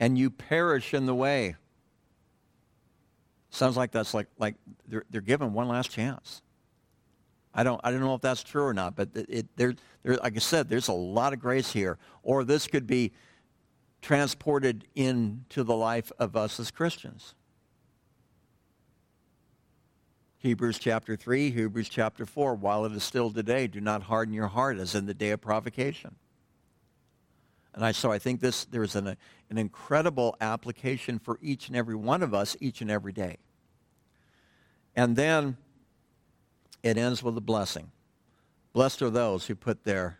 and 0.00 0.18
you 0.18 0.30
perish 0.30 0.94
in 0.94 1.06
the 1.06 1.14
way. 1.14 1.56
Sounds 3.50 3.76
like 3.76 3.92
that's 3.92 4.14
like, 4.14 4.26
like 4.38 4.56
they're, 4.88 5.04
they're 5.10 5.20
given 5.20 5.52
one 5.52 5.68
last 5.68 5.90
chance. 5.90 6.42
I 7.54 7.62
don't, 7.62 7.80
I 7.84 7.92
don't 7.92 8.00
know 8.00 8.14
if 8.14 8.20
that's 8.20 8.42
true 8.42 8.64
or 8.64 8.74
not, 8.74 8.96
but 8.96 9.10
it, 9.14 9.26
it, 9.28 9.46
there, 9.56 9.74
there, 10.02 10.16
like 10.16 10.34
I 10.34 10.40
said, 10.40 10.68
there's 10.68 10.88
a 10.88 10.92
lot 10.92 11.32
of 11.32 11.38
grace 11.38 11.72
here. 11.72 11.98
Or 12.24 12.42
this 12.42 12.66
could 12.66 12.86
be 12.86 13.12
transported 14.02 14.86
into 14.96 15.62
the 15.62 15.74
life 15.74 16.10
of 16.18 16.34
us 16.36 16.58
as 16.58 16.72
Christians. 16.72 17.34
Hebrews 20.44 20.78
chapter 20.78 21.16
3, 21.16 21.52
Hebrews 21.52 21.88
chapter 21.88 22.26
4, 22.26 22.56
while 22.56 22.84
it 22.84 22.92
is 22.92 23.02
still 23.02 23.30
today, 23.30 23.66
do 23.66 23.80
not 23.80 24.02
harden 24.02 24.34
your 24.34 24.48
heart 24.48 24.76
as 24.76 24.94
in 24.94 25.06
the 25.06 25.14
day 25.14 25.30
of 25.30 25.40
provocation. 25.40 26.16
And 27.72 27.82
I, 27.82 27.92
so 27.92 28.12
I 28.12 28.18
think 28.18 28.40
this, 28.40 28.66
there's 28.66 28.94
an, 28.94 29.16
an 29.48 29.56
incredible 29.56 30.36
application 30.42 31.18
for 31.18 31.38
each 31.40 31.68
and 31.68 31.76
every 31.78 31.94
one 31.94 32.22
of 32.22 32.34
us 32.34 32.58
each 32.60 32.82
and 32.82 32.90
every 32.90 33.14
day. 33.14 33.38
And 34.94 35.16
then 35.16 35.56
it 36.82 36.98
ends 36.98 37.22
with 37.22 37.38
a 37.38 37.40
blessing. 37.40 37.90
Blessed 38.74 39.00
are 39.00 39.08
those 39.08 39.46
who 39.46 39.54
put 39.54 39.84
their 39.84 40.18